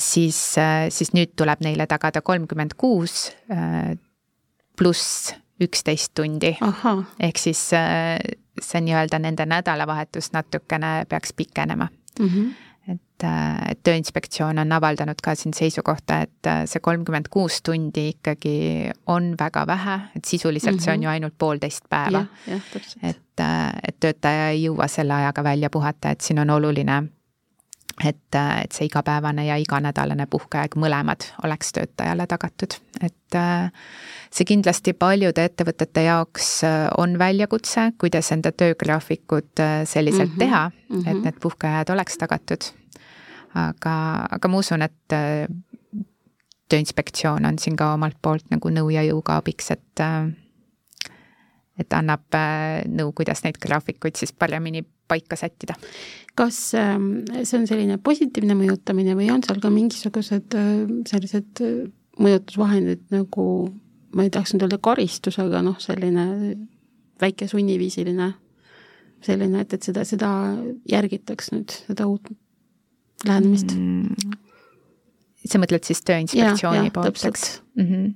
siis, 0.00 0.58
äh, 0.58 0.88
siis 0.88 1.12
nüüd 1.16 1.34
tuleb 1.36 1.62
neile 1.64 1.86
tagada 1.90 2.22
kolmkümmend 2.24 2.76
kuus 2.80 3.30
äh, 3.52 3.96
pluss 4.78 5.34
üksteist 5.60 6.14
tundi. 6.16 6.56
ehk 7.20 7.38
siis 7.38 7.72
äh, 7.76 8.16
see 8.60 8.80
nii-öelda 8.80 9.20
nende 9.20 9.46
nädalavahetus 9.46 10.32
natukene 10.32 11.04
peaks 11.08 11.32
pikenema 11.36 11.88
mm. 12.18 12.26
-hmm 12.26 12.50
et, 12.88 13.24
et 13.70 13.78
Tööinspektsioon 13.84 14.58
on 14.58 14.72
avaldanud 14.72 15.20
ka 15.22 15.34
siin 15.34 15.52
seisukohta, 15.54 16.20
et 16.24 16.48
see 16.66 16.80
kolmkümmend 16.80 17.28
kuus 17.30 17.60
tundi 17.62 18.08
ikkagi 18.08 18.90
on 19.06 19.34
väga 19.40 19.66
vähe, 19.66 19.98
et 20.16 20.24
sisuliselt 20.24 20.74
mm 20.74 20.78
-hmm. 20.78 20.84
see 20.84 20.92
on 20.92 20.98
mhm. 20.98 21.04
ju 21.04 21.08
ainult 21.08 21.34
poolteist 21.38 21.84
päeva. 21.90 22.24
et, 23.02 23.40
et 23.88 24.00
töötaja 24.00 24.48
ei 24.48 24.64
jõua 24.64 24.88
selle 24.88 25.14
ajaga 25.14 25.44
välja 25.44 25.70
puhata, 25.70 26.10
et 26.10 26.20
siin 26.20 26.38
on 26.38 26.50
oluline 26.50 27.02
et, 28.04 28.34
et 28.34 28.72
see 28.72 28.88
igapäevane 28.88 29.44
ja 29.46 29.56
iganädalane 29.60 30.26
puhkeaeg 30.30 30.76
mõlemad 30.80 31.26
oleks 31.44 31.72
töötajale 31.76 32.26
tagatud, 32.30 32.76
et 33.02 33.36
äh, 33.36 33.70
see 34.32 34.48
kindlasti 34.48 34.94
paljude 34.98 35.44
ettevõtete 35.50 36.04
jaoks 36.06 36.50
äh, 36.64 36.86
on 36.98 37.18
väljakutse, 37.20 37.90
kuidas 38.00 38.32
enda 38.32 38.52
töögraafikud 38.52 39.60
äh, 39.60 39.80
selliselt 39.84 40.30
mm 40.30 40.34
-hmm, 40.34 40.38
teha 40.38 40.70
-hmm. 40.70 41.10
et 41.10 41.24
need 41.24 41.40
puhkeajad 41.40 41.90
oleks 41.90 42.18
tagatud. 42.18 42.70
aga, 43.54 44.26
aga 44.30 44.48
ma 44.48 44.58
usun, 44.58 44.82
et 44.82 45.14
Tööinspektsioon 46.70 47.46
on 47.46 47.58
siin 47.58 47.76
ka 47.76 47.94
omalt 47.94 48.16
poolt 48.22 48.44
nagu 48.50 48.70
nõu 48.70 48.90
ja 48.90 49.02
jõuga 49.02 49.36
abiks, 49.36 49.70
et 49.70 50.00
et 51.78 51.92
annab 51.92 52.22
nõu, 52.86 53.12
kuidas 53.12 53.42
neid 53.42 53.58
graafikuid 53.58 54.16
siis 54.16 54.32
paremini 54.32 54.84
paika 55.10 55.36
sättida. 55.36 55.74
Kas 56.40 56.58
ähm, 56.78 57.08
see 57.44 57.58
on 57.58 57.68
selline 57.68 58.00
positiivne 58.00 58.56
mõjutamine 58.56 59.16
või 59.18 59.28
on 59.34 59.44
seal 59.44 59.60
ka 59.60 59.70
mingisugused 59.74 60.56
äh, 60.56 60.74
sellised 61.10 61.64
äh, 61.66 61.80
mõjutusvahendid 62.20 63.06
nagu, 63.12 63.46
ma 64.16 64.24
ei 64.24 64.32
tahaks 64.32 64.54
nüüd 64.54 64.64
öelda 64.66 64.80
karistus, 64.82 65.38
aga 65.42 65.60
noh, 65.64 65.76
selline 65.82 66.24
väike 67.20 67.48
sunniviisiline 67.50 68.30
selline, 69.24 69.64
et, 69.64 69.74
et 69.76 69.84
seda, 69.84 70.04
seda 70.08 70.30
järgitaks 70.88 71.52
nüüd, 71.54 71.74
seda 71.90 72.06
uut 72.10 72.30
lähenemist 73.26 73.74
mm.? 73.76 74.36
sa 75.50 75.60
mõtled 75.60 75.86
siis 75.88 76.02
Tööinspektsiooni 76.08 76.92
poolt, 76.94 77.20
eks 77.28 77.44
mm? 77.76 77.86
-hmm. 77.90 78.08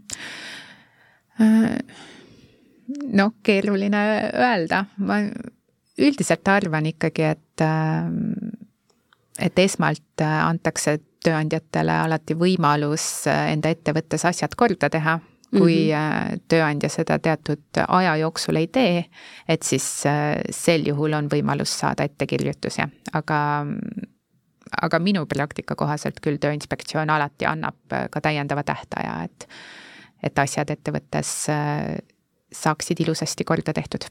noh, 3.21 3.35
keeruline 3.45 4.03
öelda, 4.33 4.85
ma 4.97 5.21
üldiselt 5.99 6.49
arvan 6.53 6.87
ikkagi, 6.91 7.23
et, 7.35 7.44
et 9.39 9.59
esmalt 9.59 10.23
äh, 10.23 10.41
antakse 10.47 10.99
tööandjatele 11.25 11.95
alati 12.05 12.37
võimalus 12.39 13.27
äh, 13.31 13.53
enda 13.53 13.73
ettevõttes 13.73 14.25
asjad 14.29 14.55
korda 14.57 14.91
teha, 14.91 15.19
kui 15.55 15.77
mm 15.87 15.95
-hmm. 15.95 16.41
tööandja 16.49 16.89
seda 16.91 17.19
teatud 17.19 17.81
aja 17.89 18.17
jooksul 18.17 18.57
ei 18.57 18.67
tee, 18.67 19.05
et 19.49 19.63
siis 19.63 20.03
sel 20.51 20.87
juhul 20.87 21.13
on 21.13 21.29
võimalus 21.31 21.79
saada 21.79 22.05
ettekirjutusi, 22.05 22.83
aga 23.13 23.65
aga 24.83 24.99
minu 24.99 25.27
praktika 25.27 25.75
kohaselt 25.75 26.19
küll 26.21 26.39
Tööinspektsioon 26.39 27.11
alati 27.11 27.47
annab 27.47 27.77
ka 28.11 28.21
täiendava 28.21 28.63
tähtaja, 28.63 29.23
et 29.25 29.49
et 30.23 30.39
asjad 30.39 30.71
ettevõttes 30.71 31.47
saaksid 32.53 33.01
ilusasti 33.01 33.45
korda 33.45 33.73
tehtud 33.73 34.05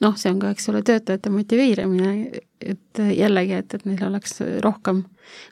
noh, 0.00 0.16
see 0.16 0.30
on 0.32 0.40
ka, 0.42 0.50
eks 0.52 0.68
ole, 0.72 0.82
töötajate 0.86 1.30
motiveerimine, 1.32 2.42
et 2.60 3.02
jällegi, 3.16 3.58
et, 3.58 3.74
et 3.74 3.84
neil 3.88 4.02
oleks 4.06 4.40
rohkem, 4.64 5.04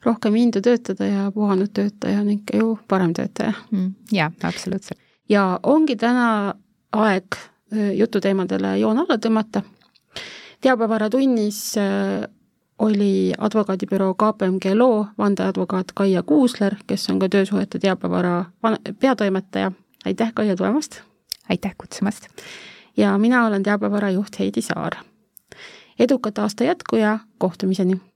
rohkem 0.04 0.36
indu 0.36 0.62
töötada 0.64 1.08
ja 1.08 1.28
puhanud 1.34 1.72
töötaja 1.74 2.20
on 2.20 2.30
ikka 2.36 2.60
ju 2.60 2.74
parem 2.88 3.14
töötaja 3.16 3.54
mm,. 3.70 3.92
jaa, 4.12 4.30
absoluutselt. 4.42 4.98
ja 5.28 5.60
ongi 5.62 5.96
täna 5.96 6.54
aeg 6.92 7.38
äh, 7.38 7.92
jututeemadele 7.98 8.76
joon 8.78 8.98
alla 9.04 9.18
tõmmata. 9.18 9.62
teabevaratunnis 10.60 11.62
äh, 11.78 12.28
oli 12.80 13.32
advokaadibüroo 13.38 14.14
KPMG 14.14 14.74
loo 14.74 15.06
vandeadvokaat 15.18 15.92
Kaia 15.94 16.22
Kuusler, 16.22 16.74
kes 16.86 17.10
on 17.10 17.18
ka 17.18 17.28
töösuhete 17.28 17.78
teabevara 17.78 18.44
peatoimetaja. 19.00 19.72
aitäh, 20.04 20.34
Kaia, 20.34 20.56
tulemast! 20.56 21.00
aitäh 21.48 21.74
kutsumast! 21.78 22.28
Ja 22.96 23.18
mina 23.18 23.46
olen 23.46 23.62
teabevara 23.62 24.10
juht 24.10 24.38
Heidi 24.38 24.62
Saar. 24.62 24.92
edukat 25.98 26.38
aasta 26.38 26.64
jätku 26.64 26.96
ja 26.96 27.18
kohtumiseni! 27.38 28.09